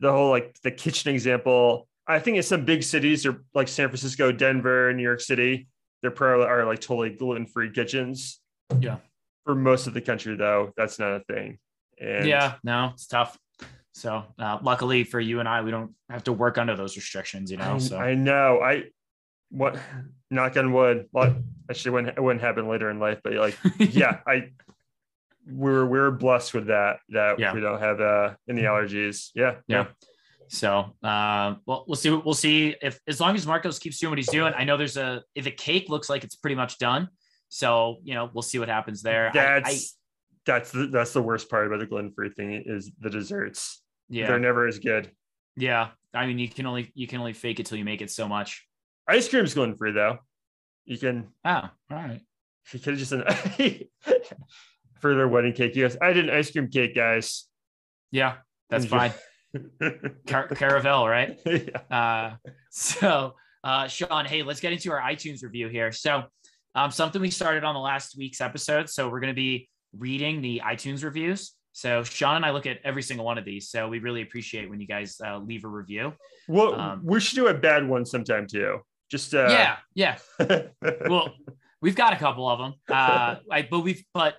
the 0.00 0.12
whole 0.12 0.30
like 0.30 0.56
the 0.62 0.70
kitchen 0.70 1.14
example 1.14 1.88
I 2.06 2.18
think 2.20 2.36
in 2.36 2.42
some 2.42 2.64
big 2.64 2.82
cities 2.82 3.26
or 3.26 3.42
like 3.54 3.68
San 3.68 3.88
Francisco, 3.88 4.30
Denver, 4.30 4.92
New 4.92 5.02
York 5.02 5.20
City, 5.20 5.66
there 6.02 6.10
probably 6.10 6.46
are 6.46 6.64
like 6.64 6.80
totally 6.80 7.10
gluten 7.10 7.46
free 7.46 7.70
kitchens. 7.70 8.40
Yeah. 8.78 8.98
For 9.44 9.54
most 9.54 9.86
of 9.86 9.94
the 9.94 10.00
country, 10.00 10.36
though, 10.36 10.72
that's 10.76 10.98
not 10.98 11.12
a 11.12 11.20
thing. 11.20 11.58
And 12.00 12.26
yeah, 12.26 12.54
no, 12.62 12.90
it's 12.94 13.06
tough. 13.06 13.36
So 13.94 14.24
uh, 14.38 14.58
luckily 14.62 15.04
for 15.04 15.18
you 15.18 15.40
and 15.40 15.48
I, 15.48 15.62
we 15.62 15.70
don't 15.70 15.94
have 16.10 16.24
to 16.24 16.32
work 16.32 16.58
under 16.58 16.76
those 16.76 16.96
restrictions, 16.96 17.50
you 17.50 17.56
know. 17.56 17.74
I, 17.74 17.78
so 17.78 17.96
I 17.96 18.14
know. 18.14 18.60
I 18.62 18.84
what 19.50 19.78
knock 20.30 20.56
on 20.56 20.72
wood. 20.72 21.08
Well, 21.12 21.36
actually, 21.70 21.92
wouldn't 21.92 22.18
it 22.18 22.20
wouldn't 22.20 22.42
happen 22.42 22.68
later 22.68 22.90
in 22.90 22.98
life, 22.98 23.20
but 23.24 23.32
like, 23.32 23.56
yeah, 23.78 24.18
I 24.26 24.50
we're 25.48 25.86
we're 25.86 26.10
blessed 26.10 26.54
with 26.54 26.66
that 26.66 26.98
that 27.10 27.38
yeah. 27.38 27.52
we 27.52 27.60
don't 27.60 27.80
have 27.80 28.00
uh 28.00 28.34
any 28.48 28.62
allergies. 28.62 29.30
Yeah, 29.34 29.56
yeah. 29.66 29.84
yeah. 29.84 29.86
So, 30.48 30.94
uh, 31.02 31.56
well, 31.66 31.84
we'll 31.88 31.96
see. 31.96 32.10
We'll 32.10 32.34
see 32.34 32.74
if 32.80 33.00
as 33.08 33.20
long 33.20 33.34
as 33.34 33.46
Marcos 33.46 33.78
keeps 33.78 33.98
doing 33.98 34.10
what 34.10 34.18
he's 34.18 34.28
doing. 34.28 34.52
I 34.56 34.64
know 34.64 34.76
there's 34.76 34.96
a 34.96 35.22
if 35.34 35.44
the 35.44 35.50
cake 35.50 35.88
looks 35.88 36.08
like 36.08 36.24
it's 36.24 36.36
pretty 36.36 36.54
much 36.54 36.78
done. 36.78 37.08
So, 37.48 37.96
you 38.02 38.14
know, 38.14 38.30
we'll 38.32 38.42
see 38.42 38.58
what 38.58 38.68
happens 38.68 39.02
there. 39.02 39.30
That's 39.32 39.68
I, 39.68 39.72
I, 39.72 39.78
that's 40.44 40.70
the, 40.72 40.86
that's 40.86 41.12
the 41.12 41.22
worst 41.22 41.50
part 41.50 41.66
about 41.66 41.80
the 41.80 41.86
gluten 41.86 42.12
free 42.12 42.30
thing 42.30 42.62
is 42.64 42.90
the 43.00 43.10
desserts. 43.10 43.82
Yeah, 44.08 44.28
they're 44.28 44.38
never 44.38 44.66
as 44.66 44.78
good. 44.78 45.10
Yeah, 45.56 45.88
I 46.14 46.26
mean, 46.26 46.38
you 46.38 46.48
can 46.48 46.66
only 46.66 46.92
you 46.94 47.06
can 47.06 47.18
only 47.18 47.32
fake 47.32 47.60
it 47.60 47.66
till 47.66 47.78
you 47.78 47.84
make 47.84 48.02
it 48.02 48.10
so 48.10 48.28
much. 48.28 48.66
Ice 49.08 49.28
cream's 49.28 49.54
gluten 49.54 49.76
free 49.76 49.92
though. 49.92 50.18
You 50.84 50.98
can. 50.98 51.28
Oh, 51.44 51.50
all 51.50 51.70
right. 51.90 52.20
You 52.72 52.80
could 52.80 52.96
just 52.96 53.12
for 55.06 55.14
their 55.14 55.28
wedding 55.28 55.52
cake. 55.52 55.76
You 55.76 55.84
guys, 55.84 55.96
I 56.02 56.12
did 56.12 56.28
an 56.28 56.34
ice 56.34 56.50
cream 56.50 56.68
cake, 56.68 56.94
guys. 56.94 57.44
Yeah, 58.10 58.36
that's 58.70 58.86
fine. 58.86 59.12
Car- 60.26 60.48
Carvel, 60.48 61.08
right? 61.08 61.38
Yeah. 61.46 61.78
Uh, 61.96 62.50
so, 62.70 63.34
uh, 63.62 63.86
Sean, 63.86 64.24
hey, 64.24 64.42
let's 64.42 64.58
get 64.58 64.72
into 64.72 64.90
our 64.90 65.00
iTunes 65.00 65.44
review 65.44 65.68
here. 65.68 65.92
So, 65.92 66.24
um, 66.74 66.90
something 66.90 67.22
we 67.22 67.30
started 67.30 67.62
on 67.62 67.74
the 67.74 67.80
last 67.80 68.18
week's 68.18 68.40
episode. 68.40 68.90
So, 68.90 69.08
we're 69.08 69.20
going 69.20 69.32
to 69.32 69.36
be 69.36 69.68
reading 69.96 70.42
the 70.42 70.62
iTunes 70.64 71.04
reviews. 71.04 71.52
So, 71.70 72.02
Sean 72.02 72.36
and 72.36 72.44
I 72.44 72.50
look 72.50 72.66
at 72.66 72.78
every 72.82 73.02
single 73.02 73.24
one 73.24 73.38
of 73.38 73.44
these. 73.44 73.70
So, 73.70 73.88
we 73.88 74.00
really 74.00 74.22
appreciate 74.22 74.68
when 74.68 74.80
you 74.80 74.88
guys 74.88 75.20
uh, 75.24 75.38
leave 75.38 75.64
a 75.64 75.68
review. 75.68 76.14
Well, 76.48 76.74
um, 76.74 77.00
we 77.04 77.20
should 77.20 77.36
do 77.36 77.46
a 77.46 77.54
bad 77.54 77.88
one 77.88 78.04
sometime 78.04 78.48
too. 78.48 78.80
Just 79.08 79.34
uh... 79.34 79.46
yeah, 79.48 79.76
yeah. 79.94 80.18
well, 81.08 81.32
we've 81.80 81.94
got 81.94 82.12
a 82.12 82.16
couple 82.16 82.50
of 82.50 82.58
them. 82.58 82.74
Uh, 82.90 83.36
I 83.52 83.62
but 83.70 83.80
we've 83.80 84.04
but 84.12 84.34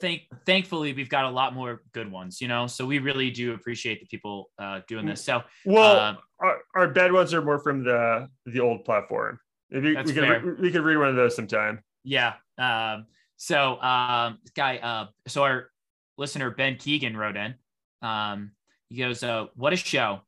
thank 0.00 0.22
thankfully 0.46 0.92
we've 0.92 1.08
got 1.08 1.24
a 1.24 1.30
lot 1.30 1.54
more 1.54 1.82
good 1.92 2.10
ones 2.10 2.40
you 2.40 2.48
know? 2.48 2.66
So 2.66 2.86
we 2.86 2.98
really 2.98 3.30
do 3.30 3.54
appreciate 3.54 4.00
the 4.00 4.06
people 4.06 4.50
uh, 4.58 4.80
doing 4.86 5.06
this. 5.06 5.24
So 5.24 5.42
well 5.64 5.96
uh, 5.96 6.16
our, 6.40 6.58
our 6.74 6.88
bad 6.88 7.12
ones 7.12 7.34
are 7.34 7.42
more 7.42 7.58
from 7.58 7.84
the 7.84 8.28
the 8.46 8.60
old 8.60 8.84
platform. 8.84 9.38
Maybe 9.70 9.94
we 9.96 10.12
could 10.12 10.60
we 10.60 10.70
could 10.70 10.82
read 10.82 10.96
one 10.96 11.08
of 11.08 11.16
those 11.16 11.36
sometime. 11.36 11.82
Yeah 12.04 12.34
um, 12.58 13.06
so 13.36 13.80
um 13.80 14.38
guy 14.54 14.78
uh 14.78 15.06
so 15.26 15.42
our 15.42 15.70
listener 16.16 16.50
ben 16.50 16.76
keegan 16.76 17.16
wrote 17.16 17.36
in 17.36 17.54
um 18.02 18.52
he 18.88 18.96
goes 18.96 19.22
uh 19.22 19.46
what 19.54 19.72
a 19.72 19.76
show. 19.76 20.20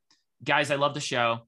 Guys 0.44 0.70
i 0.70 0.76
love 0.76 0.94
the 0.94 1.00
show. 1.00 1.40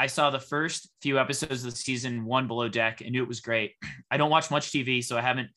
I 0.00 0.06
saw 0.06 0.30
the 0.30 0.40
first 0.40 0.88
few 1.02 1.18
episodes 1.18 1.62
of 1.62 1.72
the 1.72 1.76
season 1.76 2.24
one 2.24 2.46
below 2.46 2.68
deck 2.68 3.02
and 3.02 3.10
knew 3.10 3.22
it 3.22 3.28
was 3.28 3.40
great. 3.40 3.74
I 4.10 4.16
don't 4.16 4.30
watch 4.30 4.50
much 4.50 4.70
TV, 4.70 5.04
so 5.04 5.18
I 5.18 5.20
haven't 5.20 5.50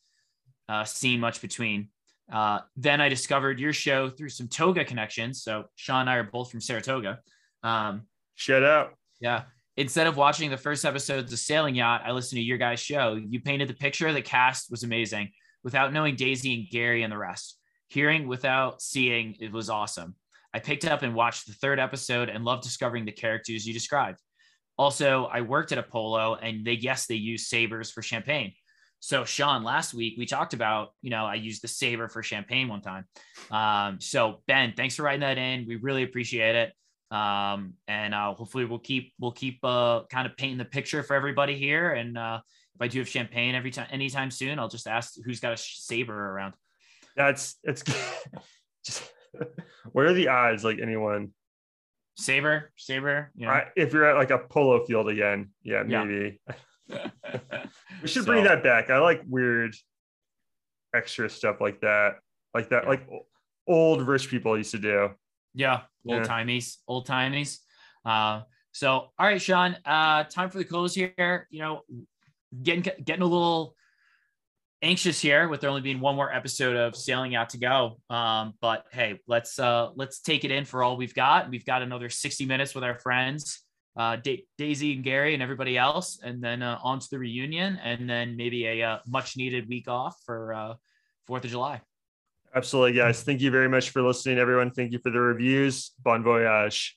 uh, 0.68 0.84
seen 0.84 1.18
much 1.18 1.40
between. 1.40 1.88
Uh, 2.32 2.60
then 2.76 3.00
I 3.00 3.08
discovered 3.08 3.60
your 3.60 3.72
show 3.72 4.08
through 4.08 4.30
some 4.30 4.48
Toga 4.48 4.84
connections. 4.84 5.42
So 5.42 5.64
Sean 5.76 6.02
and 6.02 6.10
I 6.10 6.16
are 6.16 6.24
both 6.24 6.50
from 6.50 6.60
Saratoga. 6.60 7.20
Um, 7.62 8.02
Shut 8.34 8.62
up. 8.62 8.94
Yeah. 9.20 9.42
Instead 9.76 10.06
of 10.06 10.16
watching 10.16 10.50
the 10.50 10.56
first 10.56 10.84
episodes 10.84 11.32
of 11.32 11.38
Sailing 11.38 11.74
Yacht, 11.74 12.02
I 12.04 12.12
listened 12.12 12.38
to 12.38 12.42
your 12.42 12.58
guys' 12.58 12.80
show. 12.80 13.14
You 13.14 13.40
painted 13.40 13.68
the 13.68 13.74
picture. 13.74 14.12
The 14.12 14.22
cast 14.22 14.70
was 14.70 14.84
amazing 14.84 15.30
without 15.64 15.92
knowing 15.92 16.14
Daisy 16.14 16.54
and 16.54 16.70
Gary 16.70 17.02
and 17.02 17.12
the 17.12 17.18
rest. 17.18 17.58
Hearing 17.88 18.28
without 18.28 18.80
seeing, 18.80 19.36
it 19.40 19.52
was 19.52 19.70
awesome. 19.70 20.14
I 20.52 20.60
picked 20.60 20.84
up 20.84 21.02
and 21.02 21.14
watched 21.14 21.46
the 21.46 21.54
third 21.54 21.80
episode 21.80 22.28
and 22.28 22.44
loved 22.44 22.62
discovering 22.62 23.04
the 23.04 23.12
characters 23.12 23.66
you 23.66 23.72
described. 23.72 24.20
Also, 24.78 25.24
I 25.24 25.40
worked 25.40 25.72
at 25.72 25.78
a 25.78 25.82
polo 25.82 26.36
and 26.36 26.64
they, 26.64 26.74
yes, 26.74 27.06
they 27.06 27.16
use 27.16 27.48
sabers 27.48 27.90
for 27.90 28.02
champagne. 28.02 28.52
So 29.04 29.26
Sean, 29.26 29.64
last 29.64 29.92
week 29.92 30.14
we 30.16 30.24
talked 30.24 30.54
about, 30.54 30.94
you 31.02 31.10
know, 31.10 31.26
I 31.26 31.34
used 31.34 31.60
the 31.60 31.68
saber 31.68 32.08
for 32.08 32.22
champagne 32.22 32.68
one 32.68 32.80
time. 32.80 33.04
Um, 33.50 34.00
so 34.00 34.40
Ben, 34.46 34.72
thanks 34.74 34.96
for 34.96 35.02
writing 35.02 35.20
that 35.20 35.36
in. 35.36 35.66
We 35.68 35.76
really 35.76 36.04
appreciate 36.04 36.56
it. 36.56 37.14
Um, 37.14 37.74
and 37.86 38.14
uh, 38.14 38.32
hopefully 38.32 38.64
we'll 38.64 38.78
keep 38.78 39.12
we'll 39.20 39.32
keep 39.32 39.58
uh, 39.62 40.04
kind 40.10 40.26
of 40.26 40.38
painting 40.38 40.56
the 40.56 40.64
picture 40.64 41.02
for 41.02 41.12
everybody 41.12 41.54
here. 41.54 41.92
And 41.92 42.16
uh, 42.16 42.40
if 42.76 42.80
I 42.80 42.88
do 42.88 42.98
have 43.00 43.08
champagne 43.08 43.54
every 43.54 43.70
time 43.70 43.88
anytime 43.90 44.30
soon, 44.30 44.58
I'll 44.58 44.68
just 44.68 44.86
ask 44.86 45.12
who's 45.22 45.38
got 45.38 45.52
a 45.52 45.58
saber 45.58 46.18
around. 46.18 46.54
That's 47.14 47.56
it's 47.62 47.84
just 48.86 49.12
what 49.92 50.06
are 50.06 50.14
the 50.14 50.28
odds? 50.28 50.64
Like 50.64 50.78
anyone 50.80 51.32
saber 52.16 52.70
saber 52.76 53.32
yeah 53.34 53.64
if 53.74 53.92
you're 53.92 54.04
at 54.04 54.16
like 54.16 54.30
a 54.30 54.38
polo 54.38 54.84
field 54.84 55.08
again 55.08 55.50
yeah 55.64 55.82
maybe 55.82 56.38
yeah. 56.48 56.54
we 56.88 58.08
should 58.08 58.24
so, 58.24 58.24
bring 58.24 58.44
that 58.44 58.62
back. 58.62 58.90
I 58.90 58.98
like 58.98 59.22
weird 59.28 59.74
extra 60.94 61.28
stuff 61.28 61.60
like 61.60 61.80
that. 61.80 62.16
Like 62.52 62.68
that, 62.70 62.84
yeah. 62.84 62.88
like 62.88 63.08
old 63.66 64.06
rich 64.06 64.28
people 64.28 64.56
used 64.56 64.72
to 64.72 64.78
do. 64.78 65.10
Yeah, 65.54 65.82
old 66.06 66.24
yeah. 66.24 66.44
timies, 66.44 66.76
old 66.86 67.06
timies. 67.06 67.58
Uh, 68.04 68.42
so 68.72 68.88
all 68.90 69.12
right, 69.26 69.40
Sean. 69.40 69.76
Uh, 69.84 70.24
time 70.24 70.50
for 70.50 70.58
the 70.58 70.64
close 70.64 70.94
here. 70.94 71.46
You 71.50 71.60
know, 71.60 71.82
getting 72.62 72.82
getting 73.04 73.22
a 73.22 73.26
little 73.26 73.74
anxious 74.82 75.18
here 75.18 75.48
with 75.48 75.62
there 75.62 75.70
only 75.70 75.80
being 75.80 75.98
one 75.98 76.14
more 76.14 76.32
episode 76.32 76.76
of 76.76 76.94
sailing 76.94 77.34
out 77.34 77.48
to 77.48 77.58
go 77.58 77.98
um, 78.10 78.52
but 78.60 78.84
hey 78.92 79.18
let's 79.26 79.58
uh 79.58 79.88
let's 79.94 80.20
take 80.20 80.44
it 80.44 80.50
in 80.50 80.66
for 80.66 80.82
all 80.82 80.96
we've 80.98 81.14
got 81.14 81.48
we've 81.48 81.64
got 81.64 81.80
another 81.80 82.10
60 82.10 82.44
minutes 82.44 82.74
with 82.74 82.84
our 82.84 82.98
friends 82.98 83.63
uh, 83.96 84.16
da- 84.16 84.44
Daisy 84.58 84.94
and 84.94 85.04
Gary 85.04 85.34
and 85.34 85.42
everybody 85.42 85.78
else, 85.78 86.18
and 86.22 86.42
then 86.42 86.62
uh, 86.62 86.78
on 86.82 86.98
to 86.98 87.06
the 87.10 87.18
reunion, 87.18 87.78
and 87.82 88.08
then 88.08 88.36
maybe 88.36 88.66
a 88.66 88.82
uh, 88.82 88.98
much 89.06 89.36
needed 89.36 89.68
week 89.68 89.88
off 89.88 90.16
for 90.26 90.52
uh, 90.52 90.74
Fourth 91.26 91.44
of 91.44 91.50
July. 91.50 91.80
Absolutely, 92.54 92.92
guys. 92.92 93.22
Thank 93.22 93.40
you 93.40 93.50
very 93.50 93.68
much 93.68 93.90
for 93.90 94.02
listening, 94.02 94.38
everyone. 94.38 94.70
Thank 94.70 94.92
you 94.92 94.98
for 94.98 95.10
the 95.10 95.20
reviews. 95.20 95.92
Bon 96.02 96.22
voyage. 96.22 96.96